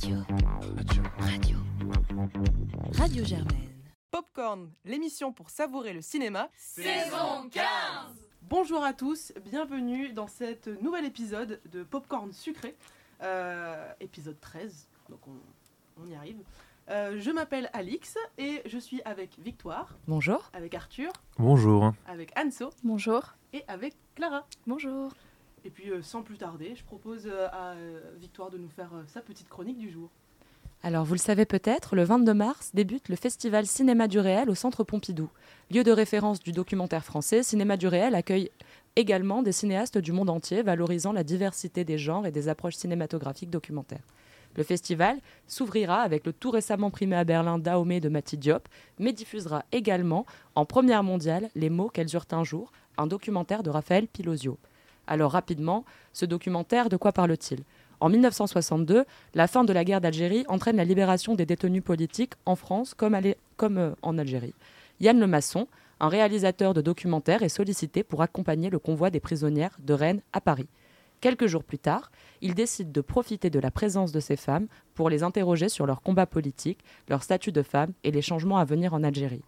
Radio. 0.00 0.18
Radio. 1.18 1.56
Radio 2.92 3.24
Germaine. 3.24 3.68
Popcorn, 4.12 4.70
l'émission 4.84 5.32
pour 5.32 5.50
savourer 5.50 5.92
le 5.92 6.02
cinéma. 6.02 6.48
Saison 6.56 7.48
15 7.50 7.64
Bonjour 8.42 8.84
à 8.84 8.92
tous, 8.92 9.32
bienvenue 9.44 10.12
dans 10.12 10.28
cet 10.28 10.68
nouvel 10.82 11.04
épisode 11.04 11.60
de 11.72 11.82
Popcorn 11.82 12.32
sucré, 12.32 12.76
euh, 13.22 13.90
épisode 14.00 14.38
13, 14.40 14.88
donc 15.10 15.20
on, 15.26 15.32
on 16.02 16.08
y 16.08 16.14
arrive. 16.14 16.38
Euh, 16.90 17.18
je 17.20 17.30
m'appelle 17.32 17.68
Alix 17.72 18.16
et 18.38 18.62
je 18.66 18.78
suis 18.78 19.02
avec 19.04 19.36
Victoire, 19.40 19.98
Bonjour. 20.06 20.48
avec 20.52 20.74
Arthur, 20.74 21.12
Bonjour. 21.38 21.92
avec 22.06 22.32
Anso 22.38 22.70
Bonjour. 22.84 23.34
et 23.52 23.64
avec 23.68 23.94
Clara. 24.14 24.46
Bonjour. 24.66 25.12
Et 25.64 25.70
puis 25.70 25.90
euh, 25.90 26.02
sans 26.02 26.22
plus 26.22 26.38
tarder, 26.38 26.74
je 26.74 26.84
propose 26.84 27.26
euh, 27.26 27.48
à 27.52 27.72
euh, 27.72 28.00
Victoire 28.18 28.50
de 28.50 28.58
nous 28.58 28.68
faire 28.68 28.90
sa 29.06 29.20
petite 29.20 29.48
chronique 29.48 29.78
du 29.78 29.90
jour. 29.90 30.10
Alors, 30.84 31.04
vous 31.04 31.14
le 31.14 31.18
savez 31.18 31.44
peut-être, 31.44 31.96
le 31.96 32.04
22 32.04 32.32
mars 32.34 32.70
débute 32.72 33.08
le 33.08 33.16
festival 33.16 33.66
Cinéma 33.66 34.06
du 34.06 34.20
réel 34.20 34.48
au 34.48 34.54
Centre 34.54 34.84
Pompidou. 34.84 35.28
Lieu 35.72 35.82
de 35.82 35.90
référence 35.90 36.38
du 36.38 36.52
documentaire 36.52 37.04
français, 37.04 37.42
Cinéma 37.42 37.76
du 37.76 37.88
réel 37.88 38.14
accueille 38.14 38.50
également 38.94 39.42
des 39.42 39.50
cinéastes 39.50 39.98
du 39.98 40.12
monde 40.12 40.30
entier 40.30 40.62
valorisant 40.62 41.12
la 41.12 41.24
diversité 41.24 41.84
des 41.84 41.98
genres 41.98 42.26
et 42.26 42.30
des 42.30 42.48
approches 42.48 42.76
cinématographiques 42.76 43.50
documentaires. 43.50 44.06
Le 44.56 44.62
festival 44.62 45.18
s'ouvrira 45.46 46.00
avec 46.00 46.24
le 46.26 46.32
tout 46.32 46.50
récemment 46.50 46.90
primé 46.90 47.16
à 47.16 47.24
Berlin 47.24 47.58
Dahomey 47.58 48.00
de 48.00 48.08
Mati 48.08 48.36
Diop, 48.36 48.68
mais 48.98 49.12
diffusera 49.12 49.64
également 49.72 50.26
en 50.54 50.64
première 50.64 51.02
mondiale 51.02 51.50
Les 51.54 51.70
mots 51.70 51.88
qu'elles 51.88 52.14
eurent 52.14 52.26
un 52.32 52.44
jour, 52.44 52.72
un 52.96 53.06
documentaire 53.06 53.62
de 53.62 53.70
Raphaël 53.70 54.06
Pilosio. 54.08 54.58
Alors 55.08 55.32
rapidement, 55.32 55.84
ce 56.12 56.26
documentaire, 56.26 56.90
de 56.90 56.96
quoi 56.96 57.12
parle-t-il? 57.12 57.64
En 58.00 58.10
1962, 58.10 59.06
la 59.34 59.46
fin 59.48 59.64
de 59.64 59.72
la 59.72 59.82
guerre 59.82 60.02
d'Algérie 60.02 60.44
entraîne 60.48 60.76
la 60.76 60.84
libération 60.84 61.34
des 61.34 61.46
détenus 61.46 61.82
politiques 61.82 62.34
en 62.44 62.54
France 62.54 62.94
comme, 62.94 63.16
euh, 63.16 63.94
en 64.02 64.18
Algérie. 64.18 64.54
Yann 65.00 65.18
Lemasson, 65.18 65.66
un 65.98 66.08
réalisateur 66.08 66.74
de 66.74 66.82
documentaires, 66.82 67.42
est 67.42 67.48
sollicité 67.48 68.04
pour 68.04 68.22
accompagner 68.22 68.68
le 68.70 68.78
convoi 68.78 69.10
des 69.10 69.18
prisonnières 69.18 69.76
de 69.80 69.94
Rennes 69.94 70.20
à 70.32 70.42
Paris. 70.42 70.68
Quelques 71.20 71.46
jours 71.46 71.64
plus 71.64 71.78
tard, 71.78 72.12
il 72.42 72.54
décide 72.54 72.92
de 72.92 73.00
profiter 73.00 73.50
de 73.50 73.58
la 73.58 73.72
présence 73.72 74.12
de 74.12 74.20
ces 74.20 74.36
femmes 74.36 74.68
pour 74.94 75.10
les 75.10 75.24
interroger 75.24 75.68
sur 75.68 75.86
leur 75.86 76.02
combat 76.02 76.26
politique, 76.26 76.80
leur 77.08 77.24
statut 77.24 77.50
de 77.50 77.62
femme 77.62 77.92
et 78.04 78.12
les 78.12 78.22
changements 78.22 78.58
à 78.58 78.64
venir 78.64 78.94
en 78.94 79.02
Algérie. 79.02 79.42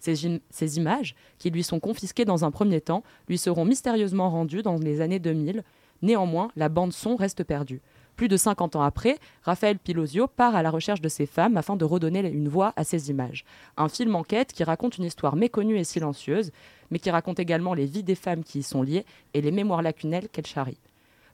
Ces, 0.00 0.26
im- 0.26 0.40
ces 0.50 0.78
images, 0.78 1.14
qui 1.38 1.50
lui 1.50 1.62
sont 1.62 1.78
confisquées 1.78 2.24
dans 2.24 2.44
un 2.44 2.50
premier 2.50 2.80
temps, 2.80 3.04
lui 3.28 3.38
seront 3.38 3.64
mystérieusement 3.64 4.30
rendues 4.30 4.62
dans 4.62 4.76
les 4.76 5.00
années 5.00 5.18
2000. 5.20 5.62
Néanmoins, 6.02 6.50
la 6.56 6.68
bande-son 6.68 7.14
reste 7.16 7.44
perdue. 7.44 7.80
Plus 8.16 8.28
de 8.28 8.36
50 8.36 8.76
ans 8.76 8.82
après, 8.82 9.18
Raphaël 9.44 9.78
Pilosio 9.78 10.26
part 10.26 10.54
à 10.54 10.62
la 10.62 10.70
recherche 10.70 11.00
de 11.00 11.08
ces 11.08 11.26
femmes 11.26 11.56
afin 11.56 11.76
de 11.76 11.84
redonner 11.84 12.20
une 12.28 12.48
voix 12.48 12.72
à 12.76 12.84
ces 12.84 13.08
images. 13.10 13.44
Un 13.78 13.88
film 13.88 14.14
enquête 14.14 14.52
qui 14.52 14.64
raconte 14.64 14.98
une 14.98 15.04
histoire 15.04 15.36
méconnue 15.36 15.78
et 15.78 15.84
silencieuse, 15.84 16.50
mais 16.90 16.98
qui 16.98 17.10
raconte 17.10 17.38
également 17.38 17.72
les 17.72 17.86
vies 17.86 18.02
des 18.02 18.14
femmes 18.14 18.42
qui 18.42 18.58
y 18.58 18.62
sont 18.62 18.82
liées 18.82 19.06
et 19.32 19.40
les 19.40 19.50
mémoires 19.50 19.80
lacunelles 19.80 20.28
qu'elles 20.28 20.46
charrient. 20.46 20.76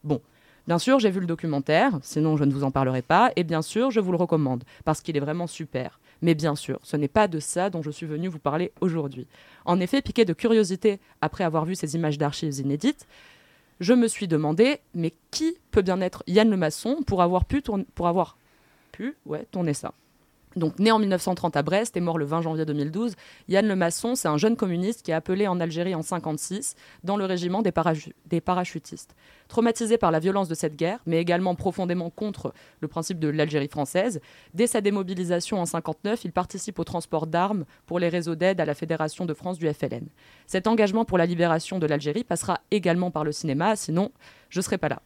Bon, 0.05 0.20
bien 0.69 0.78
sûr, 0.78 1.00
j'ai 1.00 1.11
vu 1.11 1.19
le 1.20 1.27
documentaire, 1.27 1.98
sinon 2.03 2.37
je 2.37 2.44
ne 2.44 2.53
vous 2.53 2.62
en 2.62 2.70
parlerai 2.70 3.03
pas, 3.03 3.33
et 3.34 3.42
bien 3.42 3.62
sûr, 3.62 3.91
je 3.91 3.98
vous 3.98 4.12
le 4.12 4.19
recommande, 4.19 4.62
parce 4.84 5.00
qu'il 5.00 5.17
est 5.17 5.20
vraiment 5.20 5.47
super. 5.48 5.98
Mais 6.22 6.34
bien 6.34 6.55
sûr, 6.55 6.78
ce 6.83 6.97
n'est 6.97 7.09
pas 7.09 7.28
de 7.28 7.41
ça 7.41 7.70
dont 7.70 7.83
je 7.83 7.91
suis 7.91 8.06
venu 8.06 8.28
vous 8.28 8.39
parler 8.39 8.72
aujourd'hui. 8.81 9.27
En 9.64 9.81
effet, 9.81 10.03
piqué 10.03 10.25
de 10.25 10.33
curiosité 10.33 10.98
après 11.20 11.45
avoir 11.45 11.64
vu 11.64 11.75
ces 11.75 11.95
images 11.95 12.19
d'archives 12.19 12.59
inédites, 12.59 13.06
je 13.81 13.92
me 13.92 14.09
suis 14.09 14.28
demandé, 14.28 14.81
mais 14.94 15.12
qui 15.31 15.56
peut 15.70 15.83
bien 15.83 16.00
être 16.00 16.22
Yann 16.27 16.50
Lemasson 16.50 17.03
pour 17.06 17.22
avoir 17.22 17.44
pu, 17.44 17.62
tourner, 17.62 17.87
pour 17.94 18.09
avoir 18.09 18.37
pu 18.92 19.17
ouais, 19.27 19.47
tourner 19.50 19.75
ça? 19.75 19.92
Donc, 20.57 20.79
né 20.79 20.91
en 20.91 20.99
1930 20.99 21.57
à 21.57 21.62
Brest 21.62 21.97
et 21.97 22.01
mort 22.01 22.17
le 22.19 22.25
20 22.25 22.41
janvier 22.41 22.65
2012, 22.65 23.15
Yann 23.49 23.69
Lemasson, 23.69 24.15
c'est 24.15 24.29
un 24.29 24.39
jeune 24.39 24.57
communiste 24.57 25.03
qui 25.03 25.11
est 25.11 25.15
appelé 25.15 25.47
en 25.47 25.61
Algérie 25.61 25.94
en 25.94 26.00
56 26.03 26.75
dans 27.05 27.19
le 27.19 27.27
régiment 27.27 27.61
des, 27.61 27.71
parachu- 27.72 28.12
des 28.25 28.41
parachutistes. 28.41 29.15
Traumatisé 29.49 29.99
par 29.99 30.11
la 30.11 30.19
violence 30.19 30.49
de 30.49 30.55
cette 30.55 30.75
guerre, 30.75 31.00
mais 31.06 31.21
également 31.21 31.55
profondément 31.55 32.09
contre 32.11 32.55
le 32.81 32.89
principe 32.89 33.19
de 33.19 33.28
l'Algérie 33.28 33.69
française, 33.69 34.21
dès 34.55 34.66
sa 34.66 34.81
démobilisation 34.81 35.61
en 35.61 35.66
59, 35.66 36.25
il 36.25 36.33
participe 36.33 36.78
au 36.78 36.84
transport 36.84 37.27
d'armes 37.27 37.65
pour 37.84 37.99
les 37.99 38.09
réseaux 38.09 38.34
d'aide 38.34 38.61
à 38.61 38.65
la 38.65 38.75
Fédération 38.75 39.27
de 39.27 39.34
France 39.34 39.59
du 39.59 39.72
FLN. 39.72 40.09
Cet 40.47 40.66
engagement 40.66 41.05
pour 41.05 41.19
la 41.19 41.27
libération 41.27 41.78
de 41.78 41.87
l'Algérie 41.87 42.25
passera 42.25 42.61
également 42.71 43.11
par 43.11 43.25
le 43.25 43.33
cinéma, 43.33 43.77
sinon 43.77 44.11
je 44.49 44.59
ne 44.61 44.62
serais 44.62 44.78
pas 44.78 44.89
là. 44.89 45.03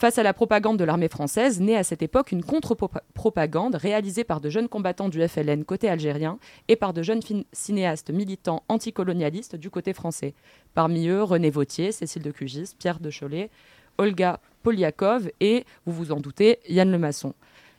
Face 0.00 0.16
à 0.16 0.22
la 0.22 0.32
propagande 0.32 0.78
de 0.78 0.84
l'armée 0.84 1.08
française, 1.08 1.60
naît 1.60 1.74
à 1.74 1.82
cette 1.82 2.02
époque 2.02 2.30
une 2.30 2.44
contre-propagande 2.44 3.74
réalisée 3.74 4.22
par 4.22 4.40
de 4.40 4.48
jeunes 4.48 4.68
combattants 4.68 5.08
du 5.08 5.26
FLN 5.26 5.64
côté 5.64 5.88
algérien 5.88 6.38
et 6.68 6.76
par 6.76 6.92
de 6.92 7.02
jeunes 7.02 7.20
cinéastes 7.52 8.10
militants 8.10 8.62
anticolonialistes 8.68 9.56
du 9.56 9.70
côté 9.70 9.92
français. 9.92 10.34
Parmi 10.72 11.08
eux, 11.08 11.24
René 11.24 11.50
Vautier, 11.50 11.90
Cécile 11.90 12.22
de 12.22 12.30
Cugis, 12.30 12.76
Pierre 12.78 13.00
de 13.00 13.10
Cholet, 13.10 13.50
Olga 13.98 14.38
Poliakov 14.62 15.30
et, 15.40 15.64
vous 15.84 15.92
vous 15.92 16.12
en 16.12 16.20
doutez, 16.20 16.60
Yann 16.68 16.92
Lemasson. 16.92 17.34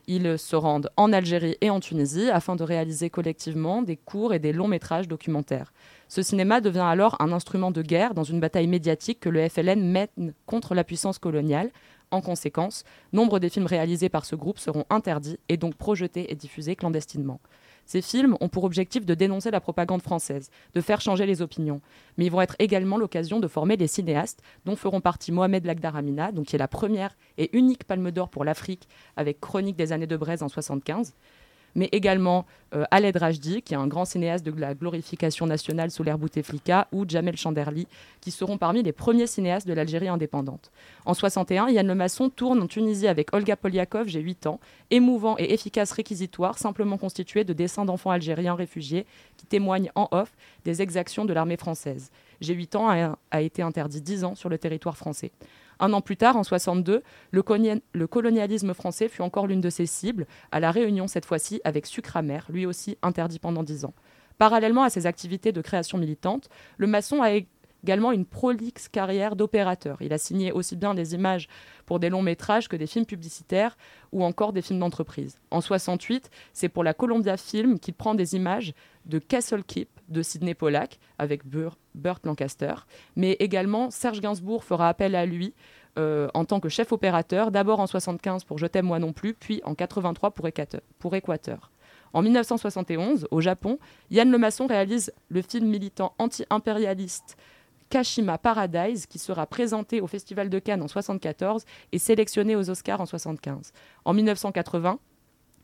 Ils 0.06 0.38
se 0.38 0.56
rendent 0.56 0.90
en 0.98 1.14
Algérie 1.14 1.56
et 1.62 1.70
en 1.70 1.80
Tunisie 1.80 2.30
afin 2.30 2.54
de 2.54 2.64
réaliser 2.64 3.08
collectivement 3.08 3.80
des 3.80 3.96
courts 3.96 4.34
et 4.34 4.38
des 4.38 4.52
longs 4.52 4.68
métrages 4.68 5.08
documentaires. 5.08 5.72
Ce 6.08 6.20
cinéma 6.20 6.60
devient 6.60 6.80
alors 6.80 7.16
un 7.20 7.32
instrument 7.32 7.70
de 7.70 7.80
guerre 7.80 8.12
dans 8.12 8.24
une 8.24 8.40
bataille 8.40 8.66
médiatique 8.66 9.20
que 9.20 9.28
le 9.28 9.48
FLN 9.48 9.80
mène 9.80 10.34
contre 10.44 10.74
la 10.74 10.84
puissance 10.84 11.18
coloniale. 11.18 11.70
En 12.12 12.20
conséquence, 12.20 12.84
nombre 13.12 13.38
des 13.38 13.48
films 13.48 13.66
réalisés 13.66 14.08
par 14.08 14.24
ce 14.24 14.34
groupe 14.34 14.58
seront 14.58 14.84
interdits 14.90 15.38
et 15.48 15.56
donc 15.56 15.76
projetés 15.76 16.32
et 16.32 16.34
diffusés 16.34 16.74
clandestinement. 16.74 17.40
Ces 17.86 18.02
films 18.02 18.36
ont 18.40 18.48
pour 18.48 18.64
objectif 18.64 19.06
de 19.06 19.14
dénoncer 19.14 19.50
la 19.50 19.60
propagande 19.60 20.02
française, 20.02 20.50
de 20.74 20.80
faire 20.80 21.00
changer 21.00 21.26
les 21.26 21.42
opinions, 21.42 21.80
mais 22.16 22.26
ils 22.26 22.30
vont 22.30 22.40
être 22.40 22.56
également 22.58 22.98
l'occasion 22.98 23.40
de 23.40 23.48
former 23.48 23.76
les 23.76 23.86
cinéastes 23.86 24.42
dont 24.64 24.76
feront 24.76 25.00
partie 25.00 25.32
Mohamed 25.32 25.64
Lagdar 25.64 25.96
Amina, 25.96 26.32
donc 26.32 26.46
qui 26.46 26.56
est 26.56 26.58
la 26.58 26.68
première 26.68 27.16
et 27.38 27.56
unique 27.56 27.84
palme 27.84 28.10
d'or 28.10 28.28
pour 28.28 28.44
l'Afrique 28.44 28.88
avec 29.16 29.40
Chronique 29.40 29.76
des 29.76 29.92
années 29.92 30.06
de 30.06 30.16
Braise 30.16 30.42
en 30.42 30.48
75, 30.48 31.14
mais 31.74 31.88
également 31.92 32.46
euh, 32.74 32.84
Khaled 32.90 33.16
Rajdi, 33.16 33.62
qui 33.62 33.74
est 33.74 33.76
un 33.76 33.86
grand 33.86 34.04
cinéaste 34.04 34.44
de 34.44 34.58
la 34.58 34.74
glorification 34.74 35.46
nationale 35.46 35.90
sous 35.90 36.02
l'ère 36.02 36.18
Bouteflika, 36.18 36.88
ou 36.92 37.04
Jamel 37.08 37.36
Chanderli, 37.36 37.86
qui 38.20 38.30
seront 38.30 38.58
parmi 38.58 38.82
les 38.82 38.92
premiers 38.92 39.26
cinéastes 39.26 39.66
de 39.66 39.72
l'Algérie 39.72 40.08
indépendante. 40.08 40.70
En 41.04 41.14
61, 41.14 41.68
Yann 41.70 41.86
Lemasson 41.86 42.30
tourne 42.30 42.62
en 42.62 42.66
Tunisie 42.66 43.08
avec 43.08 43.34
Olga 43.34 43.56
Poliakov, 43.56 44.08
j'ai 44.08 44.20
8 44.20 44.46
ans, 44.46 44.60
émouvant 44.90 45.36
et 45.38 45.52
efficace 45.52 45.92
réquisitoire, 45.92 46.58
simplement 46.58 46.98
constitué 46.98 47.44
de 47.44 47.52
dessins 47.52 47.84
d'enfants 47.84 48.10
algériens 48.10 48.54
réfugiés 48.54 49.06
qui 49.36 49.46
témoignent 49.46 49.90
en 49.94 50.08
off 50.10 50.32
des 50.64 50.82
exactions 50.82 51.24
de 51.24 51.32
l'armée 51.32 51.56
française. 51.56 52.10
J'ai 52.40 52.54
8 52.54 52.76
ans 52.76 52.88
a, 52.88 53.18
a 53.30 53.40
été 53.40 53.62
interdit 53.62 54.00
10 54.00 54.24
ans 54.24 54.34
sur 54.34 54.48
le 54.48 54.58
territoire 54.58 54.96
français. 54.96 55.32
Un 55.80 55.92
an 55.92 56.00
plus 56.02 56.16
tard, 56.16 56.36
en 56.36 56.44
62, 56.44 57.02
le, 57.30 57.42
colonial- 57.42 57.80
le 57.92 58.06
colonialisme 58.06 58.74
français 58.74 59.08
fut 59.08 59.22
encore 59.22 59.46
l'une 59.46 59.60
de 59.60 59.70
ses 59.70 59.86
cibles, 59.86 60.26
à 60.52 60.60
La 60.60 60.70
Réunion 60.70 61.08
cette 61.08 61.24
fois-ci 61.24 61.60
avec 61.64 61.86
Sucre 61.86 62.16
amer, 62.16 62.46
lui 62.50 62.66
aussi 62.66 62.98
interdit 63.02 63.38
pendant 63.38 63.62
10 63.62 63.86
ans. 63.86 63.94
Parallèlement 64.38 64.84
à 64.84 64.90
ses 64.90 65.06
activités 65.06 65.52
de 65.52 65.60
création 65.60 65.98
militante, 65.98 66.48
le 66.78 66.86
maçon 66.86 67.22
a 67.22 67.30
également 67.82 68.12
une 68.12 68.26
prolixe 68.26 68.88
carrière 68.88 69.36
d'opérateur. 69.36 69.98
Il 70.00 70.12
a 70.12 70.18
signé 70.18 70.52
aussi 70.52 70.76
bien 70.76 70.94
des 70.94 71.14
images 71.14 71.48
pour 71.86 71.98
des 71.98 72.10
longs 72.10 72.22
métrages 72.22 72.68
que 72.68 72.76
des 72.76 72.86
films 72.86 73.06
publicitaires 73.06 73.76
ou 74.12 74.22
encore 74.22 74.52
des 74.52 74.62
films 74.62 74.80
d'entreprise. 74.80 75.40
En 75.50 75.60
68, 75.62 76.30
c'est 76.52 76.68
pour 76.68 76.84
la 76.84 76.92
Columbia 76.94 77.36
Film 77.36 77.78
qu'il 77.78 77.94
prend 77.94 78.14
des 78.14 78.34
images 78.34 78.74
de 79.06 79.18
Castle 79.18 79.64
Keep 79.64 79.88
de 80.10 80.22
Sidney 80.22 80.54
Pollack 80.54 80.98
avec 81.18 81.46
Bur- 81.46 81.78
Burt 81.94 82.24
Lancaster, 82.26 82.74
mais 83.16 83.32
également 83.40 83.90
Serge 83.90 84.20
Gainsbourg 84.20 84.64
fera 84.64 84.88
appel 84.88 85.14
à 85.14 85.24
lui 85.26 85.54
euh, 85.98 86.28
en 86.34 86.44
tant 86.44 86.60
que 86.60 86.68
chef 86.68 86.92
opérateur, 86.92 87.50
d'abord 87.50 87.80
en 87.80 87.86
75 87.86 88.44
pour 88.44 88.58
Je 88.58 88.66
t'aime 88.66 88.86
moi 88.86 88.98
non 88.98 89.12
plus, 89.12 89.34
puis 89.34 89.60
en 89.64 89.74
83 89.74 90.30
pour 90.30 90.46
Équateur. 90.46 90.80
Pour. 90.98 91.14
En 92.12 92.22
1971, 92.22 93.28
au 93.30 93.40
Japon, 93.40 93.78
Yann 94.10 94.30
Lemasson 94.30 94.66
réalise 94.66 95.12
le 95.28 95.42
film 95.42 95.68
militant 95.68 96.14
anti-impérialiste 96.18 97.36
Kashima 97.88 98.38
Paradise, 98.38 99.06
qui 99.06 99.18
sera 99.18 99.46
présenté 99.46 100.00
au 100.00 100.06
Festival 100.06 100.48
de 100.48 100.58
Cannes 100.60 100.80
en 100.80 100.86
1974 100.86 101.64
et 101.92 101.98
sélectionné 101.98 102.54
aux 102.54 102.70
Oscars 102.70 103.00
en 103.00 103.04
1975. 103.04 103.72
En 104.04 104.12
1980, 104.12 104.98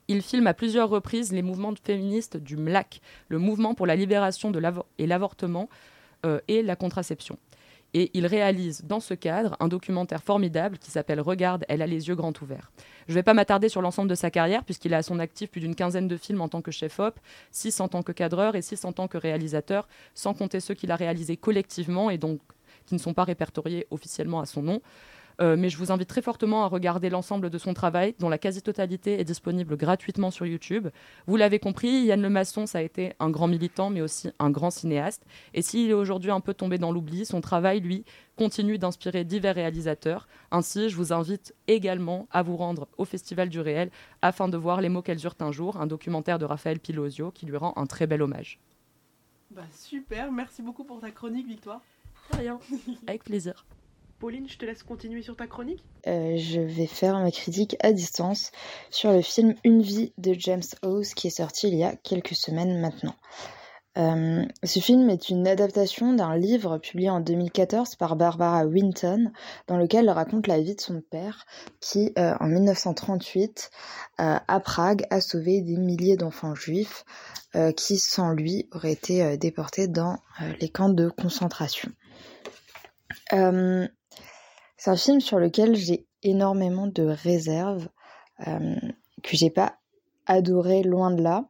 il 0.08 0.22
filme 0.22 0.46
à 0.46 0.54
plusieurs 0.54 0.88
reprises 0.88 1.32
les 1.32 1.42
mouvements 1.42 1.74
féministes 1.82 2.36
du 2.36 2.56
MLAC, 2.56 3.00
le 3.28 3.38
mouvement 3.38 3.74
pour 3.74 3.86
la 3.86 3.96
libération 3.96 4.50
de 4.50 4.60
et 4.98 5.06
l'avortement 5.06 5.68
euh, 6.24 6.40
et 6.48 6.62
la 6.62 6.76
contraception. 6.76 7.38
Et 7.94 8.10
il 8.14 8.26
réalise 8.26 8.84
dans 8.84 9.00
ce 9.00 9.14
cadre 9.14 9.56
un 9.60 9.68
documentaire 9.68 10.22
formidable 10.22 10.76
qui 10.78 10.90
s'appelle 10.90 11.20
Regarde, 11.20 11.64
elle 11.68 11.82
a 11.82 11.86
les 11.86 12.08
yeux 12.08 12.14
grands 12.14 12.32
ouverts. 12.42 12.70
Je 13.06 13.12
ne 13.12 13.14
vais 13.14 13.22
pas 13.22 13.32
m'attarder 13.32 13.68
sur 13.68 13.80
l'ensemble 13.80 14.10
de 14.10 14.14
sa 14.14 14.30
carrière, 14.30 14.64
puisqu'il 14.64 14.92
a 14.92 14.98
à 14.98 15.02
son 15.02 15.18
actif 15.18 15.50
plus 15.50 15.60
d'une 15.60 15.74
quinzaine 15.74 16.08
de 16.08 16.16
films 16.16 16.40
en 16.40 16.48
tant 16.48 16.60
que 16.60 16.70
chef-op, 16.70 17.18
six 17.52 17.80
en 17.80 17.88
tant 17.88 18.02
que 18.02 18.12
cadreur 18.12 18.54
et 18.54 18.62
six 18.62 18.84
en 18.84 18.92
tant 18.92 19.08
que 19.08 19.16
réalisateur, 19.16 19.88
sans 20.14 20.34
compter 20.34 20.60
ceux 20.60 20.74
qu'il 20.74 20.90
a 20.90 20.96
réalisés 20.96 21.36
collectivement 21.36 22.10
et 22.10 22.18
donc 22.18 22.40
qui 22.86 22.94
ne 22.94 23.00
sont 23.00 23.14
pas 23.14 23.24
répertoriés 23.24 23.86
officiellement 23.90 24.40
à 24.40 24.46
son 24.46 24.62
nom. 24.62 24.82
Euh, 25.40 25.56
mais 25.58 25.68
je 25.68 25.76
vous 25.76 25.92
invite 25.92 26.08
très 26.08 26.22
fortement 26.22 26.64
à 26.64 26.68
regarder 26.68 27.10
l'ensemble 27.10 27.50
de 27.50 27.58
son 27.58 27.74
travail, 27.74 28.14
dont 28.18 28.28
la 28.28 28.38
quasi-totalité 28.38 29.20
est 29.20 29.24
disponible 29.24 29.76
gratuitement 29.76 30.30
sur 30.30 30.46
YouTube. 30.46 30.88
Vous 31.26 31.36
l'avez 31.36 31.58
compris, 31.58 32.04
Yann 32.04 32.22
Lemasson, 32.22 32.66
ça 32.66 32.78
a 32.78 32.82
été 32.82 33.12
un 33.20 33.30
grand 33.30 33.46
militant, 33.46 33.90
mais 33.90 34.00
aussi 34.00 34.30
un 34.38 34.50
grand 34.50 34.70
cinéaste. 34.70 35.24
Et 35.54 35.62
s'il 35.62 35.90
est 35.90 35.94
aujourd'hui 35.94 36.30
un 36.30 36.40
peu 36.40 36.54
tombé 36.54 36.78
dans 36.78 36.92
l'oubli, 36.92 37.26
son 37.26 37.40
travail, 37.40 37.80
lui, 37.80 38.04
continue 38.36 38.78
d'inspirer 38.78 39.24
divers 39.24 39.54
réalisateurs. 39.54 40.26
Ainsi, 40.50 40.88
je 40.88 40.96
vous 40.96 41.12
invite 41.12 41.54
également 41.68 42.28
à 42.30 42.42
vous 42.42 42.56
rendre 42.56 42.88
au 42.96 43.04
Festival 43.04 43.48
du 43.48 43.60
Réel 43.60 43.90
afin 44.22 44.48
de 44.48 44.56
voir 44.56 44.80
Les 44.80 44.88
mots 44.88 45.02
qu'elles 45.02 45.24
eurent 45.24 45.36
un 45.40 45.52
jour, 45.52 45.80
un 45.80 45.86
documentaire 45.86 46.38
de 46.38 46.44
Raphaël 46.44 46.80
Pilosio 46.80 47.30
qui 47.30 47.46
lui 47.46 47.56
rend 47.56 47.72
un 47.76 47.86
très 47.86 48.06
bel 48.06 48.22
hommage. 48.22 48.58
Bah 49.50 49.62
super, 49.72 50.32
merci 50.32 50.60
beaucoup 50.60 50.84
pour 50.84 51.00
ta 51.00 51.10
chronique 51.10 51.46
Victoire. 51.46 51.80
Rien, 52.32 52.58
avec 53.06 53.24
plaisir. 53.24 53.64
Pauline, 54.18 54.48
je 54.48 54.58
te 54.58 54.64
laisse 54.64 54.82
continuer 54.82 55.22
sur 55.22 55.36
ta 55.36 55.46
chronique. 55.46 55.84
Euh, 56.06 56.36
je 56.36 56.60
vais 56.60 56.86
faire 56.86 57.18
ma 57.20 57.30
critique 57.30 57.76
à 57.80 57.92
distance 57.92 58.50
sur 58.90 59.12
le 59.12 59.22
film 59.22 59.54
Une 59.64 59.82
vie 59.82 60.12
de 60.18 60.34
James 60.38 60.62
Howes 60.82 61.14
qui 61.14 61.26
est 61.28 61.36
sorti 61.38 61.68
il 61.68 61.74
y 61.74 61.84
a 61.84 61.94
quelques 61.96 62.34
semaines 62.34 62.80
maintenant. 62.80 63.14
Euh, 63.96 64.44
ce 64.62 64.80
film 64.80 65.08
est 65.08 65.30
une 65.30 65.48
adaptation 65.48 66.12
d'un 66.12 66.36
livre 66.36 66.78
publié 66.78 67.08
en 67.08 67.20
2014 67.20 67.96
par 67.96 68.16
Barbara 68.16 68.66
Winton, 68.66 69.30
dans 69.68 69.78
lequel 69.78 70.04
elle 70.04 70.10
raconte 70.10 70.46
la 70.46 70.60
vie 70.60 70.74
de 70.74 70.80
son 70.80 71.00
père, 71.00 71.46
qui, 71.80 72.12
euh, 72.18 72.34
en 72.40 72.46
1938, 72.46 73.70
euh, 74.20 74.38
à 74.46 74.60
Prague, 74.60 75.06
a 75.10 75.20
sauvé 75.20 75.62
des 75.62 75.76
milliers 75.76 76.16
d'enfants 76.16 76.54
juifs 76.54 77.04
qui, 77.74 77.96
sans 77.96 78.32
lui, 78.32 78.68
auraient 78.72 78.92
été 78.92 79.38
déportés 79.38 79.88
dans 79.88 80.18
les 80.60 80.68
camps 80.68 80.90
de 80.90 81.08
concentration. 81.08 81.90
C'est 84.76 84.90
un 84.90 84.96
film 84.96 85.20
sur 85.20 85.38
lequel 85.38 85.74
j'ai 85.74 86.06
énormément 86.22 86.86
de 86.86 87.04
réserves, 87.04 87.88
que 88.38 89.36
j'ai 89.36 89.50
pas 89.50 89.78
adoré 90.26 90.82
loin 90.82 91.10
de 91.10 91.22
là 91.22 91.44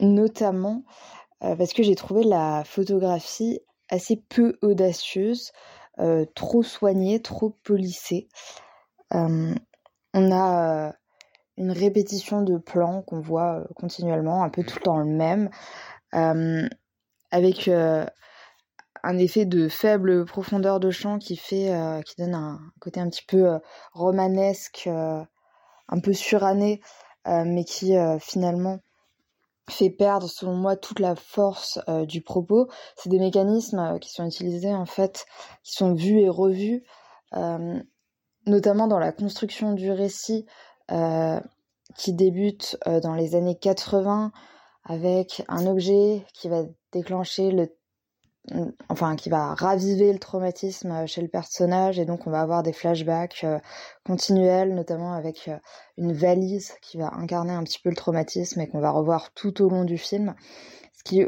notamment 0.00 0.84
euh, 1.44 1.56
parce 1.56 1.72
que 1.72 1.82
j'ai 1.82 1.94
trouvé 1.94 2.24
la 2.24 2.64
photographie 2.64 3.60
assez 3.88 4.16
peu 4.16 4.58
audacieuse, 4.62 5.52
euh, 5.98 6.24
trop 6.34 6.62
soignée, 6.62 7.20
trop 7.22 7.50
polissée. 7.62 8.28
Euh, 9.14 9.54
on 10.14 10.32
a 10.32 10.94
une 11.56 11.70
répétition 11.72 12.42
de 12.42 12.56
plans 12.56 13.02
qu'on 13.02 13.20
voit 13.20 13.64
continuellement, 13.74 14.44
un 14.44 14.48
peu 14.48 14.62
tout 14.64 14.76
le 14.76 14.82
temps 14.82 14.98
le 14.98 15.04
même, 15.06 15.50
avec 17.30 17.70
un 19.02 19.18
effet 19.18 19.44
de 19.44 19.68
faible 19.68 20.24
profondeur 20.24 20.80
de 20.80 20.90
champ 20.90 21.18
qui 21.18 21.36
fait, 21.36 21.72
qui 22.06 22.14
donne 22.16 22.34
un 22.34 22.60
côté 22.80 23.00
un 23.00 23.08
petit 23.08 23.24
peu 23.24 23.58
romanesque, 23.92 24.88
un 24.88 26.00
peu 26.02 26.12
suranné, 26.12 26.80
mais 27.26 27.64
qui 27.64 27.94
finalement 28.20 28.80
fait 29.70 29.90
perdre, 29.90 30.28
selon 30.28 30.54
moi, 30.54 30.76
toute 30.76 31.00
la 31.00 31.14
force 31.14 31.78
euh, 31.88 32.06
du 32.06 32.22
propos. 32.22 32.68
C'est 32.96 33.10
des 33.10 33.18
mécanismes 33.18 33.78
euh, 33.78 33.98
qui 33.98 34.10
sont 34.10 34.26
utilisés, 34.26 34.74
en 34.74 34.86
fait, 34.86 35.26
qui 35.62 35.72
sont 35.72 35.94
vus 35.94 36.20
et 36.20 36.28
revus, 36.28 36.84
euh, 37.34 37.80
notamment 38.46 38.86
dans 38.86 38.98
la 38.98 39.12
construction 39.12 39.72
du 39.72 39.90
récit, 39.90 40.46
qui 41.96 42.14
débute 42.14 42.78
dans 43.02 43.12
les 43.12 43.34
années 43.34 43.58
80 43.58 44.32
avec 44.84 45.42
un 45.48 45.66
objet 45.66 46.24
qui 46.32 46.48
va 46.48 46.62
déclencher 46.92 47.50
le 47.50 47.70
enfin 48.88 49.16
qui 49.16 49.28
va 49.28 49.54
raviver 49.54 50.12
le 50.12 50.18
traumatisme 50.18 50.90
euh, 50.90 51.06
chez 51.06 51.22
le 51.22 51.28
personnage. 51.28 51.98
Et 51.98 52.04
donc 52.04 52.26
on 52.26 52.30
va 52.30 52.40
avoir 52.40 52.62
des 52.62 52.72
flashbacks 52.72 53.44
euh, 53.44 53.58
continuels 54.04 54.74
notamment 54.74 55.12
avec 55.12 55.48
euh, 55.48 55.58
une 55.96 56.12
valise 56.12 56.74
qui 56.82 56.98
va 56.98 57.12
incarner 57.14 57.52
un 57.52 57.64
petit 57.64 57.80
peu 57.80 57.90
le 57.90 57.96
traumatisme 57.96 58.60
et 58.60 58.68
qu'on 58.68 58.80
va 58.80 58.90
revoir 58.90 59.32
tout 59.34 59.62
au 59.62 59.68
long 59.68 59.84
du 59.84 59.98
film. 59.98 60.34
Ce 60.94 61.04
qui 61.04 61.24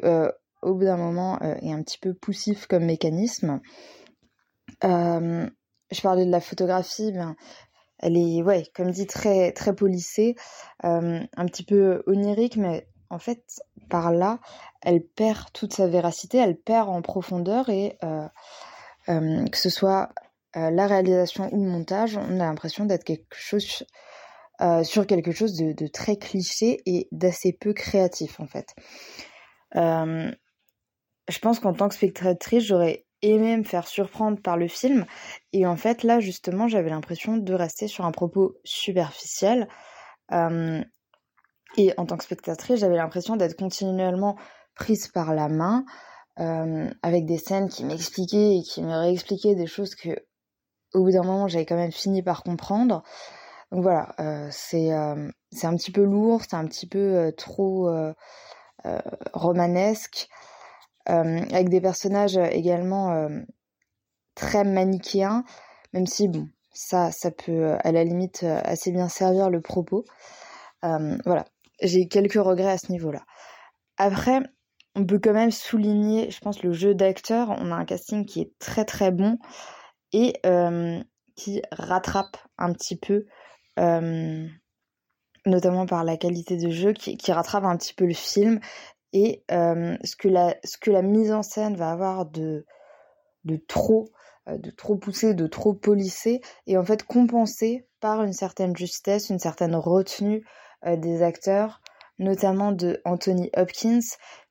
au 0.63 0.75
bout 0.75 0.85
d'un 0.85 0.97
moment 0.97 1.39
est 1.41 1.73
un 1.73 1.83
petit 1.83 1.99
peu 1.99 2.13
poussif 2.13 2.67
comme 2.67 2.85
mécanisme. 2.85 3.61
Je 4.83 6.03
parlais 6.03 6.27
de 6.27 6.31
la 6.31 6.41
photographie 6.41 7.13
ben 7.13 7.37
elle 7.99 8.17
est 8.17 8.43
ouais 8.43 8.65
comme 8.75 8.91
dit 8.91 9.07
très 9.07 9.53
très 9.53 9.75
polissée 9.75 10.35
un 10.83 11.47
petit 11.47 11.65
peu 11.65 12.03
onirique 12.07 12.57
mais 12.57 12.89
en 13.11 13.19
fait 13.19 13.61
par 13.89 14.13
là 14.13 14.39
elle 14.83 15.03
perd 15.03 15.53
toute 15.53 15.75
sa 15.75 15.89
véracité, 15.89 16.39
elle 16.39 16.57
perd 16.57 16.89
en 16.89 17.03
profondeur 17.03 17.69
et 17.69 17.99
euh, 18.03 18.27
euh, 19.09 19.45
que 19.47 19.59
ce 19.59 19.69
soit 19.69 20.11
euh, 20.57 20.71
la 20.71 20.87
réalisation 20.87 21.53
ou 21.53 21.65
le 21.65 21.71
montage, 21.71 22.17
on 22.17 22.41
a 22.41 22.45
l'impression 22.45 22.87
d'être 22.87 23.05
quelque 23.05 23.27
chose 23.31 23.85
sur 24.83 25.07
quelque 25.07 25.33
chose 25.33 25.57
de, 25.57 25.87
très 25.87 26.17
cliché 26.17 26.83
et 26.85 27.09
d'assez 27.13 27.51
peu 27.59 27.73
créatif 27.73 28.41
en 28.41 28.47
fait. 28.47 28.75
je 29.75 31.39
pense 31.41 31.61
qu'en 31.61 31.73
tant 31.73 31.89
que 31.89 31.95
spectatrice, 31.95 32.65
j'aurais 32.65 33.07
aimé 33.23 33.57
me 33.57 33.63
faire 33.63 33.89
surprendre 33.89 34.39
par 34.43 34.59
le 34.59 34.69
film 34.69 35.07
et 35.55 35.67
en 35.67 35.77
fait 35.77 36.03
là 36.03 36.21
justement 36.21 36.69
j'avais 36.69 36.91
l'impression 36.91 37.39
de 37.39 37.55
rester 37.55 37.89
sur 37.89 38.05
un 38.05 38.13
propos 38.13 38.59
superficiel. 38.63 39.67
Et 41.77 41.93
en 41.97 42.07
tant 42.07 42.17
que 42.17 42.25
spectatrice, 42.25 42.81
j'avais 42.81 42.97
l'impression 42.97 43.37
d'être 43.37 43.57
continuellement 43.57 44.37
prise 44.75 45.09
par 45.09 45.35
la 45.35 45.49
main, 45.49 45.85
euh, 46.39 46.91
avec 47.03 47.27
des 47.27 47.39
scènes 47.39 47.69
qui 47.69 47.85
m'expliquaient 47.85 48.57
et 48.59 48.63
qui 48.63 48.83
me 48.83 48.95
réexpliquaient 48.95 49.55
des 49.55 49.67
choses 49.67 49.95
que, 49.95 50.11
au 50.95 51.05
bout 51.05 51.13
d'un 51.13 51.23
moment, 51.23 51.49
j'avais 51.49 51.67
quand 51.67 51.77
même 51.77 51.93
fini 51.93 52.23
par 52.23 52.43
comprendre. 52.43 53.03
Donc 53.71 53.83
voilà, 53.83 54.15
euh, 54.21 54.49
c'est 54.51 54.93
euh, 54.93 55.31
c'est 55.53 55.67
un 55.67 55.77
petit 55.77 55.93
peu 55.93 56.03
lourd, 56.03 56.43
c'est 56.49 56.57
un 56.57 56.67
petit 56.67 56.89
peu 56.89 57.33
trop 57.37 57.91
romanesque, 59.33 60.29
avec 61.07 61.69
des 61.69 61.81
personnages 61.81 62.37
également 62.37 63.29
très 64.35 64.65
manichéens, 64.65 65.45
même 65.93 66.07
si 66.07 66.29
bon, 66.29 66.49
ça, 66.73 67.13
ça 67.13 67.31
peut 67.31 67.77
à 67.81 67.93
la 67.93 68.05
limite 68.05 68.45
assez 68.45 68.93
bien 68.93 69.09
servir 69.09 69.51
le 69.51 69.61
propos. 69.61 70.05
voilà, 70.83 71.45
j'ai 71.83 72.09
quelques 72.09 72.35
regrets 72.35 72.73
à 72.73 72.79
ce 72.79 72.91
niveau-là. 72.93 73.25
Après, 73.97 74.41
on 74.95 75.05
peut 75.07 75.19
quand 75.19 75.33
même 75.33 75.51
souligner, 75.51 76.31
je 76.31 76.41
pense, 76.41 76.63
le 76.63 76.73
jeu 76.73 76.95
d'acteur. 76.95 77.51
On 77.51 77.71
a 77.71 77.75
un 77.75 77.85
casting 77.85 78.25
qui 78.25 78.41
est 78.41 78.53
très 78.59 78.85
très 78.85 79.11
bon 79.11 79.39
et 80.13 80.35
euh, 80.47 81.01
qui 81.37 81.63
rattrape 81.71 82.37
un 82.59 82.73
petit 82.73 82.97
peu, 82.97 83.27
euh, 83.79 84.47
notamment 85.47 85.87
par 85.87 86.05
la 86.05 86.17
qualité 86.17 86.57
de 86.57 86.71
jeu, 86.71 86.93
qui, 86.93 87.33
rattrape 87.33 87.65
un 87.65 87.77
petit 87.77 87.95
peu 87.95 88.07
le 88.07 88.15
film 88.15 88.61
et 89.13 89.45
euh, 89.51 89.97
ce, 90.05 90.17
que 90.17 90.29
la, 90.91 91.03
mise 91.03 91.33
en 91.33 91.43
scène 91.43 91.77
va 91.77 91.91
avoir 91.91 92.27
de, 92.27 92.67
de 93.45 93.57
trop 93.57 94.09
de 94.47 94.71
trop 94.71 94.97
poussé, 94.97 95.35
de 95.35 95.47
trop 95.47 95.75
polissé, 95.75 96.41
et 96.67 96.77
en 96.77 96.85
fait 96.85 97.05
compensé 97.05 97.87
par 98.01 98.23
une 98.25 98.33
certaine 98.33 98.77
justesse, 98.77 99.31
une 99.31 99.39
certaine 99.39 99.77
retenue 99.77 100.45
des 100.85 101.23
acteurs, 101.23 101.81
notamment 102.21 102.71
de 102.71 103.01
Anthony 103.05 103.51
Hopkins, 103.57 104.01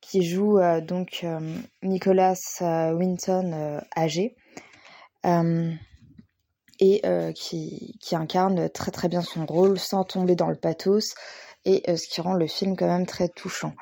qui 0.01 0.23
joue 0.23 0.57
euh, 0.57 0.81
donc 0.81 1.21
euh, 1.23 1.39
Nicholas 1.83 2.57
euh, 2.61 2.91
Winton 2.91 3.81
âgé. 3.95 4.35
et 6.81 7.01
qui, 7.35 7.97
qui, 8.01 8.15
incarne 8.15 8.69
très 8.69 8.91
très 8.91 9.09
bien 9.09 9.21
son 9.21 9.45
rôle 9.45 9.77
sans 9.77 10.03
tomber 10.03 10.35
dans 10.35 10.49
le 10.49 10.55
pathos 10.55 11.13
et 11.65 11.83
ce 11.97 12.07
qui 12.07 12.21
rend 12.21 12.33
le 12.33 12.47
film 12.47 12.77
quand 12.77 12.87
même 12.87 13.05
très 13.05 13.27
touchant. 13.27 13.73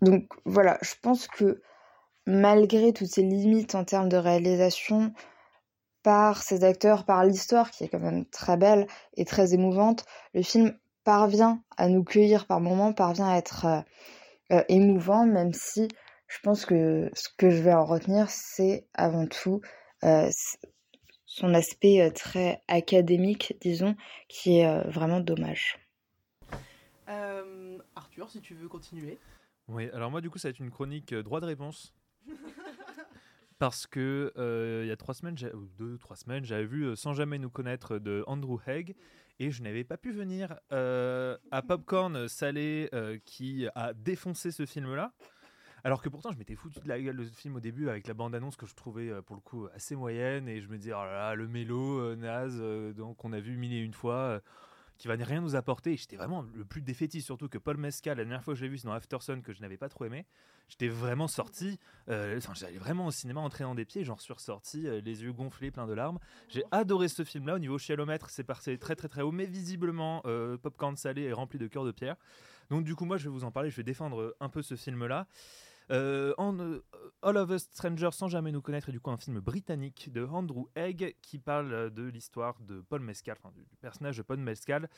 donc 0.00 0.28
voilà, 0.44 0.78
je 0.82 0.94
pense 1.02 1.26
que 1.26 1.60
malgré 2.26 2.92
toutes 2.92 3.08
ces 3.08 3.22
limites 3.22 3.74
en 3.74 3.84
termes 3.84 4.08
de 4.08 4.16
réalisation, 4.16 5.12
par 6.08 6.42
ses 6.42 6.64
acteurs, 6.64 7.04
par 7.04 7.22
l'histoire 7.22 7.70
qui 7.70 7.84
est 7.84 7.88
quand 7.88 7.98
même 7.98 8.24
très 8.24 8.56
belle 8.56 8.86
et 9.18 9.26
très 9.26 9.52
émouvante, 9.52 10.06
le 10.32 10.40
film 10.40 10.74
parvient 11.04 11.62
à 11.76 11.86
nous 11.90 12.02
cueillir 12.02 12.46
par 12.46 12.60
moments, 12.60 12.94
parvient 12.94 13.28
à 13.28 13.36
être 13.36 13.66
euh, 13.66 13.80
euh, 14.52 14.64
émouvant, 14.70 15.26
même 15.26 15.52
si 15.52 15.86
je 16.26 16.38
pense 16.42 16.64
que 16.64 17.10
ce 17.12 17.28
que 17.36 17.50
je 17.50 17.60
vais 17.60 17.74
en 17.74 17.84
retenir, 17.84 18.30
c'est 18.30 18.86
avant 18.94 19.26
tout 19.26 19.60
euh, 20.02 20.30
son 21.26 21.52
aspect 21.52 22.10
très 22.12 22.62
académique, 22.68 23.58
disons, 23.60 23.94
qui 24.30 24.60
est 24.60 24.88
vraiment 24.88 25.20
dommage. 25.20 25.78
Arthur, 27.96 28.30
si 28.30 28.40
tu 28.40 28.54
veux 28.54 28.68
continuer. 28.68 29.18
Oui, 29.68 29.90
alors 29.92 30.10
moi 30.10 30.22
du 30.22 30.30
coup 30.30 30.38
ça 30.38 30.48
va 30.48 30.50
être 30.50 30.60
une 30.60 30.70
chronique 30.70 31.12
droit 31.12 31.40
de 31.40 31.46
réponse 31.46 31.92
parce 33.58 33.86
que 33.86 34.32
euh, 34.36 34.82
il 34.84 34.88
y 34.88 34.92
a 34.92 34.96
trois 34.96 35.14
semaines, 35.14 35.36
deux 35.78 35.98
trois 35.98 36.16
semaines, 36.16 36.44
j'avais 36.44 36.66
vu 36.66 36.84
euh, 36.84 36.96
Sans 36.96 37.14
jamais 37.14 37.38
nous 37.38 37.50
connaître 37.50 37.98
de 37.98 38.22
Andrew 38.26 38.58
Haig 38.66 38.94
et 39.40 39.50
je 39.50 39.62
n'avais 39.62 39.84
pas 39.84 39.96
pu 39.96 40.12
venir 40.12 40.58
euh, 40.72 41.36
à 41.50 41.62
Popcorn 41.62 42.28
Salé 42.28 42.90
qui 43.24 43.68
a 43.74 43.92
défoncé 43.94 44.50
ce 44.50 44.66
film-là. 44.66 45.12
Alors 45.84 46.02
que 46.02 46.08
pourtant, 46.08 46.32
je 46.32 46.38
m'étais 46.38 46.56
foutu 46.56 46.80
de 46.80 46.88
la 46.88 47.00
gueule 47.00 47.16
de 47.16 47.24
ce 47.24 47.32
film 47.32 47.54
au 47.54 47.60
début 47.60 47.88
avec 47.88 48.08
la 48.08 48.14
bande-annonce 48.14 48.56
que 48.56 48.66
je 48.66 48.74
trouvais 48.74 49.12
pour 49.22 49.36
le 49.36 49.40
coup 49.40 49.68
assez 49.74 49.94
moyenne. 49.94 50.48
Et 50.48 50.60
je 50.60 50.68
me 50.68 50.76
disais, 50.76 50.92
oh 50.92 51.04
là 51.04 51.12
là, 51.12 51.34
le 51.36 51.46
mélo, 51.46 52.16
naze, 52.16 52.60
donc 52.96 53.24
on 53.24 53.32
a 53.32 53.38
vu 53.38 53.56
mille 53.56 53.72
et 53.72 53.78
une 53.78 53.94
fois, 53.94 54.40
qui 54.98 55.08
va 55.08 55.14
rien 55.14 55.40
nous 55.40 55.56
apporter. 55.56 55.92
Et 55.92 55.96
J'étais 55.96 56.16
vraiment 56.16 56.44
le 56.54 56.64
plus 56.64 56.82
défaitiste, 56.82 57.26
surtout 57.26 57.48
que 57.48 57.56
Paul 57.56 57.76
Mescal, 57.76 58.18
la 58.18 58.24
dernière 58.24 58.42
fois 58.42 58.54
que 58.54 58.58
je 58.58 58.64
l'ai 58.64 58.70
vu, 58.70 58.78
c'est 58.78 58.86
dans 58.86 58.92
Aftersun, 58.92 59.40
que 59.40 59.52
je 59.52 59.60
n'avais 59.60 59.76
pas 59.76 59.88
trop 59.88 60.04
aimé. 60.04 60.26
J'étais 60.68 60.88
vraiment 60.88 61.28
sorti, 61.28 61.78
euh, 62.10 62.38
j'allais 62.54 62.76
vraiment 62.76 63.06
au 63.06 63.10
cinéma 63.10 63.40
en 63.40 63.48
traînant 63.48 63.74
des 63.74 63.86
pieds, 63.86 64.04
j'en 64.04 64.18
suis 64.18 64.34
ressorti, 64.34 64.86
euh, 64.86 65.00
les 65.00 65.22
yeux 65.22 65.32
gonflés, 65.32 65.70
plein 65.70 65.86
de 65.86 65.94
larmes. 65.94 66.18
J'ai 66.48 66.64
adoré 66.72 67.08
ce 67.08 67.24
film-là. 67.24 67.54
Au 67.54 67.58
niveau 67.58 67.78
chialomètre, 67.78 68.28
c'est 68.28 68.44
passé 68.44 68.76
très 68.76 68.94
très 68.94 69.08
très 69.08 69.22
haut, 69.22 69.32
mais 69.32 69.46
visiblement, 69.46 70.20
euh, 70.26 70.58
Popcorn 70.58 70.96
Salé 70.96 71.22
est 71.22 71.32
rempli 71.32 71.58
de 71.58 71.68
cœur 71.68 71.84
de 71.84 71.92
pierre. 71.92 72.16
Donc 72.68 72.84
du 72.84 72.94
coup, 72.94 73.06
moi, 73.06 73.16
je 73.16 73.24
vais 73.24 73.30
vous 73.30 73.44
en 73.44 73.50
parler, 73.50 73.70
je 73.70 73.76
vais 73.76 73.82
défendre 73.82 74.36
un 74.40 74.48
peu 74.50 74.60
ce 74.60 74.76
film-là. 74.76 75.26
Euh, 75.90 76.34
euh, 76.38 76.80
All 77.22 77.36
of 77.36 77.50
Us 77.50 77.62
Strangers 77.62 78.12
sans 78.12 78.28
jamais 78.28 78.52
nous 78.52 78.60
connaître 78.60 78.90
est 78.90 78.92
du 78.92 79.00
coup 79.00 79.10
un 79.10 79.16
film 79.16 79.40
britannique 79.40 80.12
de 80.12 80.24
Andrew 80.24 80.66
Egg 80.76 81.16
qui 81.22 81.38
parle 81.38 81.72
euh, 81.72 81.90
de 81.90 82.04
l'histoire 82.04 82.60
de 82.60 82.80
Paul 82.82 83.00
Mescal, 83.00 83.36
enfin 83.38 83.52
du 83.54 83.64
personnage 83.80 84.18
de 84.18 84.22
Paul 84.22 84.38
Mescal 84.38 84.88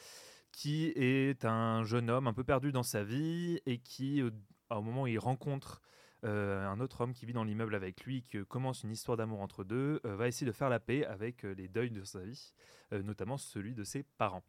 qui 0.52 0.92
est 0.96 1.44
un 1.44 1.84
jeune 1.84 2.10
homme 2.10 2.26
un 2.26 2.32
peu 2.32 2.42
perdu 2.42 2.72
dans 2.72 2.82
sa 2.82 3.04
vie 3.04 3.60
et 3.66 3.78
qui 3.78 4.20
au, 4.20 4.82
moment 4.82 5.02
où 5.02 5.06
il 5.06 5.18
rencontre 5.18 5.80
un 6.22 6.80
autre 6.80 7.00
homme 7.00 7.14
qui 7.14 7.24
vit 7.24 7.32
dans 7.32 7.44
l'immeuble 7.44 7.74
avec 7.74 8.04
lui, 8.04 8.24
qui 8.24 8.44
commence 8.44 8.82
une 8.82 8.90
histoire 8.90 9.16
d'amour 9.16 9.40
entre 9.40 9.64
deux, 9.64 10.00
va 10.04 10.26
essayer 10.28 10.46
de 10.46 10.52
faire 10.52 10.68
la 10.68 10.80
paix 10.80 11.06
avec 11.06 11.44
les 11.44 11.66
deuils 11.66 11.92
de 11.92 12.02
sa 12.02 12.18
vie, 12.18 12.52
notamment 12.90 13.38
celui 13.38 13.74
de 13.74 13.84
ses 13.84 14.02
parents. 14.18 14.42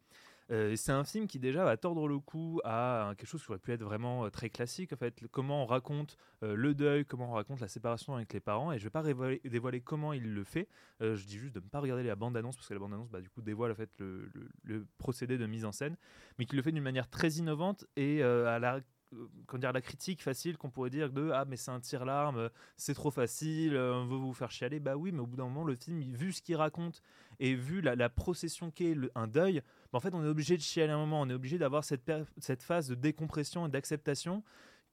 Euh, 0.52 0.76
c'est 0.76 0.92
un 0.92 1.02
film 1.04 1.26
qui 1.26 1.38
déjà 1.38 1.64
va 1.64 1.76
tordre 1.78 2.06
le 2.06 2.18
cou 2.18 2.60
à 2.62 3.14
quelque 3.16 3.26
chose 3.28 3.42
qui 3.42 3.50
aurait 3.50 3.58
pu 3.58 3.72
être 3.72 3.82
vraiment 3.82 4.26
euh, 4.26 4.28
très 4.30 4.50
classique 4.50 4.92
en 4.92 4.96
fait. 4.96 5.24
Comment 5.30 5.62
on 5.62 5.66
raconte 5.66 6.18
euh, 6.42 6.54
le 6.54 6.74
deuil 6.74 7.06
comment 7.06 7.30
on 7.30 7.32
raconte 7.32 7.60
la 7.60 7.68
séparation 7.68 8.14
avec 8.16 8.32
les 8.34 8.40
parents. 8.40 8.70
Et 8.70 8.78
je 8.78 8.84
vais 8.84 8.90
pas 8.90 9.02
dévoiler 9.02 9.80
comment 9.80 10.12
il 10.12 10.34
le 10.34 10.44
fait. 10.44 10.68
Je 11.00 11.24
dis 11.24 11.38
juste 11.38 11.54
de 11.54 11.60
ne 11.60 11.64
pas 11.68 11.80
regarder 11.80 12.02
la 12.02 12.16
bande 12.16 12.36
annonce 12.36 12.56
parce 12.56 12.68
que 12.68 12.74
la 12.74 12.80
bande 12.80 12.92
annonce 12.92 13.08
bah, 13.10 13.20
du 13.20 13.30
coup 13.30 13.40
dévoile 13.40 13.72
en 13.72 13.74
fait 13.74 13.90
le, 13.98 14.30
le- 14.62 14.86
procédé 14.98 15.38
de 15.38 15.46
mise 15.46 15.64
en 15.64 15.72
scène 15.72 15.96
mais 16.38 16.44
qu'il 16.44 16.56
le 16.56 16.62
fait 16.62 16.70
d'une 16.72 16.82
manière 16.82 17.08
très 17.08 17.30
innovante 17.30 17.86
et 17.96 18.22
à 18.22 18.58
la 18.58 18.80
comment 19.46 19.60
dire, 19.60 19.72
la 19.72 19.80
critique 19.80 20.22
facile 20.22 20.56
qu'on 20.56 20.70
pourrait 20.70 20.90
dire 20.90 21.10
de 21.10 21.30
ah 21.32 21.44
mais 21.46 21.56
c'est 21.56 21.70
un 21.70 21.80
tir 21.80 22.04
larme 22.04 22.36
euh, 22.38 22.48
c'est 22.76 22.94
trop 22.94 23.10
facile 23.10 23.74
euh, 23.76 23.94
on 23.94 24.06
veut 24.06 24.16
vous 24.16 24.32
faire 24.34 24.50
chialer. 24.50 24.80
Bah 24.80 24.96
oui 24.96 25.12
mais 25.12 25.20
au 25.20 25.26
bout 25.26 25.36
d'un 25.36 25.44
moment 25.44 25.64
le 25.64 25.74
film 25.76 26.00
il- 26.00 26.16
vu 26.16 26.32
ce 26.32 26.40
qu'il 26.42 26.56
raconte 26.56 27.02
et 27.40 27.54
vu 27.54 27.80
la, 27.80 27.94
la 27.96 28.08
procession 28.08 28.70
qu'est 28.70 28.96
un 29.14 29.26
deuil 29.26 29.62
bah, 29.92 29.98
en 29.98 30.00
fait, 30.00 30.14
on 30.14 30.24
est 30.24 30.28
obligé 30.28 30.56
de 30.56 30.62
chialer 30.62 30.92
un 30.92 30.98
moment, 30.98 31.20
on 31.20 31.28
est 31.28 31.34
obligé 31.34 31.58
d'avoir 31.58 31.84
cette, 31.84 32.10
cette 32.38 32.62
phase 32.62 32.88
de 32.88 32.94
décompression 32.94 33.66
et 33.66 33.68
d'acceptation 33.68 34.42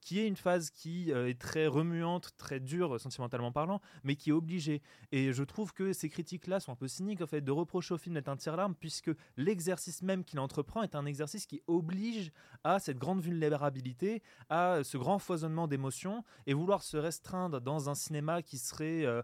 qui 0.00 0.20
est 0.20 0.26
une 0.26 0.36
phase 0.36 0.70
qui 0.70 1.12
euh, 1.12 1.28
est 1.28 1.38
très 1.38 1.66
remuante, 1.66 2.32
très 2.36 2.60
dure 2.60 3.00
sentimentalement 3.00 3.52
parlant, 3.52 3.80
mais 4.04 4.16
qui 4.16 4.30
est 4.30 4.32
obligée. 4.32 4.82
Et 5.12 5.32
je 5.32 5.44
trouve 5.44 5.72
que 5.72 5.92
ces 5.92 6.08
critiques-là 6.08 6.60
sont 6.60 6.72
un 6.72 6.76
peu 6.76 6.88
cyniques, 6.88 7.22
en 7.22 7.26
fait, 7.26 7.40
de 7.40 7.52
reprocher 7.52 7.94
au 7.94 7.98
film 7.98 8.14
d'être 8.14 8.28
un 8.28 8.36
tire-larme, 8.36 8.74
puisque 8.74 9.10
l'exercice 9.36 10.02
même 10.02 10.24
qu'il 10.24 10.38
entreprend 10.38 10.82
est 10.82 10.94
un 10.94 11.06
exercice 11.06 11.46
qui 11.46 11.62
oblige 11.66 12.32
à 12.64 12.78
cette 12.78 12.98
grande 12.98 13.20
vulnérabilité, 13.20 14.22
à 14.48 14.82
ce 14.84 14.96
grand 14.96 15.18
foisonnement 15.18 15.68
d'émotions, 15.68 16.24
et 16.46 16.54
vouloir 16.54 16.82
se 16.82 16.96
restreindre 16.96 17.60
dans 17.60 17.88
un 17.90 17.94
cinéma 17.94 18.42
qui 18.42 18.58
serait... 18.58 19.04
euh, 19.04 19.22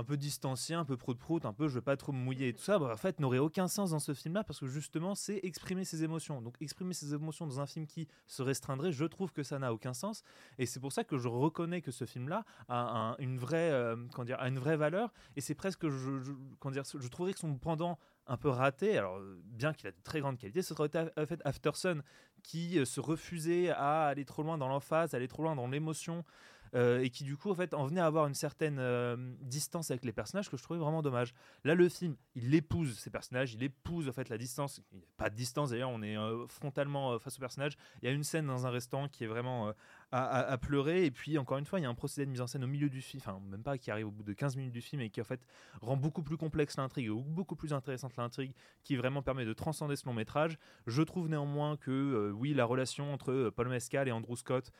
un 0.00 0.04
peu 0.04 0.16
distancié, 0.16 0.74
un 0.74 0.84
peu 0.84 0.96
prout-prout, 0.96 1.44
un 1.44 1.52
peu 1.52 1.68
je 1.68 1.74
veux 1.74 1.80
pas 1.82 1.96
trop 1.96 2.12
me 2.12 2.18
mouiller 2.18 2.48
et 2.48 2.52
tout 2.54 2.62
ça, 2.62 2.78
bah, 2.78 2.90
en 2.92 2.96
fait, 2.96 3.20
n'aurait 3.20 3.38
aucun 3.38 3.68
sens 3.68 3.90
dans 3.90 3.98
ce 3.98 4.14
film-là 4.14 4.44
parce 4.44 4.58
que 4.60 4.66
justement, 4.66 5.14
c'est 5.14 5.40
exprimer 5.42 5.84
ses 5.84 6.02
émotions. 6.04 6.40
Donc, 6.40 6.56
exprimer 6.60 6.94
ses 6.94 7.14
émotions 7.14 7.46
dans 7.46 7.60
un 7.60 7.66
film 7.66 7.86
qui 7.86 8.08
se 8.26 8.42
restreindrait, 8.42 8.92
je 8.92 9.04
trouve 9.04 9.32
que 9.32 9.42
ça 9.42 9.58
n'a 9.58 9.72
aucun 9.72 9.92
sens. 9.92 10.22
Et 10.58 10.66
c'est 10.66 10.80
pour 10.80 10.92
ça 10.92 11.04
que 11.04 11.18
je 11.18 11.28
reconnais 11.28 11.82
que 11.82 11.90
ce 11.90 12.06
film-là 12.06 12.44
a 12.68 13.10
un- 13.10 13.16
une, 13.18 13.38
vraie, 13.38 13.70
euh, 13.70 13.96
comment 14.14 14.24
dire, 14.24 14.40
a 14.40 14.48
une 14.48 14.58
vraie 14.58 14.76
valeur. 14.76 15.12
Et 15.36 15.40
c'est 15.40 15.54
presque, 15.54 15.88
je, 15.88 16.32
comment 16.58 16.72
dire, 16.72 16.84
je 16.84 17.08
trouverais 17.08 17.34
que 17.34 17.38
son 17.38 17.54
pendant 17.58 17.98
un 18.26 18.36
peu 18.36 18.48
raté, 18.48 18.96
alors 18.96 19.18
bien 19.44 19.74
qu'il 19.74 19.88
a 19.88 19.90
de 19.90 19.96
très 20.04 20.20
grande 20.20 20.38
qualité, 20.38 20.62
ce 20.62 20.72
serait 20.74 20.90
en 20.96 21.26
fait 21.26 21.40
Aftersun 21.44 22.02
qui 22.42 22.78
euh, 22.78 22.84
se 22.84 23.00
refusait 23.00 23.70
à 23.70 24.06
aller 24.06 24.24
trop 24.24 24.42
loin 24.42 24.56
dans 24.56 24.68
l'emphase, 24.68 25.14
aller 25.14 25.28
trop 25.28 25.42
loin 25.42 25.56
dans 25.56 25.66
l'émotion, 25.66 26.24
euh, 26.74 27.00
et 27.00 27.10
qui 27.10 27.24
du 27.24 27.36
coup 27.36 27.50
en 27.50 27.54
fait 27.54 27.74
en 27.74 27.86
venait 27.86 28.00
à 28.00 28.06
avoir 28.06 28.26
une 28.26 28.34
certaine 28.34 28.78
euh, 28.78 29.16
distance 29.40 29.90
avec 29.90 30.04
les 30.04 30.12
personnages 30.12 30.48
que 30.48 30.56
je 30.56 30.62
trouvais 30.62 30.78
vraiment 30.78 31.02
dommage. 31.02 31.34
Là 31.64 31.74
le 31.74 31.88
film, 31.88 32.16
il 32.34 32.54
épouse 32.54 32.98
ces 32.98 33.10
personnages, 33.10 33.54
il 33.54 33.62
épouse 33.62 34.08
en 34.08 34.12
fait 34.12 34.28
la 34.28 34.38
distance. 34.38 34.80
Pas 35.16 35.30
de 35.30 35.34
distance 35.34 35.70
d'ailleurs, 35.70 35.90
on 35.90 36.02
est 36.02 36.16
euh, 36.16 36.46
frontalement 36.46 37.18
face 37.18 37.36
aux 37.36 37.40
personnages. 37.40 37.76
Il 38.02 38.06
y 38.06 38.08
a 38.08 38.12
une 38.12 38.24
scène 38.24 38.46
dans 38.46 38.66
un 38.66 38.70
restaurant 38.70 39.08
qui 39.08 39.24
est 39.24 39.26
vraiment 39.26 39.72
à, 40.12 40.24
à- 40.40 40.58
pleurer, 40.58 41.04
et 41.06 41.10
puis 41.10 41.38
encore 41.38 41.58
une 41.58 41.64
fois 41.64 41.78
il 41.78 41.82
y 41.82 41.86
a 41.86 41.88
un 41.88 41.94
procédé 41.94 42.26
de 42.26 42.30
mise 42.30 42.40
en 42.40 42.46
scène 42.46 42.64
au 42.64 42.68
milieu 42.68 42.88
du 42.88 43.00
film, 43.00 43.22
enfin 43.24 43.40
même 43.48 43.62
pas 43.62 43.78
qui 43.78 43.90
arrive 43.90 44.08
au 44.08 44.10
bout 44.10 44.22
de 44.24 44.32
15 44.32 44.56
minutes 44.56 44.72
du 44.72 44.80
film 44.82 45.02
et 45.02 45.10
qui 45.10 45.20
en 45.20 45.24
fait 45.24 45.40
rend 45.80 45.96
beaucoup 45.96 46.22
plus 46.22 46.36
complexe 46.36 46.76
l'intrigue, 46.76 47.06
et 47.06 47.10
beaucoup 47.10 47.56
plus 47.56 47.72
intéressante 47.72 48.16
l'intrigue, 48.16 48.52
qui 48.84 48.96
vraiment 48.96 49.22
permet 49.22 49.44
de 49.44 49.52
transcender 49.52 49.96
ce 49.96 50.06
long 50.06 50.14
métrage. 50.14 50.58
Je 50.86 51.02
trouve 51.02 51.28
néanmoins 51.28 51.76
que 51.76 52.32
oui 52.34 52.54
la 52.54 52.64
relation 52.64 53.12
entre 53.12 53.50
Paul 53.54 53.68
Mescal 53.68 54.08
et 54.08 54.12
Andrew 54.12 54.36
Scott 54.36 54.72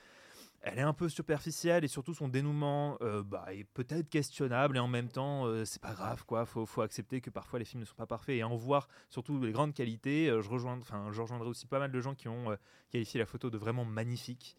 elle 0.63 0.79
est 0.79 0.83
un 0.83 0.93
peu 0.93 1.09
superficielle 1.09 1.85
et 1.85 1.89
surtout 1.89 2.15
son 2.15 2.29
dénouement 2.29 2.99
euh, 3.01 3.23
bah, 3.23 3.47
est 3.53 3.65
peut-être 3.65 4.09
questionnable 4.09 4.77
et 4.77 4.81
en 4.81 4.89
même 4.89 5.09
temps 5.09 5.47
euh, 5.47 5.65
c'est 5.65 5.81
pas 5.81 5.95
grave 5.95 6.25
quoi. 6.25 6.45
Faut, 6.45 6.67
faut 6.67 6.83
accepter 6.83 7.21
que 7.21 7.31
parfois 7.31 7.59
les 7.59 7.65
films 7.65 7.81
ne 7.81 7.87
sont 7.87 7.95
pas 7.95 8.07
parfaits 8.07 8.37
et 8.37 8.45
en 8.45 8.57
voir 8.57 8.89
surtout 9.09 9.41
les 9.41 9.53
grandes 9.53 9.73
qualités 9.73 10.29
euh, 10.29 10.43
je 10.43 10.51
rejoins 10.51 10.79
enfin 10.79 11.09
je 11.13 11.21
rejoindrai 11.21 11.49
aussi 11.49 11.67
pas 11.67 11.79
mal 11.79 11.91
de 11.91 12.01
gens 12.01 12.15
qui 12.15 12.29
ont 12.29 12.57
qualifié 12.91 13.19
la 13.19 13.27
photo 13.27 13.51
de 13.51 13.59
vraiment 13.59 13.85
magnifique 13.85 14.57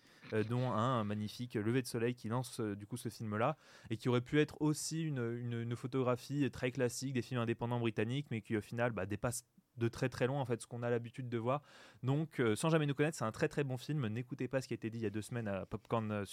dont 0.50 0.72
un, 0.72 1.04
magnifique 1.04 1.56
lever 1.56 1.82
de 1.82 1.88
soleil 1.88 2.16
qui 2.16 2.30
lance 2.30 2.62
du 2.62 2.86
coup 2.88 2.96
ce 2.96 3.10
film 3.10 3.36
là 3.38 3.58
et 3.90 3.98
qui 3.98 4.08
aurait 4.08 4.22
pu 4.22 4.40
être 4.40 4.62
aussi 4.62 5.04
une 5.04 5.76
photographie 5.76 6.50
très 6.52 6.72
classique 6.72 7.14
des 7.14 7.22
films 7.22 7.42
indépendants 7.42 7.80
britanniques 7.80 8.28
mais 8.32 8.42
qui 8.42 8.56
au 8.56 8.62
final 8.62 8.92
bah, 8.92 9.06
dépasse 9.06 9.46
de 9.82 9.90
très 9.90 10.10
très 10.10 10.28
loin 10.28 10.40
en 10.40 10.46
fait 10.46 10.62
ce 10.62 10.68
qu'on 10.68 10.84
a 10.84 10.90
l'habitude 10.90 11.28
de 11.28 11.38
voir 11.38 11.62
donc, 12.04 12.40
euh, 12.40 12.56
sans 12.56 12.70
jamais 12.70 12.86
nous 12.86 12.96
connaître, 12.96 13.18
c'est 13.18 13.26
un 13.26 13.32
très 13.32 13.48
très 13.48 13.64
bon 13.64 13.78
film. 13.78 14.08
N'écoutez 14.08 14.48
pas 14.48 14.62
ce 14.62 14.68
qui 14.68 14.74
a 14.74 14.76
été 14.76 14.90
dit 14.90 14.98
il 14.98 15.04
y 15.04 15.08
a 15.08 15.12
deux 15.12 15.22
semaines 15.22 15.48
à 15.48 15.66
Popcorn, 15.66 16.12
euh, 16.12 16.26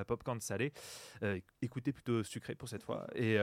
à 0.00 0.04
Popcorn 0.04 0.40
Salé. 0.40 0.72
Euh, 1.22 1.40
écoutez 1.62 1.92
plutôt 1.92 2.22
sucré 2.22 2.54
pour 2.54 2.68
cette 2.68 2.82
fois. 2.82 3.06
Et, 3.14 3.34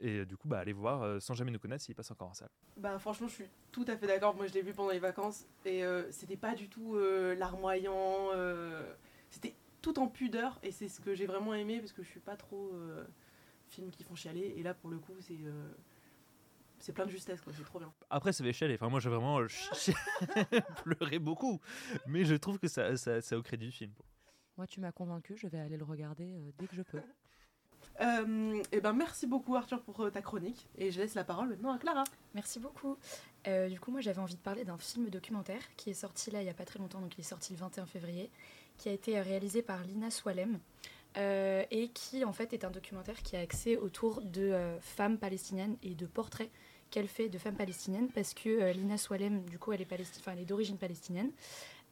et 0.00 0.26
du 0.26 0.36
coup, 0.36 0.48
bah, 0.48 0.58
allez 0.58 0.72
voir 0.72 1.20
sans 1.22 1.34
jamais 1.34 1.50
nous 1.50 1.58
connaître 1.58 1.84
s'il 1.84 1.94
passe 1.94 2.10
encore 2.10 2.28
en 2.28 2.34
salle. 2.34 2.50
Bah 2.76 2.98
franchement 2.98 3.28
je 3.28 3.34
suis 3.34 3.48
tout 3.72 3.84
à 3.88 3.96
fait 3.96 4.06
d'accord, 4.06 4.34
moi 4.34 4.46
je 4.46 4.52
l'ai 4.52 4.62
vu 4.62 4.72
pendant 4.72 4.90
les 4.90 4.98
vacances 4.98 5.46
et 5.64 5.82
c'était 6.10 6.36
pas 6.36 6.54
du 6.54 6.68
tout 6.68 6.98
larmoyant, 7.38 8.30
c'était 9.30 9.54
tout 9.82 9.98
en 9.98 10.08
pudeur 10.08 10.58
et 10.62 10.72
c'est 10.72 10.88
ce 10.88 11.00
que 11.00 11.14
j'ai 11.14 11.26
vraiment 11.26 11.54
aimé 11.54 11.78
parce 11.78 11.92
que 11.92 12.02
je 12.02 12.08
suis 12.08 12.20
pas 12.20 12.36
trop 12.36 12.72
euh, 12.74 13.04
film 13.68 13.90
qui 13.90 14.02
font 14.02 14.14
chialer 14.14 14.54
et 14.56 14.62
là 14.62 14.74
pour 14.74 14.90
le 14.90 14.98
coup 14.98 15.14
c'est 15.20 15.38
c'est 16.78 16.92
plein 16.92 17.06
de 17.06 17.10
justesse 17.10 17.40
quoi, 17.40 17.52
c'est 17.56 17.64
trop 17.64 17.78
bien. 17.78 17.92
Après, 18.10 18.32
ça 18.32 18.44
fait 18.44 18.52
chialer. 18.52 18.74
Enfin, 18.74 18.88
moi, 18.88 19.00
j'ai 19.00 19.10
vraiment 19.10 19.40
euh, 19.40 19.48
pleuré 20.84 21.18
beaucoup. 21.18 21.60
Mais 22.06 22.24
je 22.24 22.34
trouve 22.34 22.58
que 22.58 22.68
ça, 22.68 22.96
ça, 22.96 23.20
ça 23.20 23.34
a 23.34 23.38
au 23.38 23.42
crédit 23.42 23.66
du 23.66 23.72
film. 23.72 23.92
Moi, 24.56 24.66
tu 24.66 24.80
m'as 24.80 24.92
convaincu, 24.92 25.36
je 25.36 25.46
vais 25.48 25.58
aller 25.58 25.76
le 25.76 25.84
regarder 25.84 26.34
euh, 26.34 26.50
dès 26.58 26.66
que 26.66 26.74
je 26.74 26.82
peux. 26.82 27.00
Euh, 28.00 28.62
et 28.72 28.80
ben 28.80 28.92
merci 28.92 29.26
beaucoup 29.26 29.56
Arthur 29.56 29.80
pour 29.82 29.98
euh, 30.02 30.10
ta 30.10 30.20
chronique 30.20 30.68
et 30.76 30.90
je 30.90 31.00
laisse 31.00 31.14
la 31.14 31.24
parole 31.24 31.48
maintenant 31.48 31.72
à 31.72 31.78
Clara. 31.78 32.04
Merci 32.34 32.60
beaucoup. 32.60 32.98
Euh, 33.46 33.68
du 33.68 33.80
coup, 33.80 33.90
moi, 33.90 34.00
j'avais 34.00 34.18
envie 34.18 34.34
de 34.34 34.40
parler 34.40 34.64
d'un 34.64 34.76
film 34.76 35.08
documentaire 35.08 35.62
qui 35.76 35.90
est 35.90 35.94
sorti 35.94 36.30
là 36.30 36.40
il 36.40 36.44
n'y 36.44 36.50
a 36.50 36.54
pas 36.54 36.64
très 36.64 36.78
longtemps, 36.78 37.00
donc 37.00 37.16
il 37.16 37.20
est 37.20 37.24
sorti 37.24 37.52
le 37.52 37.58
21 37.58 37.86
février, 37.86 38.30
qui 38.76 38.88
a 38.88 38.92
été 38.92 39.18
réalisé 39.20 39.62
par 39.62 39.82
Lina 39.84 40.10
Swalem 40.10 40.58
euh, 41.16 41.64
et 41.70 41.88
qui, 41.88 42.24
en 42.24 42.32
fait, 42.32 42.52
est 42.52 42.64
un 42.64 42.70
documentaire 42.70 43.22
qui 43.22 43.36
a 43.36 43.40
axé 43.40 43.76
autour 43.76 44.20
de 44.20 44.42
euh, 44.42 44.78
femmes 44.80 45.18
palestiniennes 45.18 45.76
et 45.82 45.94
de 45.94 46.06
portraits 46.06 46.50
qu'elle 46.90 47.08
fait 47.08 47.28
de 47.28 47.38
femmes 47.38 47.56
palestiniennes 47.56 48.08
parce 48.14 48.34
que 48.34 48.48
euh, 48.48 48.72
Lina 48.72 48.96
Swalem, 48.98 49.44
du 49.44 49.58
coup, 49.58 49.72
elle 49.72 49.82
est, 49.82 49.88
elle 49.92 50.38
est 50.38 50.44
d'origine 50.44 50.78
palestinienne. 50.78 51.30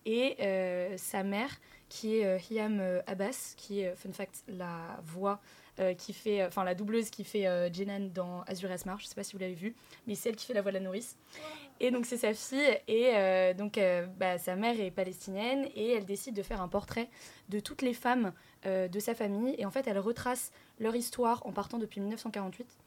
Et 0.07 0.37
euh, 0.41 0.97
sa 0.99 1.23
mère, 1.23 1.51
qui 1.89 2.19
est 2.19 2.27
euh, 2.27 2.39
Hiam 2.51 2.83
Abbas, 3.07 3.55
qui 3.57 3.81
est, 3.81 3.95
fun 3.97 4.13
fact, 4.13 4.45
la 4.49 5.01
voix 5.05 5.41
qui 5.99 6.13
fait, 6.13 6.45
enfin 6.45 6.63
la 6.63 6.77
doubleuse 6.77 7.11
qui 7.11 7.25
fait 7.25 7.49
Jenan 7.75 8.09
dans 8.15 8.43
Azur 8.43 8.71
Asmar, 8.71 9.01
je 9.01 9.07
sais 9.07 9.15
pas 9.17 9.25
si 9.25 9.33
vous 9.33 9.41
l'avez 9.41 9.55
vu, 9.55 9.75
mais 10.07 10.15
c'est 10.15 10.29
elle 10.29 10.37
qui 10.37 10.47
fait 10.47 10.55
la 10.55 10.63
voix 10.63 10.71
de 10.71 10.77
la 10.77 10.85
nourrice. 10.85 11.17
Et 11.81 11.91
donc 11.91 12.07
c'est 12.07 12.17
sa 12.17 12.33
fille, 12.33 12.79
et 12.87 13.55
donc 13.55 13.81
bah, 14.17 14.39
sa 14.39 14.55
mère 14.55 14.79
est 14.79 14.93
palestinienne, 14.93 15.67
et 15.75 15.95
elle 15.95 16.05
décide 16.05 16.37
de 16.37 16.45
faire 16.45 16.63
un 16.63 16.69
portrait 16.69 17.09
de 17.49 17.59
toutes 17.59 17.83
les 17.83 17.93
femmes 17.93 18.33
de 18.65 19.01
sa 19.01 19.17
famille, 19.17 19.57
et 19.59 19.67
en 19.67 19.73
fait 19.73 19.89
elle 19.89 19.99
retrace 19.99 20.53
leur 20.79 20.95
histoire 20.95 21.45
en 21.45 21.51
partant 21.51 21.79
depuis 21.79 22.01
1948, 22.01 22.63
euh, 22.63 22.84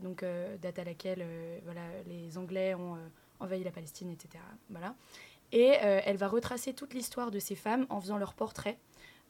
donc 0.00 0.22
euh, 0.22 0.56
date 0.58 0.78
à 0.78 0.84
laquelle 0.84 1.22
euh, 1.22 1.58
voilà, 1.64 1.82
les 2.06 2.36
Anglais 2.38 2.74
ont 2.74 2.94
euh, 2.96 2.98
envahi 3.40 3.62
la 3.64 3.70
Palestine, 3.70 4.10
etc. 4.10 4.42
Voilà. 4.70 4.94
Et 5.52 5.72
euh, 5.82 6.00
elle 6.04 6.16
va 6.16 6.28
retracer 6.28 6.72
toute 6.74 6.94
l'histoire 6.94 7.30
de 7.30 7.38
ces 7.38 7.56
femmes 7.56 7.86
en 7.90 8.00
faisant 8.00 8.18
leur 8.18 8.34
portrait. 8.34 8.78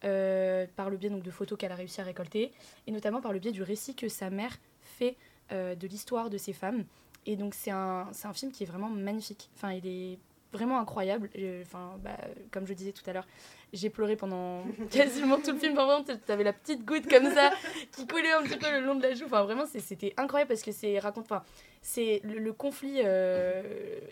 euh, 0.04 0.66
par 0.76 0.90
le 0.90 0.96
biais 0.96 1.10
donc, 1.10 1.22
de 1.22 1.30
photos 1.30 1.58
qu'elle 1.58 1.72
a 1.72 1.76
réussi 1.76 2.00
à 2.00 2.04
récolter, 2.04 2.52
et 2.86 2.90
notamment 2.90 3.20
par 3.20 3.32
le 3.32 3.38
biais 3.38 3.52
du 3.52 3.62
récit 3.62 3.94
que 3.94 4.08
sa 4.08 4.30
mère 4.30 4.56
fait 4.82 5.16
euh, 5.52 5.74
de 5.74 5.86
l'histoire 5.86 6.30
de 6.30 6.38
ces 6.38 6.52
femmes. 6.52 6.84
Et 7.26 7.36
donc 7.36 7.54
c'est 7.54 7.70
un, 7.70 8.08
un 8.24 8.32
film 8.32 8.50
qui 8.52 8.62
est 8.62 8.66
vraiment 8.66 8.88
magnifique. 8.88 9.50
Enfin, 9.54 9.72
il 9.72 9.86
est 9.86 10.18
vraiment 10.52 10.78
incroyable. 10.78 11.30
Enfin, 11.62 11.98
bah, 12.02 12.16
comme 12.50 12.66
je 12.66 12.72
disais 12.74 12.92
tout 12.92 13.08
à 13.08 13.12
l'heure, 13.12 13.26
j'ai 13.72 13.90
pleuré 13.90 14.16
pendant 14.16 14.64
quasiment 14.90 15.38
tout 15.38 15.52
le 15.52 15.58
film. 15.58 15.74
Vraiment, 15.74 16.02
tu 16.04 16.32
avais 16.32 16.44
la 16.44 16.52
petite 16.52 16.84
goutte 16.84 17.08
comme 17.08 17.30
ça 17.32 17.52
qui 17.92 18.06
coulait 18.06 18.32
un 18.32 18.42
petit 18.42 18.58
peu 18.58 18.70
le 18.70 18.80
long 18.80 18.94
de 18.94 19.02
la 19.02 19.14
joue. 19.14 19.26
Enfin, 19.26 19.42
vraiment, 19.44 19.64
c'était 19.66 20.14
incroyable 20.16 20.48
parce 20.48 20.62
que 20.62 20.72
c'est 20.72 20.98
raconte. 20.98 21.24
Enfin, 21.24 21.42
c'est 21.82 22.20
le, 22.24 22.52
conflit 22.52 23.00
euh, 23.04 23.62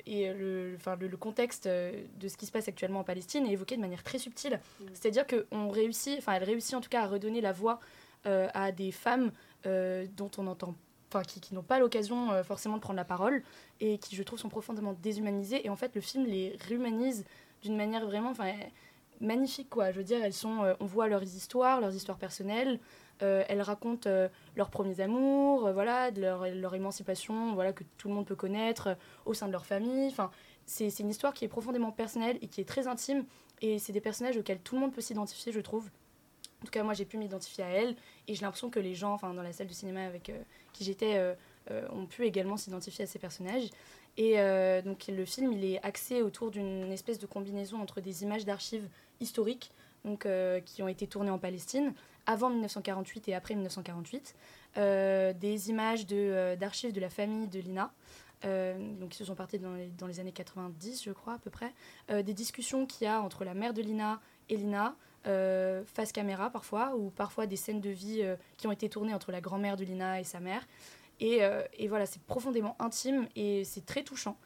et 0.07 0.33
le, 0.33 0.75
enfin, 0.77 0.97
le, 0.99 1.17
contexte 1.17 1.67
euh, 1.67 1.93
de 2.19 2.29
ce 2.29 2.37
qui 2.37 2.47
se 2.47 2.53
passe 2.53 2.67
actuellement 2.69 3.01
en 3.01 3.05
Palestine 3.05 3.47
est 3.47 3.53
évoqué 3.53 3.77
de 3.77 3.81
manière 3.81 4.03
très 4.03 4.19
subtile. 4.19 4.61
Mm. 4.81 4.85
C'est-à-dire 4.95 5.27
qu'on 5.27 5.69
réussit, 5.69 6.19
enfin, 6.19 6.35
elle 6.35 6.45
réussit 6.45 6.75
en 6.75 6.81
tout 6.81 6.89
cas 6.89 7.03
à 7.03 7.07
redonner 7.07 7.41
la 7.41 7.53
voix 7.53 7.81
euh, 8.27 8.49
à 8.55 8.73
des 8.73 8.93
femmes 8.93 9.33
dont 9.65 10.31
on 10.39 10.47
entend 10.47 10.75
enfin 11.09 11.23
qui, 11.23 11.41
qui 11.41 11.55
n'ont 11.55 11.63
pas 11.63 11.79
l'occasion 11.79 12.43
forcément 12.45 12.77
de 12.77 12.81
prendre 12.81 12.97
la 12.97 13.05
parole 13.05 13.43
et 13.81 13.99
qui 13.99 14.15
je 14.15 14.23
trouve 14.23 14.39
sont 14.39 14.49
profondément 14.49 14.95
déshumanisées 15.03 15.65
et 15.65 15.71
en 15.71 15.77
fait 15.77 15.95
le 15.95 16.01
film 16.01 16.27
les 16.27 16.57
réhumanise 16.69 17.25
d'une 17.63 17.77
manière 17.77 18.05
vraiment 18.05 18.31
enfin 18.31 18.53
magnifique 19.21 19.71
quoi 19.71 19.91
je 19.91 19.97
veux 19.97 20.05
dire 20.05 20.23
elles 20.23 20.35
sont 20.35 20.75
on 20.81 20.85
voit 20.85 21.09
leurs 21.09 21.23
histoires 21.23 21.81
leurs 21.81 21.95
histoires 21.95 22.19
personnelles 22.19 22.79
euh, 23.23 23.43
elles 23.49 23.63
racontent 23.63 24.09
euh, 24.09 24.29
leurs 24.57 24.71
premiers 24.71 25.01
amours, 25.01 25.67
euh, 25.67 25.73
voilà, 25.73 26.11
leur, 26.13 26.47
leur, 26.49 26.75
émancipation, 26.75 27.55
voilà, 27.55 27.73
que 27.73 27.83
tout 27.97 28.09
le 28.09 28.15
monde 28.15 28.27
peut 28.27 28.37
connaître 28.37 28.97
au 29.27 29.35
sein 29.35 29.47
de 29.47 29.53
leur 29.53 29.67
famille. 29.67 30.09
Enfin, 30.09 30.31
c'est 30.67 31.01
une 31.01 31.09
histoire 31.09 31.35
qui 31.35 31.45
est 31.45 31.49
profondément 31.49 31.91
personnelle 31.91 32.39
et 32.43 32.47
qui 32.47 32.61
est 32.61 32.69
très 32.69 32.87
intime. 32.87 33.25
Et 33.61 33.79
c'est 33.79 33.93
des 33.93 34.01
personnages 34.01 34.37
auxquels 34.37 34.61
tout 34.61 34.77
le 34.77 34.83
monde 34.83 34.93
peut 34.93 35.01
s'identifier, 35.01 35.51
je 35.53 35.61
trouve. 35.61 35.91
En 36.63 36.65
tout 36.65 36.71
cas, 36.71 36.83
moi, 36.83 36.95
j'ai 36.95 37.05
pu 37.05 37.19
m'identifier 37.19 37.65
à 37.65 37.69
elle. 37.69 37.97
Et 38.27 38.35
j'ai 38.35 38.43
l'impression 38.43 38.71
que 38.71 38.81
les 38.81 38.95
gens, 38.95 39.13
enfin, 39.13 39.33
dans 39.35 39.43
la 39.43 39.53
salle 39.53 39.69
de 39.69 39.73
cinéma 39.73 40.05
avec 40.05 40.33
qui 40.73 40.85
j'étais, 40.85 41.37
ont 41.93 42.07
pu 42.07 42.25
également 42.25 42.57
s'identifier 42.57 43.05
à 43.05 43.07
ces 43.07 43.21
personnages. 43.21 43.71
Et 44.17 44.35
donc, 44.85 45.07
le 45.07 45.25
film, 45.25 45.53
il 45.53 45.65
est 45.65 45.81
axé 45.85 46.21
autour 46.21 46.51
d'une 46.51 46.91
espèce 46.91 47.21
de 47.21 47.27
combinaison 47.27 47.81
entre 47.81 48.01
des 48.01 48.25
images 48.25 48.45
d'archives 48.45 48.89
historiques, 49.21 49.71
donc, 50.05 50.27
qui 50.65 50.83
ont 50.83 50.89
été 50.89 51.07
tournées 51.07 51.31
en 51.31 51.39
Palestine, 51.39 51.95
avant 52.29 52.51
1948 52.51 53.29
et 53.29 53.35
après 53.35 53.55
1948, 53.55 54.35
euh, 54.77 55.33
des 55.33 55.71
images 55.71 56.07
euh, 56.13 56.57
d'archives 56.57 56.93
de, 56.93 57.01
la 57.01 57.09
famille 57.09 57.49
de 57.49 57.59
Lina, 57.59 57.91
euh, 58.45 58.79
donc 59.01 59.09
qui 59.09 59.17
se 59.17 59.25
sont 59.25 59.35
parties 59.35 59.59
dans 59.59 59.75
les, 59.75 59.89
dans 59.99 60.07
les, 60.07 60.21
années 60.21 60.33
90, 60.33 61.03
je 61.05 61.11
crois, 61.11 61.35
à 61.35 61.39
peu 61.39 61.51
près, 61.51 61.73
des 62.23 62.35
discussions 62.35 62.87
qu'il 62.87 63.07
y 63.07 63.09
a 63.09 63.23
entre 63.23 63.45
la 63.45 63.55
mère 63.55 63.73
de 63.73 63.81
Lina 63.81 64.21
et 64.51 64.59
Lina, 64.59 64.95
face 65.25 66.13
caméra 66.13 66.51
parfois, 66.51 66.97
ou 66.97 67.11
parfois 67.11 67.47
des 67.47 67.57
scènes 67.57 67.81
de 67.81 67.91
vie 67.91 68.23
qui 68.57 68.67
ont 68.67 68.73
été 68.73 68.89
tournées 68.89 69.15
entre 69.15 69.31
la 69.33 69.41
grand-mère 69.41 69.77
de 69.77 69.85
Lina 69.85 70.21
et 70.21 70.25
sa 70.25 70.41
mère. 70.41 70.67
Et, 71.21 71.41
et 71.77 71.89
voilà, 71.89 72.07
c'est 72.07 72.23
profondément 72.23 72.77
intime 72.79 73.29
et 73.37 73.65
c'est 73.65 73.85
très 73.85 74.03
touchant. 74.03 74.37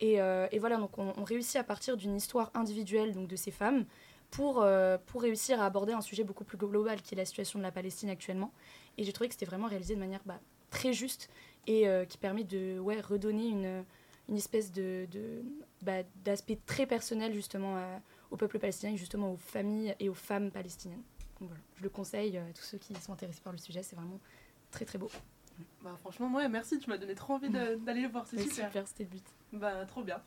Et, 0.00 0.14
et, 0.14 0.58
voilà, 0.58 0.78
donc 0.78 0.98
on, 0.98 1.22
réussit 1.22 1.56
à 1.56 1.64
partir 1.64 1.96
d'une 1.96 2.16
histoire 2.16 2.50
individuelle 2.54 3.12
donc 3.12 3.28
de 3.28 3.36
ces 3.36 3.52
femmes 3.52 3.84
pour, 4.32 4.62
euh, 4.62 4.98
pour 5.06 5.22
réussir 5.22 5.60
à 5.60 5.66
aborder 5.66 5.92
un 5.92 6.00
sujet 6.00 6.24
beaucoup 6.24 6.42
plus 6.42 6.56
global 6.56 7.00
qui 7.02 7.14
est 7.14 7.18
la 7.18 7.26
situation 7.26 7.58
de 7.60 7.62
la 7.62 7.70
Palestine 7.70 8.10
actuellement. 8.10 8.50
Et 8.98 9.04
j'ai 9.04 9.12
trouvé 9.12 9.28
que 9.28 9.34
c'était 9.34 9.46
vraiment 9.46 9.68
réalisé 9.68 9.94
de 9.94 10.00
manière 10.00 10.22
bah, 10.24 10.40
très 10.70 10.92
juste 10.92 11.28
et 11.68 11.86
euh, 11.86 12.04
qui 12.04 12.18
permet 12.18 12.42
de 12.42 12.78
ouais, 12.80 13.00
redonner 13.00 13.46
une, 13.46 13.84
une 14.28 14.36
espèce 14.36 14.72
de 14.72 15.06
bah, 15.82 16.02
d'aspect 16.24 16.58
très 16.66 16.86
personnel 16.86 17.34
justement 17.34 17.76
au 18.32 18.36
peuple 18.36 18.58
palestinien, 18.58 18.96
justement 18.96 19.32
aux 19.32 19.36
familles 19.36 19.94
et 20.00 20.08
aux 20.08 20.14
femmes 20.14 20.50
palestiniennes. 20.50 21.02
Donc, 21.38 21.50
voilà. 21.50 21.62
Je 21.76 21.82
le 21.82 21.90
conseille 21.90 22.36
à 22.38 22.44
tous 22.54 22.62
ceux 22.62 22.78
qui 22.78 22.94
sont 22.94 23.12
intéressés 23.12 23.42
par 23.42 23.52
le 23.52 23.58
sujet, 23.58 23.82
c'est 23.82 23.94
vraiment 23.94 24.18
très 24.70 24.84
très 24.84 24.98
beau. 24.98 25.10
Bah, 25.82 25.96
franchement, 26.00 26.32
ouais, 26.34 26.48
merci, 26.48 26.78
tu 26.78 26.88
m'as 26.88 26.98
donné 26.98 27.14
trop 27.14 27.34
envie 27.34 27.50
d'aller 27.50 28.02
le 28.02 28.08
voir, 28.08 28.26
c'est 28.26 28.38
super. 28.38 28.66
super 28.68 28.88
c'était 28.88 29.04
le 29.04 29.10
but. 29.10 29.24
Bah, 29.52 29.84
trop 29.86 30.02
bien. 30.02 30.20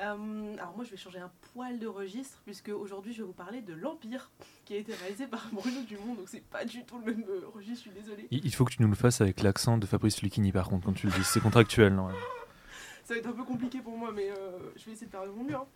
Euh, 0.00 0.54
alors 0.58 0.76
moi 0.76 0.84
je 0.84 0.90
vais 0.90 0.96
changer 0.96 1.18
un 1.18 1.32
poil 1.52 1.80
de 1.80 1.88
registre 1.88 2.40
puisque 2.44 2.68
aujourd'hui 2.68 3.12
je 3.12 3.18
vais 3.18 3.26
vous 3.26 3.32
parler 3.32 3.62
de 3.62 3.74
l'Empire 3.74 4.30
qui 4.64 4.74
a 4.74 4.76
été 4.76 4.94
réalisé 4.94 5.26
par 5.26 5.48
Bruno 5.52 5.80
Dumont 5.88 6.14
donc 6.14 6.28
c'est 6.28 6.44
pas 6.44 6.64
du 6.64 6.84
tout 6.84 7.00
le 7.00 7.06
même 7.06 7.24
euh, 7.28 7.48
registre, 7.52 7.86
je 7.86 7.90
suis 7.90 8.00
désolée. 8.00 8.28
Il 8.30 8.54
faut 8.54 8.64
que 8.64 8.74
tu 8.74 8.80
nous 8.80 8.86
le 8.86 8.94
fasses 8.94 9.20
avec 9.20 9.42
l'accent 9.42 9.76
de 9.76 9.86
Fabrice 9.86 10.22
Lucchini 10.22 10.52
par 10.52 10.68
contre 10.68 10.86
quand 10.86 10.92
tu 10.92 11.08
le 11.08 11.12
dis, 11.12 11.24
c'est 11.24 11.40
contractuel. 11.40 11.96
Non 11.96 12.10
Ça 13.08 13.14
va 13.14 13.20
être 13.20 13.26
un 13.28 13.32
peu 13.32 13.44
compliqué 13.44 13.80
pour 13.80 13.96
moi 13.96 14.12
mais 14.12 14.28
euh, 14.28 14.58
je 14.76 14.84
vais 14.84 14.92
essayer 14.92 15.06
de 15.06 15.10
faire 15.10 15.24
de 15.24 15.30
mon 15.30 15.42
mieux. 15.42 15.54
Hein. 15.54 15.66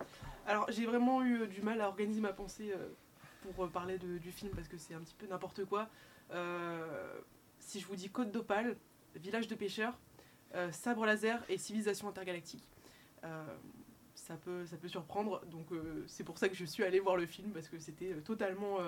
Alors 0.46 0.70
j'ai 0.70 0.84
vraiment 0.84 1.24
eu 1.24 1.46
du 1.46 1.62
mal 1.62 1.80
à 1.80 1.88
organiser 1.88 2.20
ma 2.20 2.34
pensée 2.34 2.74
pour 3.40 3.70
parler 3.70 3.96
du 3.96 4.30
film 4.30 4.52
parce 4.54 4.68
que 4.68 4.76
c'est 4.76 4.92
un 4.92 5.00
petit 5.00 5.14
peu 5.14 5.26
n'importe 5.26 5.64
quoi. 5.64 5.88
si 7.58 7.80
je 7.80 7.86
vous 7.86 7.96
dis 7.96 8.10
Côte 8.10 8.30
d'Opale, 8.30 8.76
village 9.16 9.48
de 9.48 9.54
pêcheurs, 9.54 9.98
sabre 10.72 11.06
laser 11.06 11.42
et 11.48 11.56
civilisation 11.56 12.06
intergalactique 12.06 12.68
ça 14.22 14.36
peut, 14.36 14.64
ça 14.66 14.76
peut 14.76 14.88
surprendre. 14.88 15.44
Donc 15.46 15.72
euh, 15.72 16.04
c'est 16.06 16.24
pour 16.24 16.38
ça 16.38 16.48
que 16.48 16.54
je 16.54 16.64
suis 16.64 16.84
allée 16.84 17.00
voir 17.00 17.16
le 17.16 17.26
film, 17.26 17.50
parce 17.52 17.68
que 17.68 17.78
c'était 17.78 18.12
euh, 18.12 18.20
totalement 18.20 18.78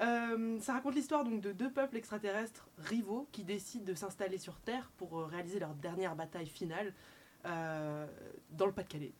euh, 0.00 0.60
ça 0.60 0.74
raconte 0.74 0.94
l'histoire 0.94 1.24
donc 1.24 1.40
de 1.40 1.52
deux 1.52 1.70
peuples 1.70 1.96
extraterrestres 1.96 2.68
rivaux 2.78 3.28
qui 3.32 3.44
décident 3.44 3.84
de 3.84 3.94
s'installer 3.94 4.38
sur 4.38 4.60
Terre 4.60 4.90
pour 4.96 5.24
réaliser 5.26 5.58
leur 5.58 5.74
dernière 5.74 6.14
bataille 6.14 6.46
finale 6.46 6.92
dans 7.44 8.66
le 8.66 8.72
Pas-de-Calais. 8.72 9.12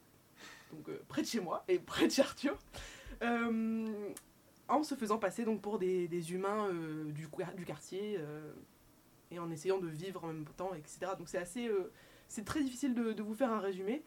Donc 0.73 0.91
près 1.09 1.23
de 1.23 1.27
chez 1.27 1.41
moi 1.41 1.65
et 1.67 1.79
près 1.79 2.07
de 2.07 2.13
chez 2.13 2.23
Arthur. 2.23 2.59
en 3.23 4.83
se 4.83 4.95
faisant 4.95 5.19
passer 5.19 5.45
donc 5.45 5.63
pour 5.63 5.79
des, 5.79 6.33
humains 6.33 6.69
du, 7.07 7.29
quartier 7.65 8.21
et 9.31 9.39
en 9.39 9.51
essayant 9.51 9.79
de 9.79 9.89
vivre 9.89 10.25
en 10.25 10.29
même 10.29 10.45
temps, 10.57 10.75
etc. 10.75 11.13
Donc 11.19 11.29
c'est 11.29 11.39
assez, 11.39 11.71
c'est 12.29 12.45
très 12.45 12.63
difficile 12.63 12.95
de, 12.95 13.23
vous 13.23 13.35
faire 13.35 13.51
un 13.51 13.61
résumé. 13.61 14.05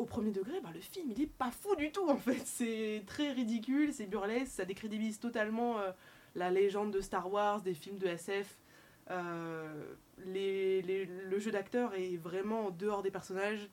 Euh, 0.00 0.02
au 0.02 0.06
premier 0.06 0.30
degré, 0.30 0.60
bah, 0.62 0.70
le 0.74 0.80
film, 0.80 1.10
il 1.10 1.20
est 1.22 1.26
pas 1.26 1.50
fou 1.50 1.76
du 1.76 1.92
tout 1.92 2.08
en 2.08 2.16
fait. 2.16 2.40
C'est 2.44 3.02
très 3.06 3.32
ridicule, 3.32 3.92
c'est 3.92 4.06
burlesque, 4.06 4.52
ça 4.52 4.64
décrédibilise 4.64 5.20
totalement 5.20 5.78
euh, 5.78 5.92
la 6.34 6.50
légende 6.50 6.92
de 6.92 7.00
Star 7.00 7.30
Wars, 7.30 7.62
des 7.62 7.74
films 7.74 7.98
de 7.98 8.06
SF. 8.06 8.58
Euh, 9.10 9.94
le 10.18 11.38
jeu 11.38 11.50
d'acteur 11.50 11.94
est 11.94 12.16
vraiment 12.16 12.66
en 12.66 12.70
dehors 12.70 13.02
des 13.02 13.10
personnages. 13.10 13.68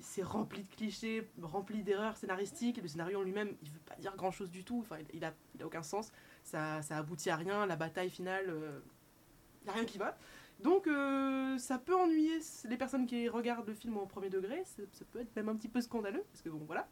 c'est 0.00 0.22
rempli 0.22 0.62
de 0.62 0.68
clichés, 0.68 1.28
rempli 1.42 1.82
d'erreurs 1.82 2.16
scénaristiques. 2.16 2.80
Le 2.80 2.88
scénario 2.88 3.20
en 3.20 3.22
lui-même, 3.22 3.56
il 3.62 3.70
veut 3.70 3.80
pas 3.86 3.96
dire 3.96 4.14
grand 4.16 4.30
chose 4.30 4.50
du 4.50 4.64
tout. 4.64 4.80
Enfin, 4.80 4.98
il, 5.12 5.24
a, 5.24 5.32
il 5.54 5.62
a 5.62 5.66
aucun 5.66 5.82
sens. 5.82 6.12
Ça, 6.44 6.82
ça 6.82 6.98
aboutit 6.98 7.30
à 7.30 7.36
rien. 7.36 7.66
La 7.66 7.76
bataille 7.76 8.10
finale, 8.10 8.44
il 8.46 9.64
n'y 9.64 9.70
a 9.70 9.72
rien 9.72 9.84
qui 9.84 9.98
va. 9.98 10.16
Donc 10.64 10.86
euh, 10.86 11.58
ça 11.58 11.78
peut 11.78 11.94
ennuyer 11.94 12.38
les 12.64 12.78
personnes 12.78 13.06
qui 13.06 13.28
regardent 13.28 13.68
le 13.68 13.74
film 13.74 13.98
au 13.98 14.06
premier 14.06 14.30
degré, 14.30 14.62
ça, 14.64 15.04
peut 15.12 15.20
être 15.20 15.36
même 15.36 15.50
un 15.50 15.56
petit 15.56 15.68
peu 15.68 15.82
scandaleux, 15.82 16.24
parce 16.32 16.40
que 16.40 16.48
bon 16.48 16.64
voilà. 16.66 16.88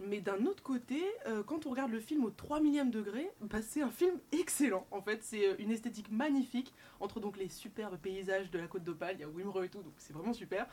Mais 0.00 0.20
d'un 0.20 0.46
autre 0.46 0.62
côté, 0.62 1.02
euh, 1.26 1.42
quand 1.42 1.66
on 1.66 1.70
regarde 1.70 1.90
le 1.90 1.98
film 1.98 2.24
au 2.24 2.30
3 2.30 2.60
millième 2.60 2.90
degré, 2.90 3.30
bah, 3.40 3.62
c'est 3.62 3.82
un 3.82 3.90
film 3.90 4.14
excellent. 4.30 4.86
En 4.92 5.02
fait, 5.02 5.24
c'est 5.24 5.48
euh, 5.48 5.54
une 5.58 5.72
esthétique 5.72 6.10
magnifique 6.12 6.72
entre 7.00 7.18
donc 7.18 7.36
les 7.36 7.48
superbes 7.48 7.96
paysages 7.98 8.50
de 8.50 8.58
la 8.58 8.68
côte 8.68 8.84
d'Opale, 8.84 9.16
il 9.16 9.20
y 9.20 9.24
a 9.24 9.28
Wimro 9.28 9.62
et 9.64 9.68
tout, 9.68 9.82
donc 9.82 9.94
c'est 9.96 10.12
vraiment 10.12 10.32
super. 10.32 10.66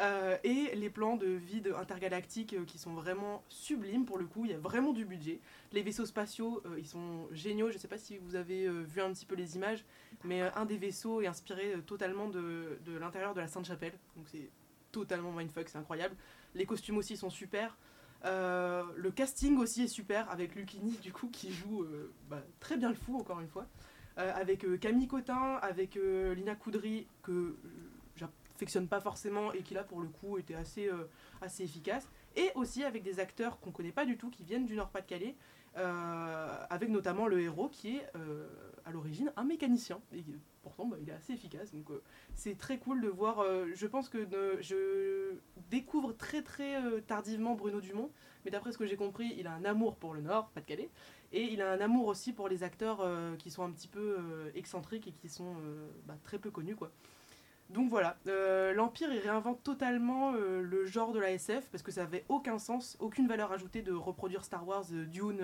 Euh, 0.00 0.36
et 0.42 0.74
les 0.74 0.90
plans 0.90 1.16
de 1.16 1.28
vide 1.28 1.72
intergalactique 1.78 2.56
qui 2.66 2.78
sont 2.78 2.94
vraiment 2.94 3.44
sublimes 3.48 4.04
pour 4.04 4.18
le 4.18 4.26
coup, 4.26 4.46
il 4.46 4.50
y 4.50 4.54
a 4.54 4.58
vraiment 4.58 4.92
du 4.92 5.04
budget. 5.04 5.40
Les 5.72 5.82
vaisseaux 5.82 6.06
spatiaux, 6.06 6.62
ils 6.78 6.86
sont 6.86 7.28
géniaux. 7.30 7.68
Je 7.68 7.74
ne 7.74 7.78
sais 7.78 7.88
pas 7.88 7.98
si 7.98 8.18
vous 8.18 8.34
avez 8.34 8.68
vu 8.68 9.00
un 9.00 9.12
petit 9.12 9.26
peu 9.26 9.34
les 9.34 9.54
images, 9.56 9.84
mais 10.24 10.40
un 10.40 10.64
des 10.64 10.76
vaisseaux 10.76 11.20
est 11.20 11.26
inspiré 11.26 11.74
totalement 11.86 12.28
de, 12.28 12.78
de 12.84 12.96
l'intérieur 12.96 13.34
de 13.34 13.40
la 13.40 13.48
Sainte-Chapelle, 13.48 13.94
donc 14.16 14.26
c'est 14.28 14.50
totalement 14.90 15.32
mindfuck, 15.32 15.68
c'est 15.68 15.78
incroyable. 15.78 16.16
Les 16.54 16.66
costumes 16.66 16.98
aussi 16.98 17.16
sont 17.16 17.30
super. 17.30 17.76
Euh, 18.24 18.84
le 18.96 19.10
casting 19.10 19.58
aussi 19.58 19.82
est 19.82 19.88
super 19.88 20.30
avec 20.30 20.54
Lucini 20.54 20.92
du 21.02 21.12
coup 21.12 21.28
qui 21.28 21.52
joue 21.52 21.82
euh, 21.82 22.12
bah, 22.30 22.40
très 22.60 22.76
bien 22.76 22.88
le 22.88 22.94
fou 22.94 23.16
encore 23.18 23.40
une 23.40 23.48
fois. 23.48 23.66
Euh, 24.18 24.32
avec 24.34 24.66
Camille 24.80 25.08
Cotin, 25.08 25.58
avec 25.62 25.94
Lina 25.94 26.54
Coudry 26.54 27.06
que 27.22 27.56
j'affectionne 28.16 28.86
pas 28.86 29.00
forcément 29.00 29.52
et 29.52 29.62
qui 29.62 29.74
là 29.74 29.84
pour 29.84 30.00
le 30.00 30.08
coup 30.08 30.38
était 30.38 30.54
assez, 30.54 30.90
assez 31.40 31.64
efficace. 31.64 32.06
Et 32.36 32.50
aussi 32.54 32.84
avec 32.84 33.02
des 33.02 33.20
acteurs 33.20 33.58
qu'on 33.60 33.70
connaît 33.70 33.92
pas 33.92 34.04
du 34.04 34.16
tout 34.16 34.30
qui 34.30 34.44
viennent 34.44 34.66
du 34.66 34.76
Nord-Pas-de-Calais. 34.76 35.34
Avec 35.74 36.88
notamment 36.90 37.26
le 37.26 37.40
héros 37.40 37.68
qui 37.68 37.96
est 37.96 38.06
à 38.84 38.90
l'origine 38.90 39.32
un 39.36 39.44
mécanicien 39.44 40.00
et 40.12 40.24
pourtant 40.62 40.86
bah, 40.86 40.96
il 41.00 41.08
est 41.08 41.12
assez 41.12 41.32
efficace 41.32 41.72
donc 41.72 41.86
c'est 42.34 42.58
très 42.58 42.78
cool 42.78 43.00
de 43.00 43.08
voir 43.08 43.44
je 43.72 43.86
pense 43.86 44.08
que 44.08 44.26
je 44.60 45.36
découvre 45.70 46.12
très 46.12 46.42
très 46.42 46.76
euh, 46.84 47.00
tardivement 47.00 47.54
Bruno 47.54 47.80
Dumont, 47.80 48.10
mais 48.44 48.50
d'après 48.50 48.72
ce 48.72 48.78
que 48.78 48.86
j'ai 48.86 48.96
compris, 48.96 49.34
il 49.38 49.46
a 49.46 49.52
un 49.52 49.64
amour 49.64 49.96
pour 49.96 50.14
le 50.14 50.20
Nord, 50.20 50.50
Pas-de-Calais, 50.50 50.90
et 51.32 51.44
il 51.44 51.62
a 51.62 51.72
un 51.72 51.80
amour 51.80 52.06
aussi 52.06 52.32
pour 52.32 52.48
les 52.48 52.62
acteurs 52.62 53.00
euh, 53.00 53.36
qui 53.36 53.50
sont 53.50 53.62
un 53.64 53.70
petit 53.70 53.88
peu 53.88 54.16
euh, 54.18 54.50
excentriques 54.54 55.08
et 55.08 55.12
qui 55.12 55.28
sont 55.28 55.56
bah, 56.06 56.16
très 56.24 56.38
peu 56.38 56.50
connus. 56.50 56.76
quoi. 56.76 56.90
Donc 57.72 57.88
voilà, 57.88 58.18
l'Empire 58.74 59.12
il 59.12 59.20
réinvente 59.20 59.62
totalement 59.62 60.32
le 60.32 60.84
genre 60.86 61.12
de 61.12 61.18
la 61.18 61.30
SF 61.32 61.68
parce 61.70 61.82
que 61.82 61.90
ça 61.90 62.02
avait 62.02 62.24
aucun 62.28 62.58
sens, 62.58 62.96
aucune 63.00 63.26
valeur 63.26 63.50
ajoutée 63.52 63.82
de 63.82 63.92
reproduire 63.92 64.44
Star 64.44 64.66
Wars, 64.66 64.84
Dune, 64.90 65.40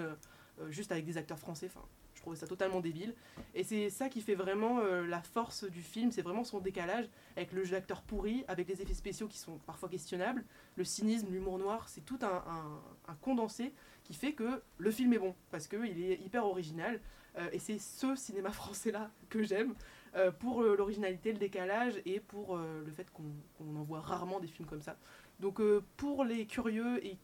juste 0.70 0.92
avec 0.92 1.04
des 1.04 1.16
acteurs 1.16 1.38
français. 1.38 1.66
Enfin, 1.66 1.86
Je 2.14 2.20
trouvais 2.20 2.36
ça 2.36 2.46
totalement 2.46 2.80
débile. 2.80 3.14
Et 3.54 3.64
c'est 3.64 3.90
ça 3.90 4.08
qui 4.08 4.20
fait 4.20 4.34
vraiment 4.34 4.80
euh, 4.80 5.06
la 5.06 5.22
force 5.22 5.64
du 5.64 5.82
film, 5.82 6.10
c'est 6.10 6.22
vraiment 6.22 6.44
son 6.44 6.58
décalage 6.58 7.08
avec 7.36 7.52
le 7.52 7.64
jeu 7.64 7.72
d'acteur 7.72 8.02
pourri, 8.02 8.44
avec 8.48 8.68
les 8.68 8.82
effets 8.82 8.94
spéciaux 8.94 9.28
qui 9.28 9.38
sont 9.38 9.58
parfois 9.58 9.88
questionnables, 9.88 10.44
le 10.76 10.84
cynisme, 10.84 11.30
l'humour 11.30 11.58
noir, 11.58 11.88
c'est 11.88 12.04
tout 12.04 12.18
un, 12.22 13.16
condensé 13.20 13.72
qui 14.04 14.14
fait 14.14 14.32
que 14.32 14.62
le 14.78 14.90
film 14.90 15.12
est 15.12 15.18
bon, 15.18 15.34
parce 15.50 15.68
qu'il 15.68 16.02
est 16.02 16.20
hyper 16.20 16.44
original. 16.44 17.00
Euh, 17.36 17.48
et 17.52 17.58
c'est 17.58 17.78
ce 17.78 18.16
cinéma 18.16 18.50
français-là 18.52 19.10
que 19.28 19.42
j'aime, 19.42 19.74
euh, 20.14 20.30
pour 20.30 20.62
euh, 20.62 20.76
l'originalité, 20.76 21.32
le 21.32 21.38
décalage 21.38 22.00
et 22.04 22.20
pour 22.20 22.56
euh, 22.56 22.82
le 22.84 22.92
fait 22.92 23.06
qu'on 23.12 23.76
en 23.76 23.82
voit 23.82 24.00
rarement 24.00 24.40
des 24.40 24.48
films 24.48 24.68
comme 24.68 24.82
ça. 24.82 24.96
Donc 25.40 25.60
pour 25.96 26.24
les 26.24 26.46
curieux 26.46 27.04
et 27.06 27.16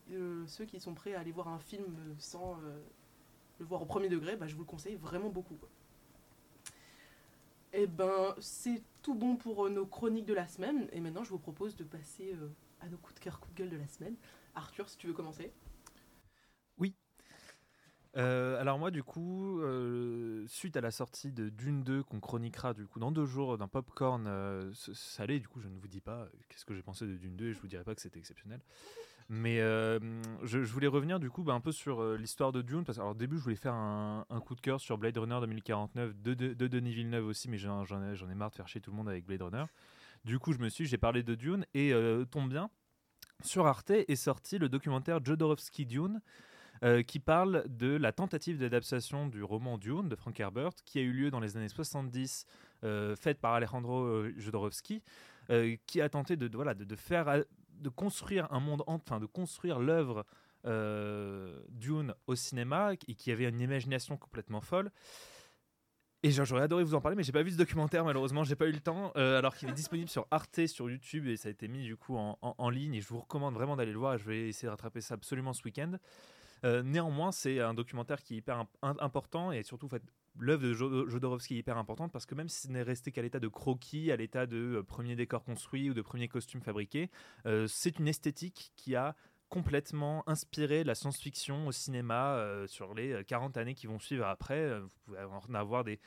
ceux 0.46 0.64
qui 0.66 0.78
sont 0.78 0.94
prêts 0.94 1.14
à 1.14 1.20
aller 1.20 1.32
voir 1.32 1.48
un 1.48 1.58
film 1.58 1.84
sans 2.16 2.56
le 3.58 3.64
voir 3.64 3.82
au 3.82 3.86
premier 3.86 4.08
degré, 4.08 4.36
bah, 4.36 4.46
je 4.46 4.54
vous 4.54 4.60
le 4.60 4.66
conseille 4.66 4.94
vraiment 4.94 5.30
beaucoup. 5.30 5.58
Et 7.72 7.88
ben 7.88 8.36
c'est 8.38 8.84
tout 9.02 9.16
bon 9.16 9.34
pour 9.34 9.68
nos 9.68 9.84
chroniques 9.84 10.26
de 10.26 10.34
la 10.34 10.46
semaine. 10.46 10.86
Et 10.92 11.00
maintenant 11.00 11.24
je 11.24 11.30
vous 11.30 11.40
propose 11.40 11.74
de 11.74 11.82
passer 11.82 12.36
à 12.80 12.88
nos 12.88 12.98
coups 12.98 13.16
de 13.16 13.20
cœur, 13.20 13.40
coups 13.40 13.52
de 13.52 13.62
gueule 13.62 13.70
de 13.70 13.78
la 13.78 13.88
semaine. 13.88 14.14
Arthur, 14.54 14.88
si 14.88 14.96
tu 14.96 15.08
veux 15.08 15.12
commencer. 15.12 15.52
Euh, 18.16 18.60
alors 18.60 18.78
moi 18.78 18.90
du 18.90 19.02
coup, 19.02 19.60
euh, 19.60 20.44
suite 20.46 20.76
à 20.76 20.80
la 20.80 20.90
sortie 20.90 21.32
de 21.32 21.48
Dune 21.48 21.82
2 21.82 22.04
qu'on 22.04 22.20
chroniquera 22.20 22.72
du 22.72 22.86
coup 22.86 23.00
dans 23.00 23.10
deux 23.10 23.24
jours 23.24 23.58
d'un 23.58 23.66
popcorn 23.66 24.26
euh, 24.28 24.72
salé, 24.74 25.40
du 25.40 25.48
coup 25.48 25.60
je 25.60 25.68
ne 25.68 25.78
vous 25.78 25.88
dis 25.88 26.00
pas 26.00 26.20
euh, 26.20 26.28
qu'est-ce 26.48 26.64
que 26.64 26.74
j'ai 26.74 26.82
pensé 26.82 27.06
de 27.06 27.16
Dune 27.16 27.34
2 27.36 27.46
et 27.46 27.52
je 27.52 27.60
vous 27.60 27.66
dirai 27.66 27.82
pas 27.82 27.94
que 27.94 28.00
c'était 28.00 28.20
exceptionnel. 28.20 28.60
Mais 29.30 29.56
je, 29.56 30.58
voulais 30.58 30.86
revenir 30.86 31.18
du 31.18 31.30
coup 31.30 31.44
bah, 31.44 31.54
un 31.54 31.60
peu 31.60 31.72
sur 31.72 32.04
l'histoire 32.16 32.52
de 32.52 32.60
Dune 32.60 32.84
parce 32.84 32.98
que 32.98 33.00
alors, 33.00 33.12
au 33.12 33.18
début 33.18 33.38
je 33.38 33.42
voulais 33.42 33.56
faire 33.56 33.72
un, 33.72 34.26
coup 34.44 34.54
de 34.54 34.60
cœur 34.60 34.80
sur 34.80 34.98
Blade 34.98 35.16
Runner 35.16 35.40
2049 35.40 36.14
de, 36.14 36.34
de, 36.34 36.52
de 36.52 36.66
Denis 36.66 36.92
Villeneuve 36.92 37.26
aussi, 37.26 37.48
mais 37.48 37.56
j'en 37.56 37.84
ai, 37.84 38.12
ai 38.12 38.34
marre 38.34 38.50
de 38.50 38.54
faire 38.54 38.68
chier 38.68 38.82
tout 38.82 38.90
le 38.90 38.98
monde 38.98 39.08
avec 39.08 39.24
Blade 39.24 39.40
Runner. 39.40 39.64
Du 40.26 40.38
coup 40.38 40.52
je 40.52 40.58
me 40.58 40.68
suis, 40.68 40.84
j'ai 40.84 40.98
parlé 40.98 41.22
de 41.22 41.34
Dune 41.34 41.64
et 41.72 41.94
tombe 42.30 42.50
bien. 42.50 42.68
Sur 43.42 43.66
Arte 43.66 43.90
est 43.90 44.14
sorti 44.14 44.58
le 44.58 44.68
documentaire 44.68 45.24
Jodorowsky 45.24 45.86
Dune, 45.86 46.20
euh, 46.84 47.02
qui 47.02 47.18
parle 47.18 47.64
de 47.68 47.96
la 47.96 48.12
tentative 48.12 48.58
d'adaptation 48.58 49.26
du 49.26 49.42
roman 49.42 49.78
Dune 49.78 50.08
de 50.08 50.14
Frank 50.16 50.38
Herbert, 50.38 50.74
qui 50.84 50.98
a 50.98 51.02
eu 51.02 51.12
lieu 51.12 51.30
dans 51.30 51.40
les 51.40 51.56
années 51.56 51.68
70, 51.68 52.46
euh, 52.84 53.16
faite 53.16 53.40
par 53.40 53.54
Alejandro 53.54 54.02
euh, 54.04 54.34
Jodorowsky, 54.36 55.02
qui 55.86 56.00
a 56.00 56.08
tenté 56.08 56.36
de, 56.36 56.48
voilà, 56.54 56.74
de, 56.74 56.96
faire, 56.96 57.44
de 57.70 57.88
construire 57.90 58.50
un 58.52 58.60
monde, 58.60 58.82
en- 58.86 58.94
enfin 58.94 59.20
de 59.20 59.26
construire 59.26 59.78
l'œuvre 59.78 60.24
Dune 61.68 62.14
au 62.26 62.34
cinéma, 62.34 62.92
et 63.08 63.14
qui 63.14 63.30
avait 63.30 63.48
une 63.48 63.60
imagination 63.60 64.16
complètement 64.16 64.60
folle. 64.60 64.90
Et 66.22 66.30
j'aurais 66.30 66.62
adoré 66.62 66.82
vous 66.84 66.94
en 66.94 67.02
parler, 67.02 67.16
mais 67.16 67.22
j'ai 67.22 67.32
pas 67.32 67.42
vu 67.42 67.50
ce 67.50 67.58
documentaire 67.58 68.02
malheureusement, 68.02 68.44
j'ai 68.44 68.56
pas 68.56 68.66
eu 68.66 68.72
le 68.72 68.80
temps. 68.80 69.10
alors 69.12 69.54
qu'il 69.54 69.68
est 69.68 69.72
disponible 69.74 70.08
sur 70.08 70.26
Arte, 70.30 70.66
sur 70.66 70.88
YouTube, 70.88 71.26
et 71.26 71.36
ça 71.36 71.48
a 71.48 71.52
été 71.52 71.68
mis 71.68 71.82
du 71.84 71.96
coup 71.96 72.16
en, 72.16 72.38
en- 72.40 72.70
ligne. 72.70 72.94
Et 72.94 73.02
je 73.02 73.08
vous 73.08 73.20
recommande 73.20 73.52
vraiment 73.52 73.76
d'aller 73.76 73.92
le 73.92 73.98
voir. 73.98 74.16
Je 74.16 74.24
vais 74.24 74.48
essayer 74.48 74.66
de 74.66 74.70
rattraper 74.70 75.02
ça 75.02 75.12
absolument 75.14 75.52
ce 75.52 75.62
week-end. 75.64 75.92
Euh, 76.64 76.82
néanmoins, 76.82 77.30
c'est 77.30 77.60
un 77.60 77.74
documentaire 77.74 78.22
qui 78.22 78.34
est 78.34 78.38
hyper 78.38 78.58
imp- 78.60 78.76
im- 78.82 78.96
important 79.00 79.52
et 79.52 79.62
surtout, 79.62 79.88
l'œuvre 80.38 80.62
de 80.62 80.72
Jo- 80.72 81.08
Jodorowsky 81.08 81.56
est 81.56 81.58
hyper 81.58 81.76
importante 81.76 82.10
parce 82.10 82.26
que 82.26 82.34
même 82.34 82.48
si 82.48 82.66
ce 82.66 82.72
n'est 82.72 82.82
resté 82.82 83.12
qu'à 83.12 83.22
l'état 83.22 83.38
de 83.40 83.48
croquis, 83.48 84.10
à 84.10 84.16
l'état 84.16 84.46
de 84.46 84.76
euh, 84.78 84.82
premier 84.82 85.14
décor 85.14 85.44
construit 85.44 85.90
ou 85.90 85.94
de 85.94 86.02
premier 86.02 86.28
costume 86.28 86.62
fabriqué, 86.62 87.10
euh, 87.46 87.66
c'est 87.66 87.98
une 87.98 88.08
esthétique 88.08 88.72
qui 88.76 88.96
a 88.96 89.14
complètement 89.50 90.28
inspiré 90.28 90.84
la 90.84 90.94
science-fiction 90.94 91.66
au 91.66 91.72
cinéma 91.72 92.36
euh, 92.36 92.66
sur 92.66 92.94
les 92.94 93.12
euh, 93.12 93.22
40 93.22 93.56
années 93.56 93.74
qui 93.74 93.86
vont 93.86 93.98
suivre 93.98 94.26
après. 94.26 94.58
Euh, 94.58 94.80
Vous 94.80 94.88
pouvez 95.04 95.18
en 95.22 95.54
avoir 95.54 95.84
des, 95.84 96.00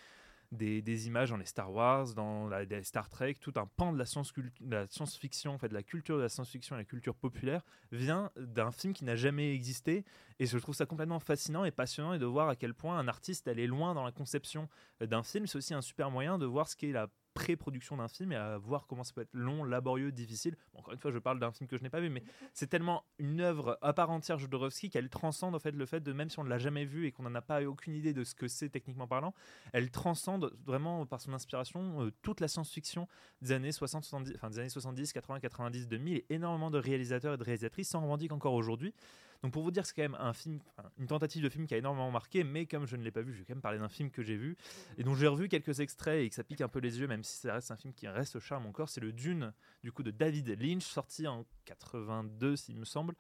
des, 0.51 1.07
images 1.07 1.29
dans 1.29 1.37
les 1.37 1.45
Star 1.45 1.71
Wars, 1.71 2.13
dans 2.13 2.47
la, 2.47 2.65
des 2.65 2.83
Star 2.83 3.09
Trek, 3.09 3.35
tout 3.39 3.53
un 3.57 3.65
pan 3.65 3.91
de 3.91 3.97
la 3.97 4.05
science- 4.05 4.33
de 4.33 4.75
la 4.75 4.87
science-fiction, 4.87 5.53
en 5.53 5.57
fait, 5.57 5.69
de 5.69 5.73
la 5.73 5.83
culture 5.83 6.17
de 6.17 6.21
la 6.21 6.29
science-fiction 6.29 6.75
et 6.75 6.79
la 6.79 6.85
culture 6.85 7.15
populaire 7.15 7.63
vient 7.91 8.31
d'un 8.37 8.71
film 8.71 8.93
qui 8.93 9.03
n'a 9.03 9.15
jamais 9.15 9.53
existé. 9.53 10.05
Et 10.39 10.45
je 10.45 10.57
trouve 10.57 10.75
ça 10.75 10.85
complètement 10.85 11.19
fascinant 11.19 11.65
et 11.65 11.71
passionnant 11.71 12.13
et 12.13 12.19
de 12.19 12.25
voir 12.25 12.49
à 12.49 12.55
quel 12.55 12.73
point 12.73 12.97
un 12.97 13.07
artiste 13.07 13.47
allait 13.47 13.67
loin 13.67 13.93
dans 13.93 14.03
la 14.03 14.11
conception 14.11 14.69
euh, 15.01 15.07
d'un 15.07 15.23
film. 15.23 15.47
C'est 15.47 15.57
aussi 15.57 15.73
un 15.73 15.81
super 15.81 16.11
moyen 16.11 16.37
de 16.37 16.45
voir 16.45 16.69
ce 16.69 16.75
qu'est 16.75 16.91
la 16.91 17.07
pré-production 17.37 17.97
d'un 17.97 18.07
film 18.07 18.31
et 18.31 18.35
à 18.35 18.57
voir 18.57 18.87
comment 18.87 19.03
ça 19.03 19.13
peut 19.13 19.21
être 19.21 19.33
long, 19.33 19.63
laborieux, 19.63 20.11
difficile. 20.11 20.55
Bon, 20.73 20.79
encore 20.79 20.93
une 20.95 20.99
fois, 20.99 21.11
je 21.11 21.19
parle 21.19 21.39
d'un 21.39 21.51
film 21.51 21.67
que 21.67 21.77
je 21.77 21.83
n'ai 21.83 21.89
pas 21.89 21.99
vu, 21.99 22.09
mais 22.09 22.23
c'est 22.55 22.65
tellement 22.65 23.03
une 23.19 23.41
œuvre 23.41 23.77
à 23.83 23.93
part 23.93 24.09
entière 24.09 24.39
Jodorowsky 24.39 24.89
qu'elle 24.89 25.09
transcende 25.09 25.53
en 25.53 25.59
fait 25.59 25.71
le 25.71 25.85
fait 25.85 25.99
de 25.99 26.13
même 26.13 26.31
si 26.31 26.39
on 26.39 26.43
ne 26.43 26.49
l'a 26.49 26.57
jamais 26.57 26.83
vu 26.83 27.05
et 27.05 27.11
qu'on 27.11 27.23
n'en 27.23 27.35
a 27.35 27.41
pas 27.43 27.63
aucune 27.63 27.93
idée 27.93 28.11
de 28.11 28.23
ce 28.23 28.33
que 28.33 28.47
c'est 28.47 28.69
techniquement 28.69 29.07
parlant, 29.07 29.35
elle 29.71 29.91
transcende 29.91 30.51
vraiment 30.65 31.05
par 31.05 31.21
son 31.21 31.31
inspiration 31.33 32.03
euh, 32.03 32.11
toute 32.23 32.41
la 32.41 32.47
science-fiction 32.47 33.07
des 33.43 33.51
années 33.51 33.71
60, 33.71 34.03
70, 34.03 34.33
enfin 34.35 34.49
des 34.49 34.57
années 34.57 34.69
70, 34.69 35.13
80, 35.13 35.39
90, 35.39 35.87
2000 35.87 36.17
et 36.17 36.25
énormément 36.31 36.71
de 36.71 36.79
réalisateurs 36.79 37.35
et 37.35 37.37
de 37.37 37.43
réalisatrices 37.43 37.89
s'en 37.89 38.01
revendiquent 38.01 38.33
encore 38.33 38.55
aujourd'hui. 38.55 38.95
Donc 39.43 39.53
pour 39.53 39.63
vous 39.63 39.71
dire 39.71 39.85
c'est 39.85 39.95
quand 39.95 40.01
même 40.01 40.17
un 40.19 40.33
film, 40.33 40.59
une 40.97 41.07
tentative 41.07 41.43
de 41.43 41.49
film 41.49 41.67
qui 41.67 41.73
a 41.73 41.77
énormément 41.77 42.11
marqué, 42.11 42.43
mais 42.43 42.65
comme 42.65 42.85
je 42.85 42.95
ne 42.95 43.03
l'ai 43.03 43.11
pas 43.11 43.21
vu, 43.21 43.33
je 43.33 43.39
vais 43.39 43.45
quand 43.45 43.55
même 43.55 43.61
parler 43.61 43.79
d'un 43.79 43.89
film 43.89 44.09
que 44.09 44.21
j'ai 44.21 44.35
vu 44.35 44.57
et 44.97 45.03
dont 45.03 45.15
j'ai 45.15 45.27
revu 45.27 45.47
quelques 45.47 45.79
extraits 45.79 46.23
et 46.25 46.29
que 46.29 46.35
ça 46.35 46.43
pique 46.43 46.61
un 46.61 46.67
peu 46.67 46.79
les 46.79 46.99
yeux, 46.99 47.07
même 47.07 47.23
si 47.23 47.37
ça 47.37 47.53
reste 47.53 47.71
un 47.71 47.77
film 47.77 47.93
qui 47.93 48.07
reste 48.07 48.35
au 48.35 48.39
charme 48.39 48.65
encore. 48.65 48.89
C'est 48.89 49.01
le 49.01 49.13
Dune 49.13 49.53
du 49.83 49.91
coup 49.91 50.03
de 50.03 50.11
David 50.11 50.49
Lynch, 50.59 50.83
sorti 50.83 51.27
en 51.27 51.45
82 51.65 52.55
s'il 52.55 52.77
me 52.77 52.85
semble 52.85 53.15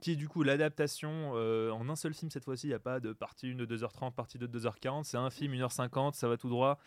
qui 0.00 0.12
est 0.12 0.16
du 0.16 0.28
coup 0.28 0.42
l'adaptation 0.42 1.32
euh, 1.34 1.70
en 1.70 1.88
un 1.88 1.96
seul 1.96 2.12
film 2.12 2.30
cette 2.30 2.44
fois-ci. 2.44 2.66
Il 2.66 2.70
n'y 2.70 2.74
a 2.74 2.78
pas 2.78 3.00
de 3.00 3.14
partie 3.14 3.48
1 3.48 3.54
de 3.54 3.64
2h30, 3.64 4.12
partie 4.12 4.38
2 4.38 4.48
de 4.48 4.60
2h40. 4.60 5.04
C'est 5.04 5.16
un 5.16 5.30
film 5.30 5.54
1h50, 5.54 6.12
ça 6.12 6.28
va 6.28 6.36
tout 6.36 6.50
droit. 6.50 6.78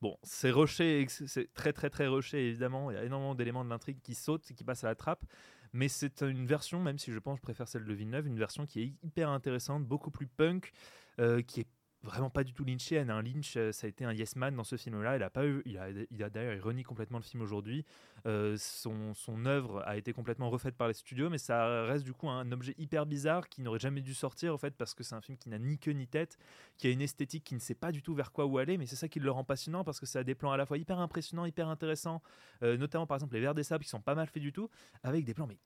Bon, 0.00 0.18
c'est 0.22 0.50
rushé, 0.50 1.06
c'est 1.08 1.52
très 1.54 1.72
très 1.72 1.90
très 1.90 2.08
rushé 2.08 2.48
évidemment. 2.48 2.90
Il 2.90 2.94
y 2.94 2.96
a 2.96 3.04
énormément 3.04 3.34
d'éléments 3.34 3.64
de 3.64 3.70
l'intrigue 3.70 4.00
qui 4.02 4.14
sautent 4.14 4.42
qui 4.42 4.64
passent 4.64 4.84
à 4.84 4.88
la 4.88 4.94
trappe. 4.94 5.24
Mais 5.72 5.88
c'est 5.88 6.20
une 6.22 6.46
version, 6.46 6.80
même 6.80 6.98
si 6.98 7.12
je 7.12 7.18
pense 7.18 7.36
que 7.36 7.40
je 7.40 7.44
préfère 7.44 7.68
celle 7.68 7.84
de 7.84 7.94
Villeneuve, 7.94 8.26
une 8.26 8.38
version 8.38 8.66
qui 8.66 8.82
est 8.82 8.92
hyper 9.02 9.30
intéressante, 9.30 9.84
beaucoup 9.84 10.10
plus 10.10 10.26
punk, 10.26 10.72
euh, 11.18 11.42
qui 11.42 11.60
est 11.60 11.68
vraiment 12.02 12.30
pas 12.30 12.44
du 12.44 12.52
tout 12.52 12.64
lynchienne. 12.64 13.10
Un 13.10 13.22
Lynch, 13.22 13.56
euh, 13.56 13.72
ça 13.72 13.86
a 13.86 13.88
été 13.88 14.04
un 14.04 14.12
yes 14.12 14.36
man 14.36 14.54
dans 14.54 14.64
ce 14.64 14.76
film-là. 14.76 15.16
Il 15.16 15.22
a 15.22 15.30
pas 15.30 15.46
eu, 15.46 15.62
il 15.64 15.78
a, 15.78 15.88
il 15.90 16.22
a 16.22 16.30
d'ailleurs 16.30 16.54
il 16.54 16.60
renie 16.60 16.82
complètement 16.82 17.18
le 17.18 17.24
film 17.24 17.42
aujourd'hui. 17.42 17.84
Euh, 18.26 18.56
son, 18.58 19.14
son 19.14 19.46
œuvre 19.46 19.82
a 19.86 19.96
été 19.96 20.12
complètement 20.12 20.50
refaite 20.50 20.76
par 20.76 20.88
les 20.88 20.94
studios, 20.94 21.30
mais 21.30 21.38
ça 21.38 21.84
reste 21.84 22.04
du 22.04 22.12
coup 22.12 22.28
un 22.28 22.50
objet 22.52 22.74
hyper 22.78 23.06
bizarre 23.06 23.48
qui 23.48 23.62
n'aurait 23.62 23.78
jamais 23.78 24.00
dû 24.00 24.14
sortir 24.14 24.54
en 24.54 24.58
fait 24.58 24.76
parce 24.76 24.94
que 24.94 25.02
c'est 25.02 25.14
un 25.14 25.20
film 25.20 25.38
qui 25.38 25.48
n'a 25.48 25.58
ni 25.58 25.78
queue 25.78 25.92
ni 25.92 26.06
tête, 26.06 26.38
qui 26.76 26.86
a 26.86 26.90
une 26.90 27.02
esthétique 27.02 27.44
qui 27.44 27.54
ne 27.54 27.60
sait 27.60 27.74
pas 27.74 27.92
du 27.92 28.02
tout 28.02 28.14
vers 28.14 28.32
quoi 28.32 28.46
où 28.46 28.58
aller, 28.58 28.78
mais 28.78 28.86
c'est 28.86 28.96
ça 28.96 29.08
qui 29.08 29.20
le 29.20 29.30
rend 29.30 29.44
passionnant 29.44 29.84
parce 29.84 30.00
que 30.00 30.06
ça 30.06 30.20
a 30.20 30.24
des 30.24 30.34
plans 30.34 30.52
à 30.52 30.56
la 30.56 30.66
fois 30.66 30.78
hyper 30.78 30.98
impressionnants, 30.98 31.46
hyper 31.46 31.68
intéressants, 31.68 32.22
euh, 32.62 32.76
notamment 32.76 33.06
par 33.06 33.16
exemple 33.16 33.34
les 33.34 33.40
vers 33.40 33.54
des 33.54 33.64
sables 33.64 33.84
qui 33.84 33.90
sont 33.90 34.00
pas 34.00 34.14
mal 34.14 34.28
faits 34.28 34.42
du 34.42 34.52
tout, 34.52 34.68
avec 35.02 35.24
des 35.24 35.34
plans 35.34 35.46
mais 35.46 35.58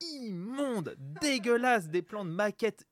immondes, 0.00 0.96
dégueulasses, 0.98 1.88
des 1.88 2.02
plans 2.02 2.24
de 2.24 2.30
maquettes 2.30 2.86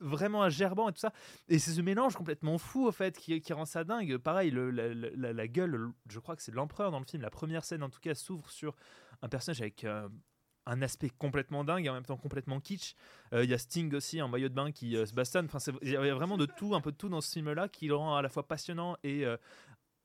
vraiment 0.00 0.42
à 0.42 0.48
gerbant 0.48 0.88
et 0.88 0.92
tout 0.92 0.98
ça. 0.98 1.12
Et 1.48 1.58
c'est 1.58 1.72
ce 1.72 1.80
mélange 1.80 2.16
complètement 2.16 2.58
fou, 2.58 2.88
en 2.88 2.92
fait, 2.92 3.18
qui, 3.18 3.40
qui 3.40 3.52
rend 3.52 3.64
ça 3.64 3.84
dingue. 3.84 4.16
Pareil, 4.18 4.50
la, 4.52 5.48
gueule, 5.48 5.90
je 6.08 6.18
crois 6.18 6.36
que 6.36 6.42
c'est 6.42 6.54
l'empereur 6.54 6.90
dans 6.90 6.98
le 6.98 7.04
film. 7.04 7.22
La 7.22 7.30
première 7.30 7.64
scène, 7.64 7.82
en 7.82 7.90
tout 7.90 8.00
cas, 8.00 8.14
s'ouvre 8.14 8.50
sur 8.50 8.76
un 9.22 9.28
personnage 9.28 9.60
avec 9.60 9.84
euh, 9.84 10.08
un 10.66 10.82
aspect 10.82 11.10
complètement 11.10 11.64
dingue 11.64 11.86
et 11.86 11.88
en 11.88 11.94
même 11.94 12.04
temps 12.04 12.16
complètement 12.16 12.60
kitsch. 12.60 12.94
Euh, 13.32 13.44
Il 13.44 13.50
y 13.50 13.54
a 13.54 13.58
Sting 13.58 13.94
aussi 13.94 14.20
en 14.22 14.28
maillot 14.28 14.48
de 14.48 14.54
bain 14.54 14.72
qui 14.72 14.96
euh, 14.96 15.06
se 15.06 15.12
bastonne. 15.12 15.46
Enfin, 15.52 15.58
il 15.82 15.90
y 15.90 15.96
a 15.96 16.14
vraiment 16.14 16.36
de 16.36 16.46
tout, 16.46 16.74
un 16.74 16.80
peu 16.80 16.92
de 16.92 16.96
tout 16.96 17.08
dans 17.08 17.20
ce 17.20 17.32
film-là 17.32 17.68
qui 17.68 17.88
le 17.88 17.96
rend 17.96 18.16
à 18.16 18.22
la 18.22 18.28
fois 18.28 18.46
passionnant 18.46 18.96
et 19.02 19.24
euh, 19.24 19.36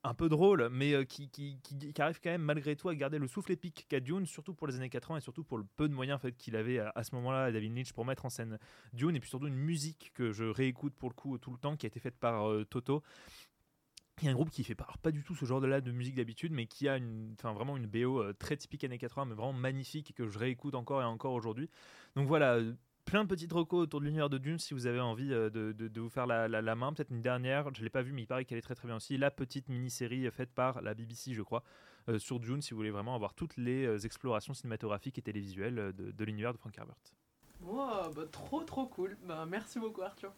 un 0.06 0.14
peu 0.14 0.28
drôle, 0.28 0.68
mais 0.70 0.92
euh, 0.92 1.04
qui, 1.04 1.28
qui, 1.28 1.58
arrive 1.98 2.20
quand 2.22 2.30
même 2.30 2.42
malgré 2.42 2.76
tout 2.76 2.88
à 2.88 2.94
garder 2.94 3.18
le 3.18 3.26
souffle 3.26 3.52
épique 3.52 3.86
qu'a 3.88 4.00
Dune, 4.00 4.26
surtout 4.26 4.54
pour 4.54 4.66
les 4.66 4.76
années 4.76 4.88
80 4.88 5.18
et 5.18 5.20
surtout 5.20 5.44
pour 5.44 5.58
le 5.58 5.64
peu 5.76 5.88
de 5.88 5.94
moyens 5.94 6.16
en 6.16 6.20
fait, 6.20 6.32
qu'il 6.32 6.56
avait 6.56 6.78
à, 6.78 7.02
ce 7.02 7.14
moment-là, 7.16 7.50
David 7.52 7.76
Lynch, 7.76 7.92
pour 7.92 8.04
mettre 8.04 8.24
en 8.24 8.30
scène 8.30 8.58
Dune, 8.92 9.16
et 9.16 9.20
puis 9.20 9.28
surtout 9.28 9.48
une 9.48 9.56
musique 9.56 10.12
que 10.14 10.32
je 10.32 10.44
réécoute 10.44 10.94
pour 10.94 11.08
le 11.08 11.14
coup 11.14 11.38
tout 11.38 11.50
le 11.50 11.58
temps, 11.58 11.76
qui 11.76 11.86
a 11.86 11.88
été 11.88 12.00
faite 12.00 12.16
par 12.16 12.48
euh, 12.50 12.64
Toto. 12.64 13.02
Il 14.22 14.24
y 14.24 14.28
a 14.28 14.30
un 14.30 14.34
groupe 14.34 14.48
qui 14.48 14.64
fait 14.64 14.74
pas, 14.74 14.88
pas 15.02 15.10
du 15.10 15.22
tout 15.22 15.34
ce 15.34 15.44
genre 15.44 15.60
de 15.60 15.66
là 15.66 15.82
de 15.82 15.92
musique 15.92 16.14
d'habitude, 16.14 16.50
mais 16.50 16.66
qui 16.66 16.88
a 16.88 16.96
une, 16.96 17.34
enfin 17.38 17.52
vraiment 17.52 17.76
une 17.76 17.86
BO 17.86 18.22
euh, 18.22 18.32
très 18.32 18.56
typique 18.56 18.82
années 18.84 18.96
80, 18.96 19.26
mais 19.26 19.34
vraiment 19.34 19.52
magnifique 19.52 20.10
et 20.10 20.14
que 20.14 20.26
je 20.26 20.38
réécoute 20.38 20.74
encore 20.74 21.02
et 21.02 21.04
encore 21.04 21.34
aujourd'hui. 21.34 21.68
Donc 22.14 22.26
voilà, 22.26 22.58
plein 23.06 23.24
de 23.24 23.28
petites 23.28 23.52
recos 23.52 23.80
autour 23.84 24.00
de 24.00 24.04
l'univers 24.04 24.28
de 24.28 24.36
Dune 24.36 24.58
si 24.58 24.74
vous 24.74 24.86
avez 24.86 25.00
envie 25.00 25.32
euh, 25.32 25.48
de, 25.48 25.72
de- 25.72 25.88
de 25.88 26.00
vous 26.00 26.10
faire 26.10 26.26
la, 26.26 26.48
la- 26.48 26.60
la 26.60 26.74
main. 26.74 26.92
Peut-être 26.92 27.10
une 27.10 27.22
dernière, 27.22 27.72
je 27.74 27.82
l'ai 27.82 27.88
pas 27.90 28.02
vue, 28.02 28.12
mais 28.12 28.22
il 28.22 28.26
paraît 28.26 28.44
qu'elle 28.44 28.58
est 28.58 28.62
très 28.62 28.74
très 28.74 28.86
bien 28.88 28.96
aussi. 28.96 29.16
La 29.16 29.30
petite 29.30 29.68
mini-série 29.70 30.30
faite 30.30 30.50
par 30.52 30.82
la 30.82 30.92
BBC, 30.92 31.32
je 31.32 31.42
crois, 31.42 31.62
euh, 32.08 32.18
sur 32.18 32.38
Dune, 32.40 32.60
si 32.60 32.70
vous 32.72 32.76
voulez 32.76 32.90
vraiment 32.90 33.14
avoir 33.14 33.32
toutes 33.32 33.56
les 33.56 33.86
euh, 33.86 33.98
explorations 33.98 34.52
cinématographiques 34.54 35.18
et 35.18 35.22
télévisuelles 35.22 35.78
euh, 35.78 35.92
de, 35.92 36.10
de 36.10 36.24
l'univers 36.24 36.52
de 36.52 36.58
Frank 36.58 36.76
Herbert. 36.76 36.96
Wow, 37.62 38.12
bah, 38.14 38.24
trop 38.30 38.62
trop 38.64 38.86
cool. 38.86 39.16
Bah, 39.26 39.46
merci 39.48 39.78
beaucoup 39.78 40.02
Arthur. 40.02 40.32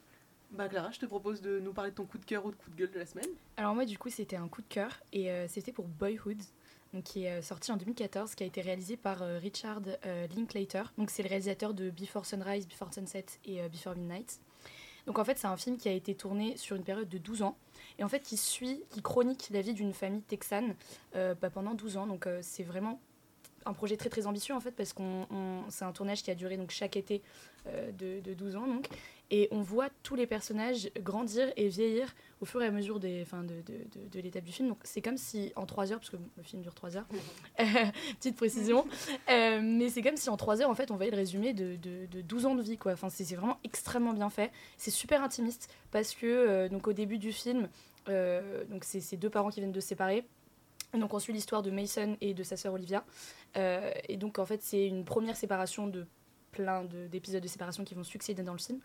Bah 0.51 0.67
Clara, 0.69 0.91
je 0.91 0.99
te 0.99 1.05
propose 1.05 1.43
de 1.43 1.61
nous 1.61 1.75
parler 1.75 1.91
de 1.91 1.97
ton 1.97 2.07
coup 2.07 2.17
de 2.17 2.25
cœur 2.25 2.47
ou 2.47 2.51
de 2.51 2.57
coup 2.57 2.71
de 2.71 2.77
gueule 2.77 2.91
de 2.91 2.99
la 2.99 3.05
semaine. 3.05 3.29
Alors 3.59 3.75
moi 3.75 3.85
du 3.85 3.99
coup 3.99 4.09
c'était 4.09 4.37
un 4.37 4.49
coup 4.49 4.63
de 4.63 4.67
cœur 4.69 4.99
et 5.13 5.31
euh, 5.31 5.47
c'était 5.47 5.73
pour 5.73 5.89
Boyhood 5.89 6.41
qui 7.05 7.25
est 7.25 7.39
euh, 7.39 7.43
sorti 7.43 7.71
en 7.73 7.77
2014 7.77 8.35
qui 8.35 8.43
a 8.43 8.47
été 8.47 8.61
réalisé 8.61 8.97
par 8.97 9.23
euh, 9.23 9.39
Richard 9.39 9.83
euh, 10.07 10.27
Linklater. 10.35 10.83
Donc 10.97 11.11
c'est 11.11 11.23
le 11.23 11.29
réalisateur 11.29 11.75
de 11.75 11.91
Before 11.91 12.25
Sunrise, 12.27 12.67
Before 12.67 12.93
Sunset 12.93 13.27
et 13.45 13.61
Before 13.69 13.95
Midnight. 13.97 14.41
Donc 15.07 15.19
en 15.19 15.25
fait, 15.25 15.39
c'est 15.39 15.47
un 15.47 15.57
film 15.57 15.79
qui 15.79 15.89
a 15.89 15.93
été 15.93 16.15
tourné 16.15 16.57
sur 16.57 16.77
une 16.77 16.85
période 16.85 17.09
de 17.09 17.19
12 17.19 17.43
ans. 17.43 17.57
Et 17.99 18.05
en 18.05 18.09
fait 18.09 18.21
qui 18.21 18.37
suit, 18.37 18.83
qui 18.91 19.01
chronique 19.03 19.49
la 19.51 19.63
vie 19.63 19.73
d'une 19.75 19.93
famille 19.95 20.23
texane 20.23 20.75
euh, 21.17 21.35
bah, 21.35 21.51
pendant 21.51 21.75
12 21.75 21.97
ans. 21.97 22.07
Donc 22.07 22.29
c'est 22.43 22.63
vraiment 22.65 23.01
un 23.67 23.73
projet 23.75 23.97
très 23.97 24.09
très 24.09 24.27
ambitieux 24.27 24.55
en 24.55 24.61
fait 24.61 24.71
parce 24.73 24.93
qu'on 24.93 25.27
on- 25.31 25.65
c'est 25.69 25.85
un 25.85 25.93
tournage 25.93 26.23
qui 26.23 26.31
a 26.31 26.35
duré 26.35 26.57
donc 26.57 26.71
chaque 26.71 26.97
été 26.97 27.23
de, 27.67 28.21
de 28.21 28.33
12 28.33 28.57
ans 28.57 28.67
donc 28.67 28.89
et 29.31 29.49
on 29.51 29.61
voit 29.61 29.89
tous 30.03 30.15
les 30.15 30.27
personnages 30.27 30.91
grandir 31.01 31.53
et 31.57 31.69
vieillir 31.69 32.15
au 32.41 32.45
fur 32.45 32.63
et 32.63 32.67
à 32.67 32.71
mesure 32.71 32.99
des, 32.99 33.21
enfin, 33.23 33.43
de, 33.43 33.63
de, 33.63 34.09
de, 34.11 34.21
l'étape 34.21 34.45
du 34.45 34.53
film. 34.53 34.69
Donc 34.69 34.79
c'est 34.85 35.03
comme 35.03 35.17
si 35.17 35.53
en 35.57 35.67
3 35.67 35.93
heures, 35.93 35.99
parce 35.99 36.11
que 36.11 36.17
le 36.37 36.43
film 36.43 36.63
dure 36.63 36.75
3 36.75 36.97
heures, 36.97 37.07
petite 38.19 38.37
précision, 38.37 38.87
euh, 39.29 39.61
mais 39.63 39.89
c'est 39.91 40.03
comme 40.03 40.17
si 40.17 40.31
en 40.31 40.37
3 40.37 40.63
heures 40.63 40.71
en 40.71 40.75
fait 40.75 40.91
on 40.91 40.97
voyait 40.97 41.11
le 41.11 41.17
résumé 41.17 41.53
de, 41.53 41.77
de, 41.77 42.07
de 42.07 42.21
12 42.23 42.47
ans 42.47 42.55
de 42.55 42.63
vie 42.63 42.79
quoi. 42.79 42.93
Enfin 42.93 43.11
c'est 43.11 43.25
vraiment 43.35 43.59
extrêmement 43.65 44.13
bien 44.13 44.31
fait. 44.31 44.51
C'est 44.77 44.91
super 44.91 45.23
intimiste 45.23 45.73
parce 45.91 46.15
que 46.15 46.27
euh, 46.27 46.69
donc 46.69 46.87
au 46.87 46.93
début 46.93 47.19
du 47.19 47.33
film, 47.33 47.69
euh, 48.09 48.65
donc 48.65 48.85
c'est 48.85 49.01
ces 49.01 49.17
deux 49.17 49.31
parents 49.31 49.51
qui 49.51 49.61
viennent 49.61 49.73
de 49.73 49.81
se 49.81 49.89
séparer. 49.89 50.25
Donc 50.95 51.13
on 51.13 51.19
suit 51.19 51.35
l'histoire 51.35 51.63
de 51.63 51.71
Mason 51.71 52.17
et 52.23 52.33
de 52.33 52.43
sa 52.43 52.57
sœur 52.57 52.73
Olivia. 52.73 53.05
Euh, 53.57 53.91
et 54.09 54.17
donc 54.17 54.39
en 54.39 54.47
fait 54.47 54.63
c'est 54.63 54.87
une 54.87 55.05
première 55.05 55.37
séparation 55.37 55.87
de 55.87 56.07
plein 56.51 56.85
de- 56.85 57.07
d'épisodes 57.09 57.43
de, 57.43 57.49
séparation 57.49 57.85
qui 57.85 57.95
vont 57.95 58.05
succéder 58.05 58.43
dans 58.43 58.53
le 58.53 58.59
film. 58.59 58.81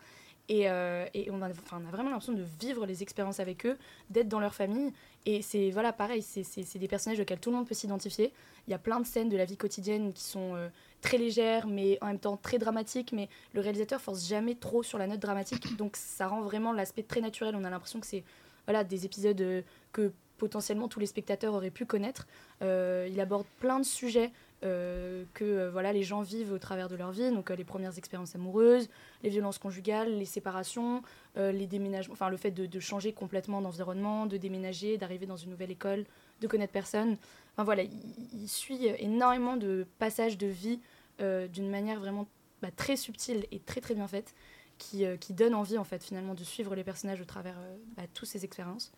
Et, 0.48 0.68
euh, 0.68 1.06
on, 1.30 1.40
a, 1.40 1.48
vraiment 1.48 2.10
l'impression 2.10 2.34
de 2.34 2.44
vivre 2.60 2.84
les 2.86 3.02
expériences 3.02 3.40
avec 3.40 3.64
eux, 3.64 3.78
d'être 4.10 4.28
dans 4.28 4.40
leur 4.40 4.54
famille. 4.54 4.92
Et 5.24 5.40
c'est 5.40 5.70
voilà 5.70 5.92
pareil, 5.92 6.20
c'est- 6.22 6.78
des 6.78 6.88
personnages 6.88 7.18
auxquels 7.18 7.40
tout 7.40 7.50
le 7.50 7.56
monde 7.56 7.66
peut 7.66 7.74
s'identifier. 7.74 8.32
Il 8.68 8.70
y 8.70 8.74
a 8.74 8.78
plein 8.78 9.00
de 9.00 9.06
scènes 9.06 9.30
de 9.30 9.36
la 9.36 9.46
vie 9.46 9.56
quotidienne 9.56 10.12
qui 10.12 10.22
sont 10.22 10.54
euh, 10.54 10.68
très 11.00 11.16
légères, 11.16 11.66
mais 11.66 11.98
en 12.02 12.06
même 12.06 12.18
temps 12.18 12.36
très 12.36 12.58
dramatiques. 12.58 13.12
Mais 13.12 13.28
le 13.54 13.60
réalisateur 13.60 14.00
force 14.00 14.26
jamais 14.26 14.54
trop 14.54 14.82
sur 14.82 14.98
la 14.98 15.06
note 15.06 15.20
dramatique, 15.20 15.76
donc 15.76 15.96
ça 15.96 16.26
rend 16.26 16.42
vraiment 16.42 16.72
l'aspect 16.72 17.02
très 17.02 17.20
naturel. 17.22 17.56
On 17.56 17.64
a 17.64 17.70
l'impression 17.70 18.00
que 18.00 18.06
c'est 18.06 18.24
voilà, 18.66 18.84
des 18.84 19.06
épisodes 19.06 19.40
euh, 19.40 19.62
que 19.92 20.12
potentiellement 20.36 20.88
tous 20.88 21.00
les 21.00 21.06
spectateurs 21.06 21.54
auraient 21.54 21.70
pu 21.70 21.86
connaître. 21.86 22.26
Il 22.60 23.20
aborde 23.20 23.46
plein 23.60 23.78
de 23.78 23.84
sujets 23.84 24.32
que 24.64 25.44
euh, 25.44 25.70
voilà, 25.70 25.92
les 25.92 26.02
gens 26.02 26.22
vivent 26.22 26.52
au 26.52 26.58
travers 26.58 26.88
de 26.88 26.96
leur 26.96 27.10
vie, 27.10 27.30
donc 27.30 27.50
euh, 27.50 27.56
les 27.56 27.64
premières 27.64 27.98
expériences 27.98 28.34
amoureuses, 28.34 28.88
les 29.22 29.28
violences 29.28 29.58
conjugales, 29.58 30.16
les 30.16 30.24
séparations, 30.24 31.02
euh, 31.36 31.52
les 31.52 31.66
déménagements, 31.66 32.14
enfin 32.14 32.30
le 32.30 32.36
fait 32.36 32.50
de, 32.50 32.80
changer 32.80 33.12
complètement 33.12 33.60
d'environnement, 33.60 34.26
de 34.26 34.36
déménager, 34.36 34.96
d'arriver 34.96 35.26
dans 35.26 35.36
une 35.36 35.50
nouvelle 35.50 35.70
école, 35.70 36.04
de 36.40 36.46
connaître 36.46 36.72
personne. 36.72 37.16
Enfin 37.52 37.64
voilà, 37.64 37.82
il, 37.82 38.48
suit 38.48 38.86
énormément 38.98 39.56
de 39.56 39.86
passages 39.98 40.38
de 40.38 40.46
vie 40.46 40.80
euh, 41.20 41.46
d'une 41.46 41.68
manière 41.68 42.00
vraiment 42.00 42.26
bah, 42.62 42.70
très 42.74 42.96
subtile 42.96 43.46
et 43.52 43.58
très 43.58 43.80
très 43.80 43.94
bien 43.94 44.08
faite, 44.08 44.34
qui, 44.78 45.04
euh, 45.04 45.16
qui 45.16 45.34
donne 45.34 45.54
envie 45.54 45.78
en 45.78 45.84
fait 45.84 46.02
finalement 46.02 46.34
de 46.34 46.44
suivre 46.44 46.74
les 46.74 46.84
personnages 46.84 47.20
au 47.20 47.24
travers 47.24 47.58
euh, 47.58 47.76
bah, 47.96 48.04
toutes 48.14 48.28
ces 48.28 48.44
expériences. 48.44 48.92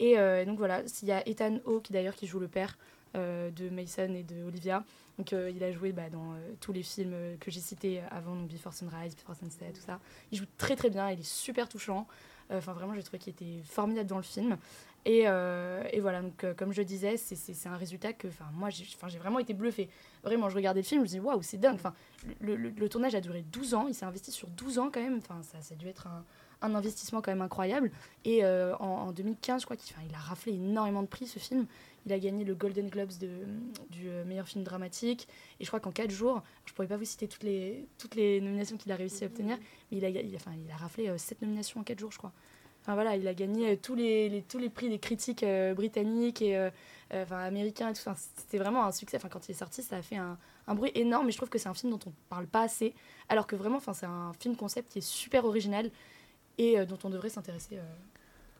Et 0.00 0.18
euh, 0.18 0.44
donc 0.46 0.56
voilà, 0.56 0.82
il 1.02 1.08
y 1.08 1.12
a 1.12 1.26
Ethan 1.28 1.58
Hawke 1.66 1.84
qui 1.84 1.92
d'ailleurs 1.92 2.14
qui 2.14 2.26
joue 2.26 2.40
le 2.40 2.48
père 2.48 2.78
euh, 2.78 2.99
de 3.14 3.68
Mason 3.70 4.14
et 4.14 4.22
de 4.22 4.42
Olivia. 4.44 4.84
Donc 5.18 5.32
euh, 5.32 5.50
il 5.54 5.62
a 5.64 5.72
joué 5.72 5.92
bah, 5.92 6.08
dans 6.10 6.32
euh, 6.32 6.36
tous 6.60 6.72
les 6.72 6.82
films 6.82 7.12
euh, 7.12 7.36
que 7.38 7.50
j'ai 7.50 7.60
cités 7.60 8.00
avant, 8.10 8.34
donc 8.36 8.48
Before 8.48 8.72
Sunrise, 8.72 9.14
Before 9.16 9.34
Sunset, 9.36 9.72
tout 9.74 9.80
ça. 9.82 10.00
Il 10.32 10.38
joue 10.38 10.46
très 10.56 10.76
très 10.76 10.88
bien, 10.90 11.10
il 11.10 11.20
est 11.20 11.28
super 11.28 11.68
touchant. 11.68 12.06
Euh, 12.50 12.58
Enfin 12.58 12.72
vraiment, 12.72 12.94
j'ai 12.94 13.02
trouvé 13.02 13.18
qu'il 13.18 13.32
était 13.32 13.62
formidable 13.64 14.08
dans 14.08 14.16
le 14.16 14.22
film. 14.24 14.56
Et, 15.06 15.22
euh, 15.26 15.82
voilà, 16.00 16.20
donc 16.20 16.42
euh, 16.44 16.52
comme 16.52 16.72
je 16.72 16.82
disais, 16.82 17.16
c'est- 17.16 17.66
un 17.66 17.76
résultat 17.76 18.12
que 18.12 18.28
moi 18.52 18.68
j'ai 18.70 19.18
vraiment 19.18 19.38
été 19.38 19.54
bluffée. 19.54 19.88
Vraiment, 20.24 20.48
je 20.50 20.56
regardais 20.56 20.80
le 20.80 20.86
film, 20.86 21.00
je 21.00 21.04
me 21.04 21.08
dis 21.08 21.20
waouh, 21.20 21.40
c'est 21.42 21.58
dingue. 21.58 21.78
Le, 22.40 22.56
le- 22.56 22.88
tournage 22.88 23.14
a 23.14 23.20
duré 23.20 23.42
12 23.42 23.72
ans, 23.74 23.86
il 23.88 23.94
s'est 23.94 24.04
investi 24.04 24.30
sur 24.32 24.48
12 24.48 24.78
ans 24.78 24.90
quand 24.92 25.00
même. 25.00 25.20
Ça, 25.22 25.34
ça 25.62 25.74
a 25.74 25.76
dû 25.76 25.86
être 25.88 26.06
un, 26.08 26.24
investissement 26.74 27.22
quand 27.22 27.30
même 27.30 27.40
incroyable. 27.40 27.90
Et 28.26 28.44
euh, 28.44 28.76
en, 28.76 28.84
en 29.08 29.12
2015, 29.12 29.62
je 29.62 29.66
crois 29.66 29.76
qu'il 29.76 29.96
il 30.06 30.14
a 30.14 30.18
raflé 30.18 30.52
énormément 30.54 31.02
de 31.02 31.08
prix 31.08 31.26
ce 31.26 31.38
film. 31.38 31.66
Il 32.06 32.12
a 32.12 32.18
gagné 32.18 32.44
le 32.44 32.54
Golden 32.54 32.88
Globes 32.88 33.18
de, 33.20 33.28
du 33.90 34.08
euh, 34.08 34.24
meilleur 34.24 34.48
film 34.48 34.64
dramatique. 34.64 35.28
Et 35.58 35.64
je 35.64 35.68
crois 35.68 35.80
qu'en 35.80 35.92
4 35.92 36.10
jours, 36.10 36.42
je 36.64 36.72
pourrais 36.72 36.88
pas 36.88 36.96
vous 36.96 37.04
citer 37.04 37.28
toutes 37.28 37.42
les, 37.42 37.86
toutes 37.98 38.14
les 38.14 38.40
nominations 38.40 38.76
qu'il 38.76 38.90
a 38.92 38.96
réussi 38.96 39.24
à 39.24 39.26
obtenir, 39.26 39.58
mais 39.90 39.98
il 39.98 40.04
a, 40.04 40.08
il 40.08 40.34
enfin, 40.36 40.52
il 40.64 40.70
a 40.70 40.76
raflé 40.76 41.12
7 41.16 41.42
nominations 41.42 41.80
en 41.80 41.84
4 41.84 41.98
jours, 41.98 42.12
je 42.12 42.18
crois. 42.18 42.32
Enfin 42.82 42.94
voilà, 42.94 43.14
il 43.16 43.28
a 43.28 43.34
gagné 43.34 43.72
euh, 43.72 43.76
tous 43.80 43.94
les, 43.94 44.44
tous 44.48 44.58
les 44.58 44.70
prix 44.70 44.88
des 44.88 44.98
critiques 44.98 45.42
euh, 45.42 45.74
britanniques 45.74 46.40
et 46.40 46.56
euh, 46.56 46.70
euh, 47.12 47.24
enfin, 47.24 47.38
américains 47.38 47.90
et 47.90 47.92
tout. 47.92 48.00
Enfin, 48.00 48.14
c'était 48.36 48.58
vraiment 48.58 48.84
un 48.84 48.92
succès. 48.92 49.16
Enfin, 49.16 49.28
quand 49.28 49.48
il 49.48 49.52
est 49.52 49.54
sorti, 49.54 49.82
ça 49.82 49.96
a 49.96 50.02
fait 50.02 50.16
un, 50.16 50.38
un 50.66 50.74
bruit 50.74 50.92
énorme. 50.94 51.28
Et 51.28 51.32
je 51.32 51.36
trouve 51.36 51.50
que 51.50 51.58
c'est 51.58 51.68
un 51.68 51.74
film 51.74 51.92
dont 51.92 52.00
on 52.06 52.12
parle 52.28 52.46
pas 52.46 52.62
assez, 52.62 52.94
alors 53.28 53.46
que 53.46 53.56
vraiment, 53.56 53.76
enfin, 53.76 53.92
c'est 53.92 54.06
un 54.06 54.32
film 54.38 54.56
concept 54.56 54.92
qui 54.92 54.98
est 54.98 55.02
super 55.06 55.44
original 55.44 55.90
et 56.58 56.78
euh, 56.78 56.86
dont 56.86 56.98
on 57.04 57.10
devrait 57.10 57.28
s'intéresser. 57.28 57.78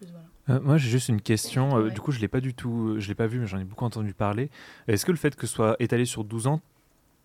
Euh, 0.00 0.04
plus, 0.06 0.12
voilà. 0.12 0.58
Euh, 0.58 0.60
moi, 0.62 0.76
j'ai 0.78 0.90
juste 0.90 1.08
une 1.08 1.20
question. 1.20 1.76
euh, 1.76 1.84
Ouais. 1.84 1.90
Du 1.90 2.00
coup, 2.00 2.12
je 2.12 2.20
l'ai 2.20 2.28
pas 2.28 2.40
du 2.40 2.54
tout, 2.54 2.96
je 2.98 3.08
l'ai 3.08 3.14
pas 3.14 3.26
vu, 3.26 3.38
mais 3.38 3.46
j'en 3.46 3.58
ai 3.58 3.64
beaucoup 3.64 3.84
entendu 3.84 4.14
parler. 4.14 4.50
Est-ce 4.88 5.04
que 5.04 5.12
le 5.12 5.18
fait 5.18 5.34
que 5.36 5.46
ce 5.46 5.54
soit 5.54 5.76
étalé 5.78 6.04
sur 6.04 6.24
12 6.24 6.46
ans, 6.46 6.60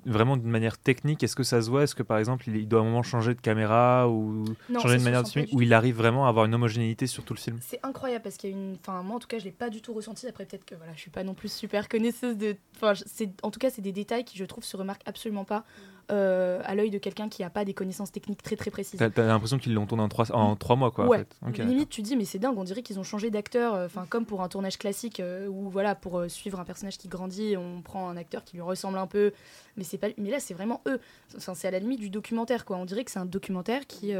vraiment 0.05 0.37
d'une 0.37 0.49
manière 0.49 0.77
technique, 0.77 1.23
est-ce 1.23 1.35
que 1.35 1.43
ça 1.43 1.61
se 1.61 1.69
voit? 1.69 1.83
Est-ce 1.83 1.95
que 1.95 2.03
par 2.03 2.17
exemple, 2.17 2.47
il, 2.47 2.67
doit 2.67 2.79
à 2.79 2.83
un 2.83 2.85
moment 2.85 3.03
changer 3.03 3.33
de 3.33 3.41
caméra 3.41 4.07
ou 4.07 4.45
Non, 4.69 4.79
changer 4.79 4.97
de 4.97 5.03
manière 5.03 5.23
de 5.23 5.27
filmer, 5.27 5.49
ou 5.51 5.61
il 5.61 5.73
arrive 5.73 5.95
vraiment 5.95 6.25
à 6.25 6.29
avoir 6.29 6.45
une 6.45 6.53
homogénéité 6.53 7.07
sur 7.07 7.23
tout 7.23 7.33
le 7.33 7.39
film? 7.39 7.57
C'est 7.61 7.79
incroyable 7.83 8.23
parce 8.23 8.37
qu'il 8.37 8.51
y 8.51 8.53
a 8.53 8.55
une. 8.55 8.77
Enfin, 8.79 9.01
moi 9.01 9.15
en 9.15 9.19
tout 9.19 9.27
cas, 9.27 9.39
je 9.39 9.45
l'ai 9.45 9.51
pas 9.51 9.69
du 9.69 9.81
tout 9.81 9.93
ressenti. 9.93 10.27
Après, 10.27 10.45
peut-être 10.45 10.65
que 10.65 10.75
voilà, 10.75 10.93
je 10.93 10.99
suis 10.99 11.11
pas 11.11 11.23
non 11.23 11.33
plus 11.33 11.51
super 11.51 11.89
connaisseuse 11.89 12.37
de. 12.37 12.55
Enfin, 12.75 12.93
en 13.41 13.51
tout 13.51 13.59
cas, 13.59 13.69
c'est 13.69 13.81
des 13.81 13.91
détails 13.91 14.25
qui, 14.25 14.37
je 14.37 14.45
trouve, 14.45 14.63
se 14.63 14.77
remarquent 14.77 15.03
absolument 15.05 15.45
pas 15.45 15.65
euh, 16.11 16.61
à 16.65 16.75
l'œil 16.75 16.89
de 16.89 16.97
quelqu'un 16.97 17.29
qui 17.29 17.43
a 17.43 17.49
pas 17.49 17.65
des 17.65 17.73
connaissances 17.73 18.11
techniques 18.11 18.41
très 18.43 18.55
très 18.55 18.71
précises. 18.71 18.99
T'as 18.99 19.25
l'impression 19.25 19.57
qu'ils 19.57 19.73
l'ont 19.73 19.85
tourné 19.85 20.03
en 20.03 20.09
3 20.09 20.31
en 20.31 20.55
trois 20.55 20.75
mois, 20.75 20.91
quoi. 20.91 21.05
en 21.05 21.07
Ouais. 21.07 21.19
fait. 21.19 21.35
Ok, 21.47 21.57
Limite, 21.59 21.89
tu 21.89 22.01
dis, 22.01 22.15
mais 22.15 22.25
c'est 22.25 22.39
dingue, 22.39 22.57
on 22.57 22.63
dirait 22.63 22.81
qu'ils 22.83 22.99
ont 22.99 23.03
changé 23.03 23.29
d'acteur, 23.31 23.73
euh, 23.73 23.87
comme 24.09 24.25
pour 24.25 24.41
un 24.41 24.47
tournage 24.49 24.77
classique 24.77 25.19
euh, 25.19 25.47
où 25.47 25.69
voilà, 25.69 25.95
pour 25.95 26.19
euh, 26.19 26.27
suivre 26.29 26.59
un 26.59 26.65
personnage 26.65 26.97
qui 26.97 27.07
grandit, 27.07 27.55
on 27.57 27.81
prend 27.81 28.09
un 28.09 28.17
acteur 28.17 28.43
qui 28.43 28.55
lui 28.57 28.61
ressemble 28.61 28.97
un 28.97 29.07
peu, 29.07 29.31
mais 29.77 29.83
c'est 29.83 29.97
pas, 29.97 30.07
mais 30.17 30.29
là 30.29 30.39
c'est 30.39 30.53
vraiment 30.53 30.81
eux. 30.87 30.99
Enfin, 31.35 31.53
c'est 31.55 31.67
à 31.67 31.71
la 31.71 31.79
limite 31.79 31.99
du 31.99 32.09
documentaire, 32.09 32.65
quoi. 32.65 32.77
On 32.77 32.85
dirait 32.85 33.03
que 33.03 33.11
c'est 33.11 33.19
un 33.19 33.25
documentaire 33.25 33.87
qui, 33.87 34.13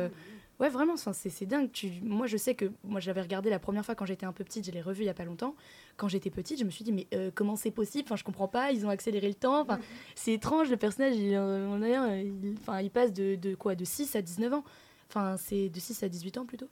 ouais, 0.59 0.69
vraiment, 0.69 0.95
c'est 0.97 1.45
dingue. 1.45 1.71
Tu, 1.71 1.91
moi, 2.01 2.27
je 2.27 2.37
sais 2.37 2.55
que 2.55 2.71
moi, 2.83 2.99
j'avais 2.99 3.21
regardé 3.21 3.49
la 3.49 3.59
première 3.59 3.85
fois 3.85 3.95
quand 3.95 4.05
j'étais 4.05 4.25
un 4.25 4.33
peu 4.33 4.43
petite, 4.43 4.65
je 4.65 4.71
l'ai 4.71 4.81
revu 4.81 5.03
il 5.03 5.07
y 5.07 5.09
a 5.09 5.13
pas 5.13 5.25
longtemps. 5.25 5.55
Quand 5.97 6.07
j'étais 6.07 6.29
petite, 6.29 6.59
je 6.59 6.65
me 6.65 6.69
suis 6.69 6.83
dit, 6.83 6.91
mais 6.91 7.07
euh, 7.13 7.31
comment 7.33 7.55
c'est 7.55 7.71
possible? 7.71 8.05
Enfin, 8.07 8.15
je 8.15 8.23
comprends 8.23 8.47
pas. 8.47 8.71
Ils 8.71 8.85
ont 8.85 8.89
accéléré 8.89 9.27
le 9.27 9.35
temps. 9.35 9.61
Enfin, 9.61 9.79
c'est 10.15 10.33
étrange. 10.33 10.69
Le 10.69 10.77
personnage, 10.77 11.15
il, 11.15 11.33
euh, 11.35 11.67
on 11.67 11.81
il, 11.83 12.55
enfin, 12.59 12.81
il 12.81 12.89
passe 12.89 13.13
de, 13.13 13.35
de 13.35 13.55
quoi, 13.55 13.75
de 13.75 13.85
6 13.85 14.15
à 14.15 14.21
19 14.21 14.53
ans. 14.53 14.63
Enfin, 15.09 15.37
c'est 15.37 15.69
de 15.69 15.79
6 15.79 16.03
à 16.03 16.09
18 16.09 16.37
ans 16.39 16.45
plutôt. 16.45 16.67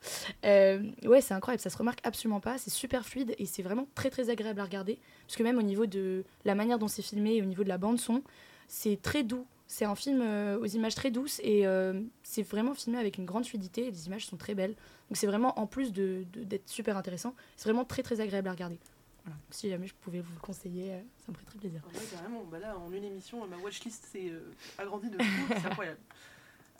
Euh, 0.46 0.82
ouais, 1.06 1.22
c'est 1.22 1.34
incroyable, 1.34 1.62
ça 1.62 1.70
se 1.70 1.78
remarque 1.78 2.00
absolument 2.04 2.40
pas, 2.40 2.58
c'est 2.58 2.72
super 2.72 3.06
fluide 3.06 3.36
et 3.38 3.46
c'est 3.46 3.62
vraiment 3.62 3.88
très 3.96 4.10
très 4.10 4.30
agréable 4.30 4.60
à 4.60 4.64
regarder. 4.64 5.00
Parce 5.28 5.38
que 5.38 5.44
même 5.44 5.58
au 5.58 5.62
niveau 5.62 5.86
de 5.86 6.24
la 6.46 6.56
manière 6.56 6.80
dont 6.80 6.88
c'est 6.88 7.02
filmé 7.02 7.42
au 7.42 7.46
niveau 7.46 7.64
de 7.64 7.70
la 7.70 7.78
bande 7.78 8.00
son, 8.00 8.24
c'est 8.68 9.02
très 9.02 9.24
doux. 9.24 9.46
C'est 9.68 9.86
un 9.86 9.96
film 9.96 10.22
euh, 10.22 10.60
aux 10.60 10.66
images 10.66 10.94
très 10.94 11.10
douces 11.10 11.40
et 11.44 11.66
euh, 11.66 12.02
c'est 12.22 12.44
vraiment 12.44 12.74
filmé 12.76 13.00
avec 13.00 13.18
une 13.18 13.26
grande 13.26 13.46
fluidité 13.46 13.88
et 13.88 13.92
les 13.92 14.06
images 14.08 14.26
sont 14.28 14.38
très 14.38 14.54
belles. 14.54 14.76
Donc 15.10 15.18
c'est 15.18 15.26
vraiment, 15.26 15.58
en 15.60 15.66
plus 15.66 15.92
de- 15.94 16.26
de- 16.34 16.44
d'être 16.44 16.70
super 16.70 16.96
intéressant, 16.98 17.34
c'est 17.56 17.70
vraiment 17.70 17.86
très 17.86 18.04
très 18.04 18.20
agréable 18.22 18.48
à 18.50 18.52
regarder. 18.52 18.78
Voilà. 19.24 19.38
Si 19.50 19.70
jamais 19.70 19.88
je 19.88 19.94
pouvais 19.96 20.20
vous 20.20 20.34
le 20.34 20.40
conseiller, 20.42 20.92
euh, 20.94 21.00
ça 21.26 21.32
me 21.32 21.34
ferait 21.36 21.46
très 21.46 21.58
plaisir. 21.60 21.82
Ouais, 21.94 22.00
carrément. 22.12 22.44
Bah 22.44 22.60
là, 22.60 22.78
en 22.78 22.92
une 22.92 23.04
émission, 23.06 23.48
ma 23.48 23.58
watchlist 23.58 24.04
s'est 24.12 24.32
agrandie 24.78 25.10
de 25.10 25.18
fou. 25.24 25.46
C'est 25.50 25.66
incroyable. 25.66 26.00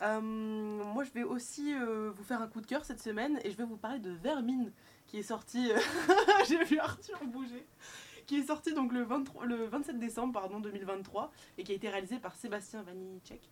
Moi, 0.00 1.04
je 1.04 1.10
vais 1.12 1.22
aussi 1.22 1.72
vous 1.74 2.22
faire 2.24 2.42
un 2.42 2.46
coup 2.46 2.60
de 2.60 2.66
cœur 2.66 2.84
cette 2.84 3.00
semaine 3.00 3.40
et 3.44 3.50
je 3.50 3.56
vais 3.56 3.64
vous 3.64 3.76
parler 3.78 3.98
de 3.98 4.10
Vermine 4.10 4.70
qui 5.06 5.18
est 5.18 5.22
sorti. 5.22 5.70
J'ai 6.48 6.62
vu 6.64 6.78
Arthur 6.78 7.18
bouger. 7.26 7.64
Qui 8.26 8.36
est 8.38 8.44
sorti 8.44 8.72
donc 8.74 8.92
le, 8.92 9.02
23, 9.02 9.44
le 9.46 9.66
27 9.66 9.98
décembre 9.98 10.32
pardon, 10.32 10.60
2023 10.60 11.30
et 11.58 11.64
qui 11.64 11.72
a 11.72 11.74
été 11.74 11.88
réalisé 11.88 12.18
par 12.18 12.34
Sébastien 12.34 12.82
Vanitschek. 12.82 13.50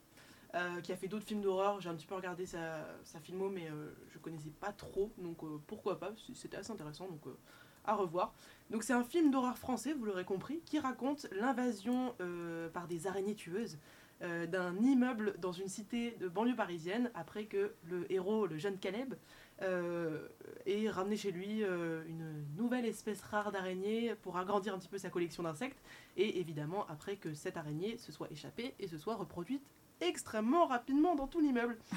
euh, 0.55 0.81
qui 0.83 0.93
a 0.93 0.97
fait 0.97 1.09
d'autres 1.09 1.25
films 1.27 1.41
d'horreur. 1.41 1.81
J'ai 1.81 1.89
un 1.89 1.95
petit 1.95 2.07
peu 2.07 2.15
regardé 2.15 2.45
sa, 2.47 2.87
sa 3.05 3.21
filmo, 3.21 3.49
mais 3.49 3.69
euh, 3.71 3.91
je 4.11 4.19
connaissais 4.19 4.51
pas 4.61 4.73
trop, 4.73 5.11
donc 5.19 5.43
euh, 5.45 5.59
pourquoi 5.67 5.99
pas, 5.99 6.13
c'était 6.35 6.59
assez 6.59 6.71
intéressant, 6.73 7.07
donc 7.09 7.27
euh, 7.27 7.37
à 7.85 7.95
revoir. 7.95 8.35
Donc 8.71 8.83
c'est 8.83 8.93
un 8.93 9.03
film 9.05 9.31
d'horreur 9.31 9.57
français, 9.59 9.95
vous 9.95 10.05
l'aurez 10.05 10.25
compris, 10.25 10.61
qui 10.67 10.79
raconte 10.79 11.27
l'invasion 11.33 12.15
euh, 12.21 12.69
par 12.69 12.87
des 12.87 13.07
araignées 13.07 13.35
tueuses 13.35 13.79
d'un 14.21 14.77
immeuble 14.77 15.35
dans 15.41 15.51
une 15.51 15.67
cité 15.67 16.13
de 16.21 16.29
banlieue 16.29 16.55
parisienne 16.55 17.11
après 17.13 17.47
que 17.47 17.75
le 17.83 18.07
héros, 18.13 18.47
le 18.47 18.57
jeune 18.57 18.79
Caleb, 18.79 19.15
euh, 19.61 20.27
ait 20.67 20.89
ramené 20.89 21.17
chez 21.17 21.31
lui 21.31 21.63
euh, 21.63 22.03
une 22.09 22.45
nouvelle 22.57 22.87
espèce 22.87 23.21
rare 23.23 23.53
d'araignée 23.53 24.15
pour 24.23 24.37
agrandir 24.39 24.75
un 24.75 24.79
petit 24.79 24.89
peu 24.89 24.99
sa 24.99 25.11
collection 25.11 25.43
d'insectes 25.43 25.81
et 26.17 26.41
évidemment 26.41 26.87
après 26.89 27.17
que 27.17 27.35
cette 27.35 27.57
araignée 27.57 27.97
se 27.99 28.11
soit 28.13 28.31
échappée 28.33 28.75
et 28.81 28.89
se 28.89 28.99
soit 28.99 29.15
reproduite 29.15 29.63
extrêmement 30.01 30.67
rapidement 30.67 31.15
dans 31.15 31.27
tout 31.29 31.41
l'immeuble. 31.41 31.77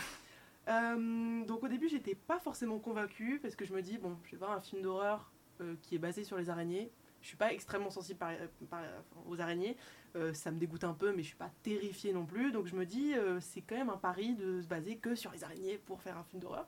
Euh, 0.67 1.45
donc 1.45 1.61
au 1.61 1.67
début 1.67 1.87
j'étais 1.87 2.15
pas 2.15 2.39
forcément 2.39 2.79
convaincue 2.79 3.37
parce 3.39 3.55
que 3.55 3.65
je 3.65 3.71
me 3.75 3.83
dis 3.83 3.99
bon 3.99 4.17
je 4.25 4.31
vais 4.31 4.37
voir 4.37 4.51
un 4.51 4.61
film 4.61 4.81
d'horreur 4.81 5.31
qui 5.83 5.93
est 5.93 5.99
basé 5.99 6.23
sur 6.23 6.37
les 6.39 6.49
araignées. 6.49 6.89
Je 7.21 7.27
suis 7.27 7.37
pas 7.37 7.53
extrêmement 7.53 7.91
sensible 7.91 8.17
par- 8.17 8.33
par- 8.71 8.81
aux 9.27 9.39
araignées, 9.39 9.77
Euh, 10.15 10.33
ça 10.33 10.49
me 10.49 10.57
dégoûte 10.57 10.83
un 10.85 10.93
peu, 10.95 11.11
mais 11.11 11.21
je 11.21 11.27
suis 11.27 11.35
pas 11.35 11.51
terrifiée 11.61 12.13
non 12.13 12.25
plus. 12.25 12.51
Donc 12.51 12.65
je 12.65 12.75
me 12.75 12.83
dis, 12.85 13.13
euh, 13.13 13.39
c'est 13.41 13.61
quand 13.61 13.75
même 13.75 13.89
un 13.91 13.97
pari 13.97 14.33
de 14.33 14.59
se 14.61 14.67
baser 14.67 14.95
que 14.97 15.13
sur 15.13 15.29
les 15.31 15.43
araignées 15.43 15.77
pour 15.77 16.01
faire 16.01 16.17
un 16.17 16.23
film 16.23 16.41
d'horreur. 16.41 16.67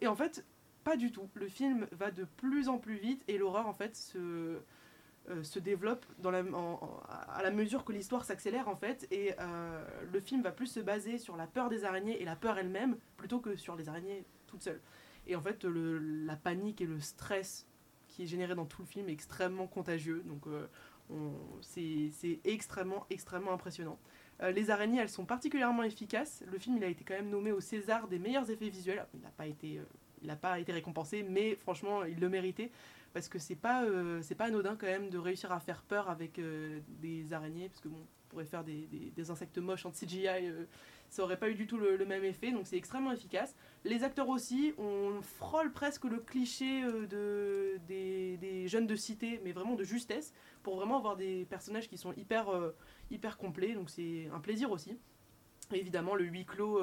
Et 0.00 0.06
en 0.06 0.14
fait, 0.14 0.44
pas 0.84 0.96
du 0.96 1.12
tout. 1.12 1.28
Le 1.34 1.48
film 1.48 1.86
va 1.92 2.10
de 2.10 2.24
plus 2.24 2.68
en 2.68 2.78
plus 2.78 2.96
vite 2.96 3.22
et 3.28 3.38
l'horreur 3.38 3.74
se, 3.92 5.58
développe 5.58 6.06
à 6.24 7.42
la 7.42 7.50
mesure 7.50 7.84
que 7.84 7.92
l'histoire 7.92 8.24
s'accélère 8.24 8.68
en 8.68 8.76
fait. 8.76 9.06
Et 9.10 9.34
euh, 9.38 9.84
le 10.12 10.20
film 10.20 10.42
va 10.42 10.52
plus 10.52 10.66
se 10.66 10.80
baser 10.80 11.18
sur 11.18 11.36
la 11.36 11.46
peur 11.46 11.68
des 11.68 11.84
araignées 11.84 12.20
et 12.22 12.24
la 12.24 12.36
peur 12.36 12.58
elle-même 12.58 12.96
plutôt 13.16 13.40
que 13.40 13.56
sur 13.56 13.76
les 13.76 13.88
araignées 13.88 14.24
toutes 14.46 14.62
seules. 14.62 14.80
Et 15.26 15.36
en 15.36 15.42
fait, 15.42 15.64
la 15.64 16.36
panique 16.36 16.80
et 16.80 16.86
le 16.86 17.00
stress 17.00 17.66
qui 18.06 18.22
est 18.22 18.26
généré 18.26 18.54
dans 18.54 18.64
tout 18.64 18.82
le 18.82 18.88
film 18.88 19.08
est 19.08 19.12
extrêmement 19.12 19.66
contagieux. 19.66 20.22
Donc 20.24 20.46
euh, 20.46 20.66
c'est 21.60 22.40
extrêmement, 22.44 23.06
extrêmement 23.10 23.52
impressionnant. 23.52 23.98
Les 24.40 24.70
araignées, 24.70 25.00
elles 25.00 25.08
sont 25.08 25.24
particulièrement 25.24 25.82
efficaces. 25.82 26.44
Le 26.50 26.58
film, 26.58 26.76
il 26.76 26.84
a 26.84 26.88
été 26.88 27.04
quand 27.04 27.14
même 27.14 27.28
nommé 27.28 27.50
au 27.50 27.60
César 27.60 28.06
des 28.06 28.18
meilleurs 28.18 28.48
effets 28.50 28.68
visuels. 28.68 29.04
Il 29.14 29.20
n'a 29.20 29.30
pas 29.30 29.46
été 29.46 29.80
n'a 30.26 30.36
pas 30.36 30.58
été 30.58 30.72
récompensé, 30.72 31.22
mais 31.22 31.56
franchement, 31.56 32.04
il 32.04 32.18
le 32.18 32.28
méritait 32.28 32.70
parce 33.12 33.28
que 33.28 33.38
c'est 33.38 33.56
pas 33.56 33.84
euh, 33.84 34.22
pas 34.36 34.46
anodin 34.46 34.76
quand 34.76 34.86
même 34.86 35.10
de 35.10 35.18
réussir 35.18 35.52
à 35.52 35.60
faire 35.60 35.82
peur 35.82 36.10
avec 36.10 36.38
euh, 36.38 36.80
des 37.00 37.32
araignées, 37.32 37.68
parce 37.68 37.80
pourrait 38.28 38.44
faire 38.44 38.64
des, 38.64 38.86
des, 39.14 39.30
insectes 39.30 39.58
moches 39.58 39.86
en 39.86 39.90
CGI, 39.90 40.26
euh, 40.28 40.64
ça 41.08 41.22
aurait 41.22 41.38
pas 41.38 41.50
eu 41.50 41.54
du 41.54 41.66
tout 41.66 41.78
le, 41.78 42.04
même 42.04 42.24
effet, 42.24 42.52
donc 42.52 42.66
c'est 42.66 42.76
extrêmement 42.76 43.12
efficace. 43.12 43.54
Les 43.84 44.04
acteurs 44.04 44.28
aussi, 44.28 44.74
on 44.78 45.20
frôle 45.22 45.72
presque 45.72 46.04
le 46.04 46.18
cliché 46.18 46.82
de, 46.82 47.78
des, 47.86 48.36
des, 48.36 48.68
jeunes 48.68 48.86
de 48.86 48.96
cité, 48.96 49.40
mais 49.44 49.52
vraiment 49.52 49.74
de 49.74 49.84
justesse, 49.84 50.32
pour 50.62 50.76
vraiment 50.76 50.98
avoir 50.98 51.16
des 51.16 51.46
personnages 51.46 51.88
qui 51.88 51.96
sont 51.96 52.12
hyper, 52.12 52.48
hyper 53.10 53.38
complets, 53.38 53.72
donc 53.72 53.88
c'est 53.88 54.28
un 54.34 54.40
plaisir 54.40 54.70
aussi. 54.70 54.98
évidemment, 55.72 56.14
le 56.14 56.24
huis 56.24 56.44
clos 56.44 56.82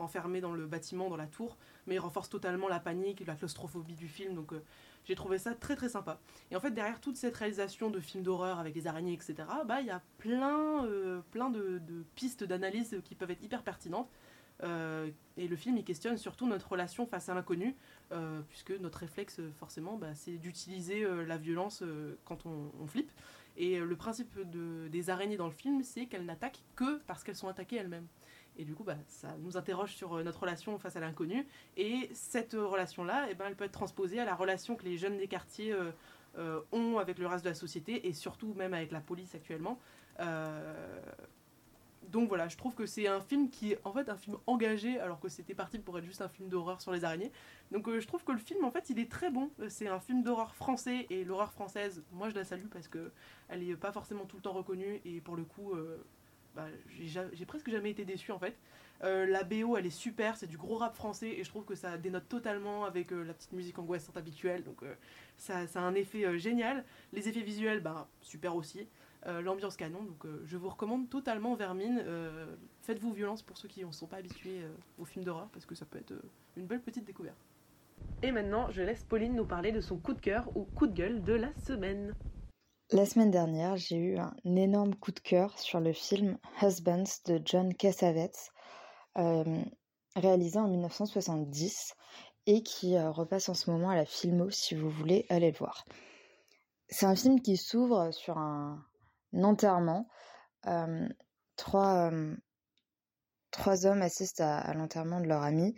enfermé 0.00 0.40
dans 0.40 0.52
le 0.52 0.66
bâtiment, 0.66 1.08
dans 1.08 1.16
la 1.16 1.26
tour, 1.26 1.56
mais 1.86 1.96
il 1.96 1.98
renforce 1.98 2.28
totalement 2.28 2.68
la 2.68 2.80
panique, 2.80 3.24
la 3.26 3.34
claustrophobie 3.34 3.94
du 3.94 4.08
film. 4.08 4.34
Donc 4.34 4.52
euh, 4.52 4.62
j'ai 5.08 5.14
trouvé 5.14 5.38
ça 5.38 5.54
très 5.54 5.74
très 5.74 5.88
sympa. 5.88 6.20
Et 6.50 6.56
en 6.56 6.60
fait, 6.60 6.70
derrière 6.70 7.00
toute 7.00 7.16
cette 7.16 7.34
réalisation 7.34 7.90
de 7.90 7.98
films 7.98 8.22
d'horreur 8.22 8.58
avec 8.58 8.74
les 8.74 8.86
araignées, 8.86 9.14
etc., 9.14 9.34
bah 9.66 9.80
il 9.80 9.86
y 9.86 9.90
a 9.90 10.02
plein, 10.18 10.84
euh, 10.84 11.22
plein 11.30 11.48
de, 11.48 11.80
pistes 12.14 12.44
d'analyse 12.44 13.00
qui 13.04 13.14
peuvent 13.14 13.30
être 13.30 13.42
hyper 13.42 13.62
pertinentes. 13.62 14.10
Euh, 14.64 15.08
et 15.36 15.46
le 15.46 15.56
film 15.56 15.76
il 15.78 15.84
questionne 15.84 16.16
surtout 16.18 16.46
notre 16.46 16.68
relation 16.68 17.06
face 17.06 17.28
à 17.28 17.34
l'inconnu, 17.34 17.74
puisque 18.48 18.72
notre 18.72 18.98
réflexe 18.98 19.40
forcément 19.58 19.96
bah, 19.96 20.14
c'est 20.14 20.36
d'utiliser 20.36 21.06
la 21.26 21.38
violence 21.38 21.82
quand 22.24 22.44
on, 22.44 22.70
on, 22.80 22.86
flippe. 22.86 23.10
Et 23.56 23.78
le 23.78 23.96
principe 23.96 24.38
de, 24.50 24.88
des 24.88 25.10
araignées 25.10 25.36
dans 25.36 25.46
le 25.46 25.52
film, 25.52 25.82
c'est 25.82 26.06
qu'elles 26.06 26.26
n'attaquent 26.26 26.62
que 26.76 26.98
parce 27.06 27.24
qu'elles 27.24 27.36
sont 27.36 27.48
attaquées 27.48 27.76
elles-mêmes. 27.76 28.06
Et 28.58 28.64
du 28.64 28.74
coup, 28.74 28.82
bah, 28.82 28.96
ça 29.06 29.36
nous 29.38 29.56
interroge 29.56 29.94
sur 29.94 30.14
euh, 30.14 30.24
notre 30.24 30.40
relation 30.40 30.78
face 30.78 30.96
à 30.96 31.00
l'inconnu. 31.00 31.46
Et 31.76 32.10
cette 32.12 32.54
euh, 32.54 32.66
relation-là, 32.66 33.28
eh 33.30 33.34
ben, 33.34 33.46
elle 33.46 33.54
peut 33.54 33.64
être 33.64 33.72
transposée 33.72 34.18
à 34.18 34.24
la 34.24 34.34
relation 34.34 34.74
que 34.74 34.84
les 34.84 34.98
jeunes 34.98 35.16
des 35.16 35.28
quartiers 35.28 35.72
euh, 36.36 36.60
ont 36.72 36.98
avec 36.98 37.18
le 37.18 37.28
reste 37.28 37.44
de 37.44 37.50
la 37.50 37.54
société 37.54 38.08
et 38.08 38.12
surtout 38.12 38.52
même 38.54 38.74
avec 38.74 38.90
la 38.90 39.00
police 39.00 39.34
actuellement. 39.34 39.78
donc 42.08 42.28
voilà, 42.28 42.48
je 42.48 42.56
trouve 42.56 42.74
que 42.74 42.86
c'est 42.86 43.06
un 43.06 43.20
film 43.20 43.50
qui 43.50 43.72
est 43.72 43.80
en 43.84 43.92
fait 43.92 44.08
un 44.08 44.16
film 44.16 44.38
engagé 44.46 44.98
alors 44.98 45.20
que 45.20 45.28
c'était 45.28 45.54
parti 45.54 45.78
pour 45.78 45.98
être 45.98 46.04
juste 46.04 46.22
un 46.22 46.28
film 46.28 46.48
d'horreur 46.48 46.80
sur 46.80 46.90
les 46.90 47.04
araignées. 47.04 47.30
Donc 47.70 47.88
je 47.90 48.06
trouve 48.06 48.24
que 48.24 48.32
le 48.32 48.38
film 48.38 48.64
en 48.64 48.70
fait 48.70 48.88
il 48.88 48.98
est 48.98 49.10
très 49.10 49.30
bon. 49.30 49.50
C'est 49.68 49.88
un 49.88 50.00
film 50.00 50.22
d'horreur 50.22 50.54
français 50.54 51.06
et 51.10 51.22
l'horreur 51.22 51.52
française, 51.52 52.02
moi 52.12 52.30
je 52.30 52.34
la 52.34 52.44
salue 52.44 52.68
parce 52.68 52.88
que 52.88 53.12
elle 53.48 53.62
est 53.62 53.76
pas 53.76 53.92
forcément 53.92 54.24
tout 54.24 54.36
le 54.36 54.42
temps 54.42 54.54
reconnue 54.54 55.00
et 55.04 55.20
pour 55.20 55.36
le 55.36 55.44
coup 55.44 55.74
bah, 56.54 56.66
j'ai 56.98 57.46
presque 57.46 57.70
jamais 57.70 57.90
été 57.90 58.04
déçu 58.04 58.32
en 58.32 58.38
fait. 58.38 58.56
Euh, 59.04 59.26
la 59.26 59.44
BO 59.44 59.76
elle 59.76 59.86
est 59.86 59.90
super, 59.90 60.36
c'est 60.36 60.48
du 60.48 60.56
gros 60.56 60.76
rap 60.76 60.96
français 60.96 61.28
et 61.28 61.44
je 61.44 61.48
trouve 61.48 61.64
que 61.64 61.76
ça 61.76 61.96
dénote 61.98 62.28
totalement 62.28 62.84
avec 62.84 63.12
euh, 63.12 63.22
la 63.22 63.32
petite 63.32 63.52
musique 63.52 63.78
angoissante 63.78 64.16
habituelle, 64.16 64.64
donc 64.64 64.82
euh, 64.82 64.94
ça, 65.36 65.58
a 65.72 65.80
un 65.80 65.94
effet 65.94 66.38
génial. 66.38 66.84
Les 67.12 67.28
effets 67.28 67.42
visuels, 67.42 67.80
bah, 67.80 68.08
super 68.20 68.56
aussi. 68.56 68.88
L'ambiance 69.26 69.76
canon, 69.76 70.04
donc 70.04 70.24
je 70.44 70.56
vous 70.56 70.68
recommande 70.70 71.10
totalement 71.10 71.54
Vermine. 71.54 72.02
Faites-vous 72.82 73.12
violence 73.12 73.42
pour 73.42 73.58
ceux 73.58 73.68
qui 73.68 73.84
ne 73.84 73.90
sont 73.90 74.06
pas 74.06 74.18
habitués 74.18 74.62
aux 74.96 75.04
films 75.04 75.24
d'horreur 75.24 75.48
parce 75.52 75.66
que 75.66 75.74
ça 75.74 75.84
peut 75.84 75.98
être 75.98 76.14
une 76.56 76.66
belle 76.66 76.80
petite 76.80 77.04
découverte. 77.04 77.36
Et 78.22 78.30
maintenant, 78.30 78.70
je 78.70 78.80
laisse 78.80 79.02
Pauline 79.02 79.34
nous 79.34 79.44
parler 79.44 79.72
de 79.72 79.80
son 79.80 79.98
coup 79.98 80.14
de 80.14 80.20
cœur 80.20 80.56
ou 80.56 80.64
coup 80.64 80.86
de 80.86 80.94
gueule 80.94 81.22
de 81.24 81.34
la 81.34 81.52
semaine. 81.56 82.14
La 82.90 83.04
semaine 83.04 83.30
dernière, 83.30 83.76
j'ai 83.76 83.96
eu 83.96 84.16
un 84.16 84.34
énorme 84.46 84.94
coup 84.94 85.12
de 85.12 85.20
cœur 85.20 85.58
sur 85.58 85.78
le 85.78 85.92
film 85.92 86.38
Husbands 86.62 87.20
de 87.26 87.38
John 87.44 87.74
Cassavetes, 87.74 88.50
euh, 89.18 89.62
réalisé 90.16 90.58
en 90.58 90.68
1970 90.68 91.92
et 92.46 92.62
qui 92.62 92.96
euh, 92.96 93.10
repasse 93.10 93.50
en 93.50 93.54
ce 93.54 93.70
moment 93.70 93.90
à 93.90 93.94
la 93.94 94.06
Filmo 94.06 94.48
si 94.48 94.74
vous 94.74 94.88
voulez 94.88 95.26
aller 95.28 95.50
le 95.50 95.58
voir. 95.58 95.84
C'est 96.88 97.04
un 97.04 97.14
film 97.14 97.42
qui 97.42 97.58
s'ouvre 97.58 98.10
sur 98.10 98.38
un, 98.38 98.82
enterrement. 99.34 100.08
Euh, 100.64 101.06
trois, 101.56 102.10
trois 103.50 103.84
hommes 103.84 104.00
assistent 104.00 104.40
à, 104.40 104.72
l'enterrement 104.72 105.20
de 105.20 105.26
leur 105.26 105.42
ami 105.42 105.74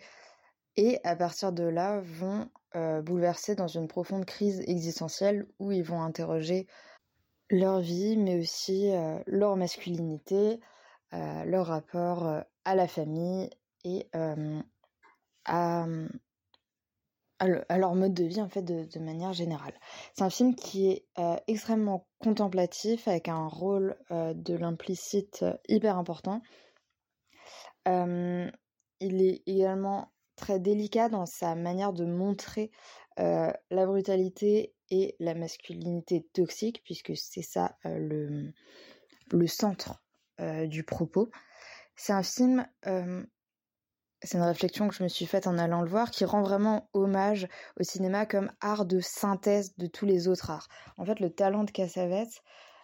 et 0.77 1.01
à 1.03 1.17
partir 1.17 1.51
de 1.51 1.63
là 1.63 1.99
vont 1.99 2.49
bouleverser 3.03 3.55
dans 3.55 3.67
une 3.67 3.89
profonde 3.89 4.23
crise 4.23 4.61
existentielle 4.61 5.45
où 5.59 5.73
ils 5.73 5.83
vont 5.83 6.01
interroger 6.01 6.67
leur 7.51 7.81
vie, 7.81 8.17
mais 8.17 8.39
aussi 8.39 8.91
leur 9.27 9.57
masculinité, 9.57 10.59
leur 11.11 11.67
rapport 11.67 12.43
à 12.65 12.75
la 12.75 12.87
famille 12.87 13.49
et 13.83 14.07
à, 14.13 15.85
à, 17.39 17.77
leur 17.77 17.95
mode 17.95 18.13
de 18.13 18.23
vie 18.23 18.41
en 18.41 18.49
fait 18.49 18.61
de, 18.61 18.99
manière 18.99 19.33
générale. 19.33 19.73
C'est 20.15 20.23
un 20.23 20.29
film 20.29 20.55
qui 20.55 20.89
est 20.89 21.05
extrêmement 21.47 22.07
contemplatif 22.19 23.07
avec 23.07 23.27
un 23.27 23.47
rôle 23.47 23.97
de 24.09 24.55
l'implicite 24.55 25.45
hyper 25.67 25.97
important. 25.97 26.41
il 27.85 28.51
est 29.01 29.43
également 29.45 30.11
très 30.35 30.59
délicat 30.59 31.09
dans 31.09 31.25
sa 31.25 31.55
manière 31.55 31.93
de 31.93 32.05
montrer 32.05 32.71
la 33.17 33.85
brutalité 33.85 34.73
et 34.91 35.15
la 35.19 35.33
masculinité 35.33 36.27
toxique, 36.33 36.81
puisque 36.83 37.13
c'est 37.15 37.41
ça 37.41 37.77
euh, 37.85 37.97
le, 37.97 38.53
le 39.31 39.47
centre 39.47 40.03
euh, 40.39 40.67
du 40.67 40.83
propos. 40.83 41.31
C'est 41.95 42.13
un 42.13 42.21
film, 42.23 42.67
euh, 42.85 43.23
c'est 44.21 44.37
une 44.37 44.43
réflexion 44.43 44.87
que 44.89 44.93
je 44.93 45.03
me 45.03 45.07
suis 45.07 45.25
faite 45.25 45.47
en 45.47 45.57
allant 45.57 45.81
le 45.81 45.89
voir, 45.89 46.11
qui 46.11 46.25
rend 46.25 46.43
vraiment 46.43 46.89
hommage 46.93 47.47
au 47.79 47.83
cinéma 47.83 48.25
comme 48.25 48.51
art 48.59 48.85
de 48.85 48.99
synthèse 48.99 49.75
de 49.77 49.87
tous 49.87 50.05
les 50.05 50.27
autres 50.27 50.51
arts. 50.51 50.67
En 50.97 51.05
fait, 51.05 51.19
le 51.19 51.33
talent 51.33 51.63
de 51.63 51.71
Cassavetes, 51.71 52.43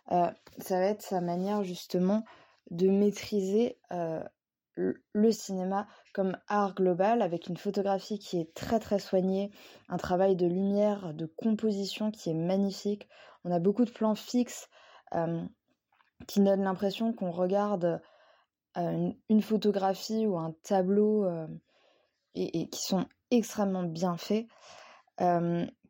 ça 0.10 0.34
va 0.70 0.86
être 0.86 1.02
sa 1.02 1.20
manière 1.20 1.63
justement 1.63 2.24
de 2.72 2.89
maîtriser 2.89 3.78
le 4.78 5.32
cinéma 5.32 5.88
comme 6.18 6.36
art 6.48 6.74
global 6.74 7.22
avec 7.22 7.46
une 7.46 7.58
photographie 7.58 8.18
qui 8.18 8.40
est 8.40 8.52
très 8.56 8.80
très 8.80 8.98
soignée, 8.98 9.52
un 9.88 9.98
travail 9.98 10.36
de 10.36 10.48
lumière, 10.48 11.14
de 11.14 11.28
composition 11.28 12.10
qui 12.10 12.32
est 12.32 12.34
magnifique. 12.34 13.08
On 13.44 13.52
a 13.52 13.60
beaucoup 13.60 13.86
de 13.86 13.92
plans 13.92 14.16
fixes 14.16 14.68
euh, 15.14 15.44
qui 16.26 16.40
donnent 16.40 16.64
l'impression 16.64 17.14
qu'on 17.14 17.30
regarde 17.30 18.02
euh, 18.78 19.12
une, 19.30 19.42
photographie 19.44 20.26
ou 20.26 20.40
un 20.40 20.56
tableau 20.64 21.24
euh, 21.26 21.46
et, 22.34 22.68
qui 22.68 22.82
sont 22.82 23.06
extrêmement 23.30 23.84
bien 23.84 24.18
faits, 24.18 24.48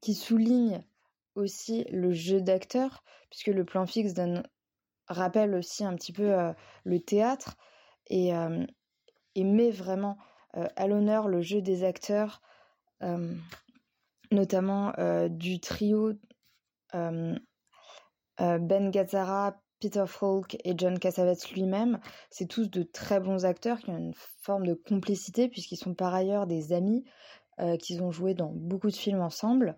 qui 0.02 0.14
soulignent 0.14 0.84
aussi 1.36 1.86
le 1.86 2.12
jeu 2.12 2.42
d'acteur 2.42 3.02
puisque 3.30 3.48
le 3.48 3.64
plan 3.64 3.86
fixe 3.86 4.14
donne 4.14 4.44
rappelle 5.08 5.56
aussi 5.56 5.86
un 5.86 5.96
petit 5.96 6.12
peu 6.12 6.36
le 6.84 7.00
théâtre 7.00 7.56
et, 8.10 8.34
et 9.38 9.44
met 9.44 9.70
vraiment 9.70 10.18
euh, 10.58 10.68
à 10.76 10.88
l'honneur 10.88 11.28
le 11.28 11.42
jeu 11.42 11.62
des 11.62 11.84
acteurs, 11.84 12.42
euh, 13.04 13.34
notamment 14.32 14.92
euh, 14.98 15.30
du 15.30 15.62
trio 15.62 16.14
Ben 18.40 18.92
Gazzara, 18.92 19.62
Peter 19.80 20.06
Falk 20.08 20.58
et 20.64 20.74
John 20.76 20.98
Cassavetes 20.98 21.52
lui-même. 21.52 22.00
C'est 22.32 22.48
tous 22.48 22.70
de 22.70 22.82
très 22.82 23.20
bons 23.20 23.46
acteurs 23.46 23.80
qui 23.80 23.92
ont 23.92 23.98
une 23.98 24.16
forme 24.42 24.66
de 24.66 24.74
complicité 24.74 25.48
puisqu'ils 25.48 25.78
sont 25.78 25.94
par 25.94 26.16
ailleurs 26.16 26.48
des 26.48 26.74
amis, 26.74 27.06
qu'ils 27.80 28.02
ont 28.02 28.12
joué 28.12 28.34
dans 28.34 28.52
beaucoup 28.52 28.90
de 28.90 28.96
films 28.96 29.22
ensemble. 29.22 29.76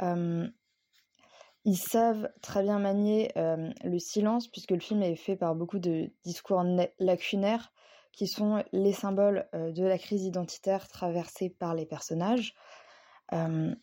Ils 0.00 1.76
savent 1.76 2.28
très 2.42 2.62
bien 2.62 2.78
manier 2.78 3.30
le 3.36 3.98
silence, 3.98 4.48
puisque 4.48 4.72
le 4.72 4.80
film 4.80 5.02
est 5.02 5.16
fait 5.16 5.36
par 5.36 5.54
beaucoup 5.54 5.78
de 5.78 6.10
discours 6.24 6.62
lacunaires 6.98 7.71
qui 8.12 8.26
sont 8.26 8.62
les 8.72 8.92
symboles 8.92 9.48
euh, 9.54 9.72
de 9.72 9.84
la 9.84 9.98
crise 9.98 10.24
identitaire 10.24 10.86
traversée 10.88 11.50
par 11.50 11.74
les 11.74 11.86
personnages. 11.86 12.54
Euh, 13.32 13.74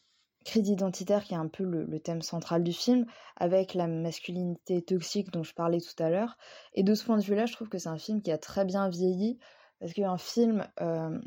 crise 0.45 0.69
identitaire 0.69 1.23
qui 1.23 1.33
est 1.33 1.37
un 1.37 1.47
peu 1.47 1.63
le, 1.63 1.99
thème 1.99 2.21
central 2.21 2.63
du 2.63 2.71
film, 2.71 3.05
avec 3.35 3.73
la 3.73 3.87
masculinité 3.87 4.81
toxique 4.81 5.31
dont 5.31 5.43
je 5.43 5.53
parlais 5.53 5.81
tout 5.81 6.01
à 6.01 6.09
l'heure. 6.09 6.37
Et 6.73 6.83
de 6.83 6.93
ce 6.95 7.03
point 7.03 7.17
de 7.17 7.23
vue-là, 7.23 7.45
je 7.45 7.53
trouve 7.53 7.67
que 7.67 7.77
c'est 7.77 7.89
un 7.89 7.97
film 7.97 8.21
qui 8.21 8.31
a 8.31 8.37
très 8.37 8.63
bien 8.63 8.87
vieilli, 8.87 9.37
parce 9.79 9.93
qu'un 9.93 10.17
film 10.17 10.65
euh, 10.81 11.19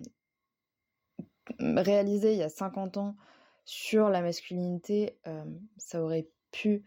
réalisé 1.58 2.32
il 2.32 2.38
y 2.38 2.42
a 2.42 2.48
50 2.48 2.96
ans 2.96 3.16
sur 3.64 4.08
la 4.08 4.22
masculinité, 4.22 5.18
ça 5.76 6.02
aurait 6.02 6.28
pu 6.50 6.82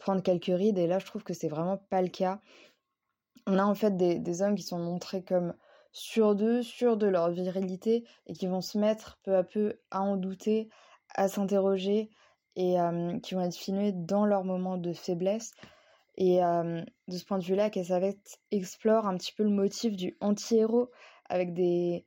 prendre 0.00 0.22
quelques 0.22 0.44
rides. 0.46 0.76
Et 0.76 0.86
là, 0.86 0.98
je 0.98 1.06
trouve 1.06 1.22
que 1.22 1.32
c'est 1.32 1.48
vraiment 1.48 1.78
pas 1.78 2.02
le 2.02 2.08
cas. 2.08 2.40
On 3.46 3.58
a 3.58 3.64
en 3.64 3.74
fait 3.74 3.96
des, 3.96 4.42
hommes 4.42 4.54
qui 4.54 4.62
sont 4.62 4.78
montrés 4.78 5.22
comme 5.22 5.54
sûrs 5.92 6.34
d'eux, 6.34 6.62
sûrs 6.62 6.96
de 6.96 7.06
leur 7.06 7.30
virilité 7.30 8.04
et 8.26 8.32
qui 8.32 8.46
vont 8.46 8.60
se 8.60 8.78
mettre 8.78 9.18
peu 9.22 9.36
à 9.36 9.42
peu 9.42 9.80
à 9.90 10.02
en 10.02 10.16
douter, 10.16 10.68
à 11.14 11.28
s'interroger 11.28 12.10
et 12.56 12.76
qui 13.22 13.34
vont 13.34 13.40
être 13.40 13.56
filmés 13.56 13.92
dans 13.92 14.26
leur 14.26 14.44
moment 14.44 14.76
de 14.76 14.92
faiblesse. 14.92 15.52
Et 16.16 16.40
de 16.40 17.16
ce 17.16 17.24
point 17.24 17.38
de 17.38 17.44
vue-là, 17.44 17.70
Cassavet 17.70 18.18
explore 18.50 19.06
un 19.06 19.16
petit 19.16 19.32
peu 19.32 19.42
le 19.42 19.50
motif 19.50 19.96
du 19.96 20.16
anti-héros 20.20 20.90
avec 21.28 21.54
des, 21.54 22.04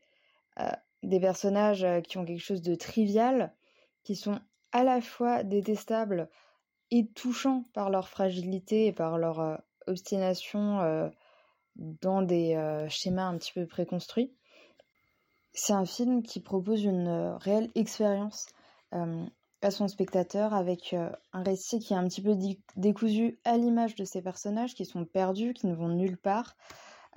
des 1.01 1.19
personnages 1.19 1.85
qui 2.03 2.17
ont 2.17 2.25
quelque 2.25 2.43
chose 2.43 2.61
de 2.61 2.75
trivial, 2.75 3.53
qui 4.03 4.15
sont 4.15 4.39
à 4.71 4.83
la 4.83 5.01
fois 5.01 5.43
détestables 5.43 6.29
et 6.91 7.07
touchants 7.07 7.63
par 7.73 7.89
leur 7.89 8.07
fragilité 8.07 8.85
et 8.85 8.93
par 8.93 9.17
leur 9.17 9.61
obstination 9.87 11.11
dans 11.75 12.21
des 12.21 12.55
schémas 12.89 13.25
un 13.25 13.37
petit 13.37 13.53
peu 13.53 13.65
préconstruits. 13.65 14.31
C'est 15.53 15.73
un 15.73 15.85
film 15.85 16.23
qui 16.23 16.39
propose 16.39 16.83
une 16.83 17.35
réelle 17.39 17.69
expérience 17.75 18.47
à 18.91 19.71
son 19.71 19.87
spectateur 19.87 20.53
avec 20.53 20.93
un 20.93 21.43
récit 21.43 21.79
qui 21.79 21.93
est 21.93 21.97
un 21.97 22.07
petit 22.07 22.21
peu 22.21 22.35
décousu 22.75 23.39
à 23.45 23.57
l'image 23.57 23.95
de 23.95 24.03
ces 24.03 24.21
personnages 24.21 24.75
qui 24.75 24.85
sont 24.85 25.05
perdus, 25.05 25.53
qui 25.53 25.67
ne 25.67 25.75
vont 25.75 25.89
nulle 25.89 26.17
part, 26.17 26.55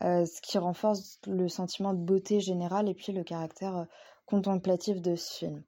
ce 0.01 0.41
qui 0.43 0.59
renforce 0.59 1.19
le 1.27 1.49
sentiment 1.49 1.93
de 1.93 1.99
beauté 1.99 2.41
générale 2.41 2.89
et 2.89 2.95
puis 2.95 3.13
le 3.13 3.25
caractère 3.25 3.87
contemplatif 4.27 5.01
de 5.01 5.17
ce 5.17 5.39
film. 5.39 5.63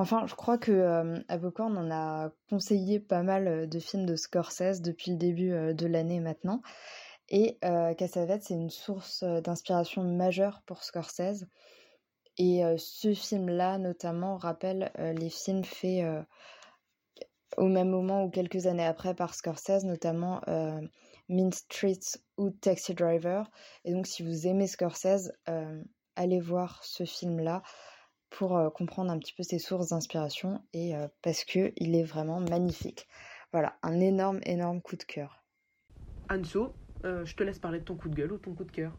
Enfin, 0.00 0.28
je 0.28 0.34
crois 0.36 0.58
que 0.58 1.24
on 1.60 1.90
a 1.90 2.30
conseillé 2.48 3.00
pas 3.00 3.24
mal 3.24 3.68
de 3.68 3.78
films 3.80 4.06
de 4.06 4.14
Scorsese 4.14 4.80
depuis 4.80 5.10
le 5.10 5.16
début 5.16 5.50
de 5.74 5.86
l'année 5.86 6.20
maintenant. 6.20 6.62
Et 7.28 7.58
euh, 7.64 7.92
Cassavetes, 7.94 8.44
c'est 8.44 8.54
une 8.54 8.70
source 8.70 9.24
d'inspiration 9.24 10.04
majeure 10.04 10.62
pour 10.66 10.84
Scorsese. 10.84 11.48
Et 12.36 12.62
ce 12.78 13.12
film-là, 13.12 13.78
notamment, 13.78 14.36
rappelle 14.36 14.92
les 14.96 15.30
films 15.30 15.64
faits 15.64 16.06
au 17.56 17.66
même 17.66 17.88
moment 17.88 18.22
ou 18.22 18.30
quelques 18.30 18.66
années 18.68 18.86
après 18.86 19.16
par 19.16 19.34
Scorsese, 19.34 19.82
notamment 19.82 20.40
Mean 21.28 21.50
Streets 21.50 22.20
ou 22.36 22.50
Taxi 22.50 22.94
Driver. 22.94 23.50
Et 23.84 23.92
donc, 23.92 24.06
si 24.06 24.22
vous 24.22 24.46
aimez 24.46 24.68
Scorsese, 24.68 25.32
allez 26.14 26.38
voir 26.38 26.84
ce 26.84 27.04
film-là 27.04 27.64
pour 28.30 28.72
comprendre 28.74 29.10
un 29.10 29.18
petit 29.18 29.32
peu 29.32 29.42
ses 29.42 29.58
sources 29.58 29.88
d'inspiration 29.88 30.62
et 30.72 30.94
parce 31.22 31.44
que 31.44 31.72
il 31.76 31.94
est 31.94 32.04
vraiment 32.04 32.40
magnifique. 32.40 33.08
Voilà, 33.52 33.76
un 33.82 34.00
énorme, 34.00 34.40
énorme 34.44 34.80
coup 34.82 34.96
de 34.96 35.04
cœur. 35.04 35.44
Anso, 36.30 36.74
je 37.04 37.34
te 37.34 37.42
laisse 37.42 37.58
parler 37.58 37.80
de 37.80 37.84
ton 37.84 37.96
coup 37.96 38.08
de 38.08 38.14
gueule 38.14 38.32
ou 38.32 38.38
ton 38.38 38.54
coup 38.54 38.64
de 38.64 38.72
cœur. 38.72 38.92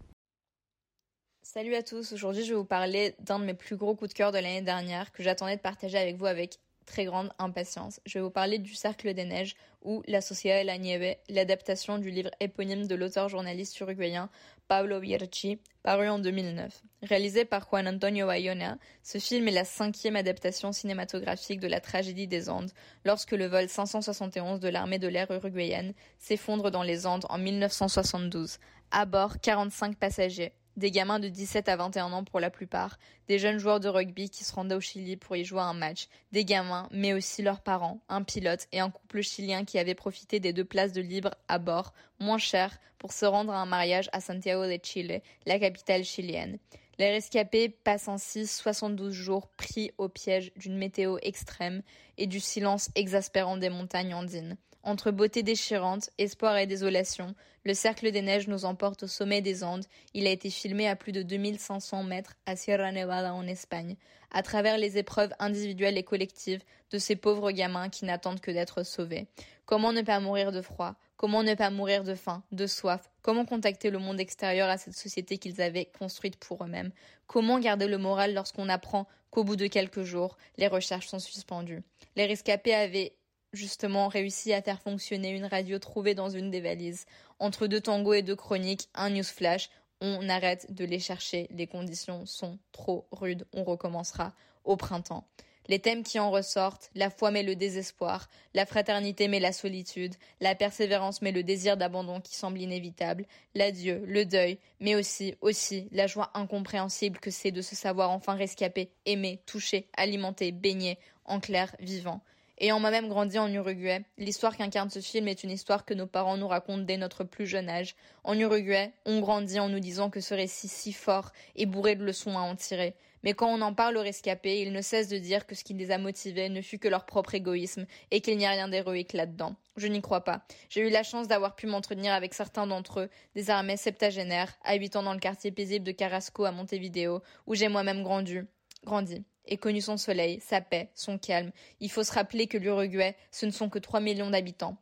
Salut 1.42 1.74
à 1.74 1.84
tous, 1.84 2.14
aujourd'hui 2.14 2.44
je 2.44 2.50
vais 2.50 2.58
vous 2.58 2.66
parler 2.66 3.16
d'un 3.20 3.40
de 3.40 3.46
mes 3.46 3.54
plus 3.54 3.76
gros 3.76 3.96
coups 3.96 4.10
de 4.10 4.14
cœur 4.14 4.32
de 4.32 4.38
l'année 4.38 4.62
dernière 4.62 5.12
que 5.12 5.24
j'attendais 5.24 5.56
de 5.56 5.62
partager 5.62 5.98
avec 5.98 6.18
vous 6.18 6.26
avec 6.26 6.60
très 6.90 7.06
grande 7.06 7.32
impatience. 7.38 8.02
Je 8.06 8.18
vais 8.18 8.24
vous 8.24 8.32
parler 8.32 8.58
du 8.58 8.74
Cercle 8.74 9.14
des 9.14 9.24
Neiges 9.24 9.56
ou 9.84 10.04
La 10.08 10.20
Sociedad 10.20 10.62
de 10.62 10.68
la 10.68 10.78
Nieve, 10.78 11.16
l'adaptation 11.30 12.00
du 12.00 12.10
livre 12.10 12.32
éponyme 12.42 12.88
de 12.88 12.96
l'auteur 12.96 13.30
journaliste 13.30 13.80
uruguayen 13.80 14.30
Pablo 14.68 15.00
Vierchi, 15.00 15.60
paru 15.84 16.10
en 16.10 16.20
2009. 16.20 16.82
Réalisé 17.04 17.46
par 17.46 17.68
Juan 17.70 17.88
Antonio 17.88 18.28
Bayona, 18.28 18.78
ce 19.04 19.20
film 19.20 19.48
est 19.48 19.52
la 19.52 19.66
cinquième 19.66 20.16
adaptation 20.16 20.72
cinématographique 20.72 21.60
de 21.60 21.68
la 21.68 21.80
tragédie 21.80 22.28
des 22.28 22.50
Andes, 22.50 22.72
lorsque 23.06 23.32
le 23.32 23.46
vol 23.46 23.70
571 23.70 24.60
de 24.60 24.68
l'armée 24.68 25.00
de 25.00 25.08
l'air 25.08 25.32
uruguayenne 25.32 25.94
s'effondre 26.18 26.72
dans 26.72 26.84
les 26.84 27.06
Andes 27.06 27.26
en 27.30 27.38
1972. 27.38 28.58
À 28.92 29.06
bord, 29.06 29.40
45 29.40 29.96
passagers, 29.96 30.54
des 30.80 30.90
gamins 30.90 31.20
de 31.20 31.28
17 31.28 31.70
à 31.70 31.76
21 31.76 32.12
ans 32.14 32.24
pour 32.24 32.40
la 32.40 32.50
plupart, 32.50 32.98
des 33.28 33.38
jeunes 33.38 33.60
joueurs 33.60 33.80
de 33.80 33.90
rugby 33.90 34.30
qui 34.30 34.44
se 34.44 34.54
rendaient 34.56 34.76
au 34.76 34.80
Chili 34.80 35.18
pour 35.18 35.36
y 35.36 35.46
jouer 35.46 35.62
un 35.62 35.74
match, 35.74 36.08
des 36.32 36.46
gamins, 36.46 36.88
mais 36.92 37.14
aussi 37.14 37.44
leurs 37.44 37.62
parents, 37.62 38.02
un 38.10 38.24
pilote 38.24 38.68
et 38.72 38.80
un 38.80 38.90
couple 38.90 39.22
chilien 39.22 39.66
qui 39.66 39.78
avaient 39.78 39.94
profité 39.94 40.40
des 40.40 40.54
deux 40.54 40.66
places 40.66 40.94
de 40.94 41.02
libre 41.02 41.36
à 41.48 41.60
bord, 41.60 41.94
moins 42.20 42.38
chères, 42.40 42.80
pour 42.98 43.14
se 43.14 43.26
rendre 43.26 43.54
à 43.54 43.62
un 43.62 43.66
mariage 43.66 44.10
à 44.12 44.22
Santiago 44.22 44.66
de 44.66 44.80
Chile, 44.82 45.22
la 45.46 45.60
capitale 45.60 46.04
chilienne. 46.04 46.58
Les 46.98 47.12
rescapés 47.12 47.70
passent 47.70 48.10
ainsi 48.10 48.46
72 48.46 49.14
jours 49.14 49.48
pris 49.48 49.92
au 49.98 50.10
piège 50.10 50.52
d'une 50.56 50.78
météo 50.78 51.18
extrême 51.22 51.82
et 52.18 52.28
du 52.28 52.42
silence 52.42 52.90
exaspérant 52.96 53.56
des 53.56 53.70
montagnes 53.70 54.14
andines. 54.14 54.58
Entre 54.90 55.12
beauté 55.12 55.44
déchirante, 55.44 56.10
espoir 56.18 56.58
et 56.58 56.66
désolation, 56.66 57.36
le 57.64 57.76
cercle 57.76 58.12
des 58.12 58.24
neiges 58.24 58.48
nous 58.48 58.66
emporte 58.66 59.04
au 59.04 59.08
sommet 59.08 59.40
des 59.40 59.64
Andes. 59.64 59.86
Il 60.16 60.26
a 60.26 60.32
été 60.32 60.50
filmé 60.50 60.88
à 60.88 60.96
plus 60.96 61.12
de 61.12 61.22
2500 61.22 62.02
mètres 62.02 62.34
à 62.48 62.56
Sierra 62.56 62.92
Nevada 62.92 63.36
en 63.36 63.46
Espagne, 63.46 63.98
à 64.32 64.42
travers 64.42 64.80
les 64.80 64.98
épreuves 64.98 65.32
individuelles 65.38 66.00
et 66.00 66.04
collectives 66.04 66.64
de 66.90 66.98
ces 66.98 67.16
pauvres 67.16 67.52
gamins 67.52 67.90
qui 67.90 68.06
n'attendent 68.06 68.40
que 68.40 68.50
d'être 68.50 68.82
sauvés. 68.82 69.28
Comment 69.68 69.94
ne 69.94 70.02
pas 70.02 70.20
mourir 70.20 70.52
de 70.52 70.64
froid? 70.64 70.96
Comment 71.18 71.44
ne 71.44 71.54
pas 71.54 71.70
mourir 71.70 72.04
de 72.04 72.16
faim, 72.16 72.42
de 72.52 72.66
soif? 72.66 73.12
Comment 73.22 73.46
contacter 73.46 73.92
le 73.92 74.00
monde 74.00 74.20
extérieur 74.20 74.70
à 74.70 74.80
cette 74.80 74.96
société 74.96 75.38
qu'ils 75.38 75.62
avaient 75.62 75.92
construite 76.00 76.38
pour 76.38 76.64
eux-mêmes? 76.64 76.90
Comment 77.28 77.60
garder 77.60 77.86
le 77.86 78.00
moral 78.00 78.34
lorsqu'on 78.34 78.70
apprend 78.70 79.08
qu'au 79.30 79.44
bout 79.44 79.56
de 79.56 79.68
quelques 79.68 80.02
jours, 80.02 80.36
les 80.58 80.68
recherches 80.68 81.10
sont 81.10 81.20
suspendues? 81.20 81.84
Les 82.16 82.26
rescapés 82.26 82.74
avaient 82.74 83.14
justement 83.54 84.08
réussi 84.08 84.54
à 84.54 84.62
faire 84.62 84.82
fonctionner 84.82 85.32
une 85.32 85.46
radio 85.46 85.80
trouvée 85.80 86.16
dans 86.16 86.30
une 86.30 86.52
des 86.52 86.62
valises. 86.62 87.06
Entre 87.40 87.68
deux 87.68 87.82
tangos 87.82 88.14
et 88.14 88.22
deux 88.22 88.36
chroniques, 88.36 88.90
un 88.94 89.10
newsflash, 89.10 89.70
on 90.02 90.30
arrête 90.30 90.74
de 90.74 90.86
les 90.86 91.00
chercher, 91.00 91.48
les 91.52 91.68
conditions 91.68 92.26
sont 92.26 92.58
trop 92.72 93.08
rudes, 93.12 93.46
on 93.54 93.64
recommencera 93.64 94.34
au 94.64 94.78
printemps. 94.78 95.28
Les 95.68 95.78
thèmes 95.78 96.02
qui 96.02 96.18
en 96.18 96.32
ressortent, 96.32 96.90
la 96.96 97.12
foi 97.12 97.30
mais 97.30 97.44
le 97.44 97.56
désespoir, 97.56 98.28
la 98.56 98.66
fraternité 98.66 99.28
mais 99.28 99.40
la 99.40 99.54
solitude, 99.54 100.16
la 100.42 100.56
persévérance 100.56 101.22
mais 101.22 101.32
le 101.32 101.44
désir 101.44 101.78
d'abandon 101.78 102.22
qui 102.22 102.36
semble 102.36 102.60
inévitable, 102.60 103.28
l'adieu, 103.54 104.02
le 104.08 104.26
deuil, 104.26 104.58
mais 104.80 104.96
aussi, 104.96 105.36
aussi, 105.42 105.88
la 105.92 106.08
joie 106.08 106.32
incompréhensible 106.34 107.20
que 107.20 107.30
c'est 107.30 107.52
de 107.52 107.62
se 107.62 107.76
savoir 107.76 108.10
enfin 108.10 108.34
rescapé, 108.34 108.92
aimé, 109.06 109.44
touché, 109.46 109.90
alimenté, 109.96 110.52
baigné, 110.52 110.98
en 111.26 111.40
clair, 111.40 111.76
vivant. 111.80 112.22
Ayant 112.62 112.82
moi-même 112.82 113.08
grandi 113.08 113.40
en 113.40 113.48
Uruguay, 113.54 114.02
l'histoire 114.18 114.58
qu'incarne 114.58 114.90
ce 114.90 115.00
film 115.00 115.30
est 115.30 115.46
une 115.46 115.52
histoire 115.52 115.86
que 115.86 115.94
nos 115.94 116.08
parents 116.08 116.36
nous 116.36 116.48
racontent 116.50 116.84
dès 116.84 116.98
notre 116.98 117.24
plus 117.24 117.48
jeune 117.48 117.70
âge. 117.70 117.96
En 118.26 118.38
Uruguay, 118.38 118.92
on 119.06 119.22
grandit 119.22 119.62
en 119.62 119.70
nous 119.70 119.80
disant 119.80 120.10
que 120.10 120.20
ce 120.20 120.34
récit 120.34 120.68
si 120.68 120.92
fort 120.92 121.32
est 121.56 121.66
bourré 121.66 121.96
de 121.96 122.04
leçons 122.04 122.38
à 122.38 122.42
en 122.42 122.58
tirer. 122.58 122.96
Mais 123.24 123.34
quand 123.34 123.48
on 123.48 123.62
en 123.62 123.74
parle 123.74 123.96
aux 123.96 124.02
rescapés, 124.02 124.60
ils 124.60 124.74
ne 124.74 124.82
cessent 124.82 125.08
de 125.08 125.18
dire 125.18 125.48
que 125.48 125.56
ce 125.56 125.64
qui 125.64 125.74
les 125.74 125.90
a 125.90 125.98
motivés 125.98 126.50
ne 126.50 126.62
fut 126.62 126.80
que 126.80 126.90
leur 126.90 127.06
propre 127.06 127.34
égoïsme 127.34 127.86
et 128.12 128.20
qu'il 128.20 128.38
n'y 128.38 128.46
a 128.46 128.52
rien 128.52 128.68
d'héroïque 128.68 129.14
là-dedans. 129.14 129.56
Je 129.78 129.88
n'y 129.88 130.02
crois 130.02 130.26
pas. 130.26 130.42
J'ai 130.68 130.82
eu 130.82 130.90
la 130.90 131.04
chance 131.04 131.30
d'avoir 131.30 131.56
pu 131.56 131.66
m'entretenir 131.66 132.12
avec 132.14 132.34
certains 132.34 132.68
d'entre 132.68 133.02
eux, 133.02 133.10
des 133.36 133.50
armées 133.50 133.78
septagénaires, 133.78 134.54
habitant 134.66 135.04
dans 135.04 135.14
le 135.14 135.20
quartier 135.20 135.52
paisible 135.52 135.86
de 135.86 135.94
Carrasco 135.94 136.44
à 136.44 136.52
Montevideo, 136.52 137.22
où 137.48 137.56
j'ai 137.56 137.70
moi-même 137.70 138.04
grandi. 138.04 138.40
grandi 138.84 139.24
et 139.50 139.58
connu 139.58 139.82
son 139.82 139.98
soleil, 139.98 140.40
sa 140.40 140.62
paix, 140.62 140.90
son 140.96 141.18
calme. 141.18 141.52
Il 141.80 141.92
faut 141.92 142.04
se 142.04 142.14
rappeler 142.14 142.48
que 142.48 142.58
l'Uruguay, 142.58 143.16
ce 143.32 143.46
ne 143.46 143.52
sont 143.52 143.70
que 143.70 143.80
3 143.80 144.00
millions 144.00 144.30
d'habitants. 144.30 144.78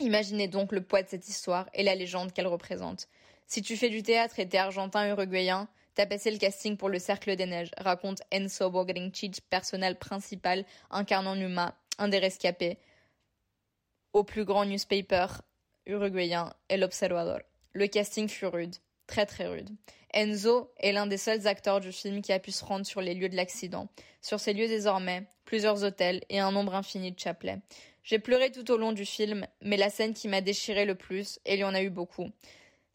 Imaginez 0.00 0.48
donc 0.48 0.72
le 0.72 0.82
poids 0.82 1.02
de 1.02 1.08
cette 1.08 1.28
histoire 1.28 1.68
et 1.74 1.82
la 1.82 1.94
légende 1.94 2.32
qu'elle 2.32 2.46
représente. 2.46 3.08
Si 3.46 3.60
tu 3.60 3.76
fais 3.76 3.90
du 3.90 4.02
théâtre 4.02 4.38
et 4.38 4.48
t'es 4.48 4.58
argentin 4.58 5.08
uruguayen, 5.08 5.68
t'as 5.94 6.06
passé 6.06 6.30
le 6.30 6.38
casting 6.38 6.76
pour 6.76 6.88
le 6.88 6.98
Cercle 6.98 7.36
des 7.36 7.46
Neiges, 7.46 7.70
raconte 7.76 8.22
Enzo 8.30 8.70
Bogrincic, 8.70 9.42
personnel 9.50 9.98
principal 9.98 10.64
incarnant 10.90 11.36
Numa, 11.36 11.76
un 11.98 12.08
des 12.08 12.18
rescapés, 12.18 12.78
au 14.12 14.24
plus 14.24 14.44
grand 14.44 14.64
newspaper 14.64 15.26
uruguayen, 15.86 16.52
El 16.68 16.82
Observador. 16.82 17.40
Le 17.72 17.86
casting 17.86 18.28
fut 18.28 18.46
rude, 18.46 18.76
très 19.06 19.26
très 19.26 19.46
rude. 19.46 19.70
Enzo 20.12 20.70
est 20.78 20.92
l'un 20.92 21.06
des 21.06 21.16
seuls 21.16 21.46
acteurs 21.46 21.80
du 21.80 21.92
film 21.92 22.22
qui 22.22 22.32
a 22.32 22.38
pu 22.38 22.52
se 22.52 22.64
rendre 22.64 22.86
sur 22.86 23.00
les 23.00 23.14
lieux 23.14 23.28
de 23.28 23.36
l'accident. 23.36 23.88
Sur 24.22 24.38
ces 24.38 24.52
lieux 24.52 24.68
désormais, 24.68 25.26
plusieurs 25.44 25.82
hôtels 25.84 26.22
et 26.28 26.38
un 26.38 26.52
nombre 26.52 26.74
infini 26.74 27.12
de 27.12 27.18
chapelets. 27.18 27.58
J'ai 28.04 28.18
pleuré 28.18 28.52
tout 28.52 28.70
au 28.70 28.76
long 28.76 28.92
du 28.92 29.04
film, 29.04 29.46
mais 29.62 29.76
la 29.76 29.90
scène 29.90 30.14
qui 30.14 30.28
m'a 30.28 30.40
déchiré 30.40 30.84
le 30.84 30.94
plus, 30.94 31.40
et 31.46 31.54
il 31.54 31.60
y 31.60 31.64
en 31.64 31.74
a 31.74 31.82
eu 31.82 31.90
beaucoup, 31.90 32.30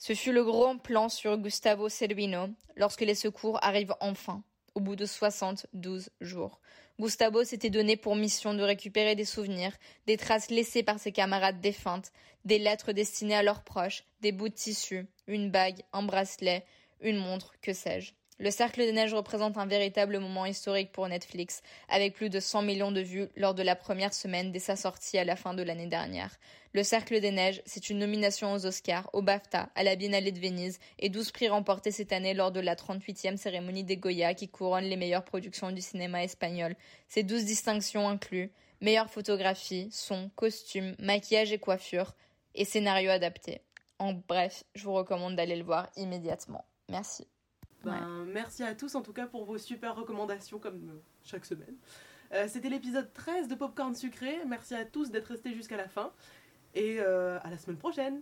ce 0.01 0.13
fut 0.13 0.31
le 0.31 0.45
grand 0.45 0.77
plan 0.77 1.09
sur 1.09 1.37
Gustavo 1.37 1.89
Servino 1.89 2.47
lorsque 2.77 3.01
les 3.01 3.15
secours 3.15 3.59
arrivent 3.61 3.95
enfin, 3.99 4.41
au 4.73 4.79
bout 4.79 4.95
de 4.95 5.05
72 5.05 6.09
jours. 6.21 6.61
Gustavo 7.01 7.43
s'était 7.43 7.69
donné 7.69 7.97
pour 7.97 8.15
mission 8.15 8.53
de 8.53 8.63
récupérer 8.63 9.15
des 9.15 9.25
souvenirs, 9.25 9.73
des 10.07 10.15
traces 10.15 10.51
laissées 10.51 10.83
par 10.83 10.99
ses 10.99 11.11
camarades 11.11 11.59
défuntes, 11.59 12.13
des 12.45 12.59
lettres 12.59 12.93
destinées 12.93 13.35
à 13.35 13.43
leurs 13.43 13.63
proches, 13.63 14.05
des 14.21 14.31
bouts 14.31 14.47
de 14.47 14.53
tissu, 14.53 15.05
une 15.29 15.51
bague, 15.51 15.81
un 15.93 16.03
bracelet, 16.03 16.65
une 16.99 17.17
montre, 17.17 17.53
que 17.61 17.71
sais-je. 17.71 18.13
Le 18.41 18.51
Cercle 18.51 18.79
des 18.79 18.93
Neiges 18.93 19.13
représente 19.13 19.57
un 19.57 19.65
véritable 19.65 20.17
moment 20.17 20.45
historique 20.45 20.93
pour 20.93 21.07
Netflix, 21.09 21.61
avec 21.89 22.13
plus 22.13 22.29
de 22.29 22.39
100 22.39 22.61
millions 22.61 22.93
de 22.93 23.01
vues 23.01 23.27
lors 23.35 23.53
de 23.53 23.63
la 23.63 23.75
première 23.75 24.13
semaine 24.13 24.53
dès 24.53 24.59
sa 24.59 24.77
sortie 24.77 25.17
à 25.17 25.25
la 25.25 25.35
fin 25.35 25.53
de 25.53 25.61
l'année 25.61 25.87
dernière. 25.87 26.39
Le 26.73 26.83
Cercle 26.83 27.19
des 27.19 27.31
Neiges, 27.31 27.61
c'est 27.65 27.89
une 27.89 27.99
nomination 27.99 28.53
aux 28.53 28.65
Oscars, 28.65 29.09
au 29.11 29.21
BAFTA, 29.21 29.69
à 29.75 29.83
la 29.83 29.97
Biennale 29.97 30.31
de 30.31 30.39
Venise 30.39 30.79
et 30.99 31.09
12 31.09 31.31
prix 31.31 31.49
remportés 31.49 31.91
cette 31.91 32.13
année 32.13 32.33
lors 32.33 32.53
de 32.53 32.61
la 32.61 32.75
38e 32.75 33.35
cérémonie 33.35 33.83
des 33.83 33.97
Goya 33.97 34.33
qui 34.33 34.47
couronne 34.47 34.85
les 34.85 34.95
meilleures 34.95 35.25
productions 35.25 35.73
du 35.73 35.81
cinéma 35.81 36.23
espagnol. 36.23 36.77
Ces 37.09 37.23
12 37.23 37.43
distinctions 37.43 38.07
incluent 38.07 38.53
meilleure 38.79 39.09
photographie, 39.09 39.89
son, 39.91 40.29
costume, 40.37 40.95
maquillage 40.97 41.51
et 41.51 41.59
coiffure 41.59 42.15
et 42.55 42.63
scénario 42.63 43.09
adapté. 43.09 43.59
En 43.99 44.13
bref, 44.13 44.63
je 44.75 44.83
vous 44.85 44.93
recommande 44.93 45.35
d'aller 45.35 45.55
le 45.57 45.63
voir 45.63 45.89
immédiatement. 45.97 46.65
Merci. 46.89 47.27
Ben, 47.83 48.25
Merci 48.25 48.63
à 48.63 48.75
tous 48.75 48.95
en 48.95 49.01
tout 49.01 49.13
cas 49.13 49.27
pour 49.27 49.45
vos 49.45 49.57
super 49.57 49.95
recommandations 49.95 50.59
comme 50.59 50.89
euh, 50.89 51.01
chaque 51.23 51.45
semaine. 51.45 51.75
Euh, 52.33 52.47
C'était 52.47 52.69
l'épisode 52.69 53.11
13 53.13 53.47
de 53.47 53.55
Popcorn 53.55 53.95
Sucré. 53.95 54.39
Merci 54.47 54.75
à 54.75 54.85
tous 54.85 55.11
d'être 55.11 55.27
restés 55.27 55.53
jusqu'à 55.53 55.77
la 55.77 55.87
fin. 55.87 56.11
Et 56.75 56.97
euh, 56.99 57.39
à 57.43 57.49
la 57.49 57.57
semaine 57.57 57.77
prochaine. 57.77 58.21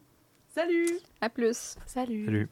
Salut 0.49 0.89
À 1.21 1.29
plus. 1.29 1.75
Salut. 1.85 2.25
Salut. 2.25 2.49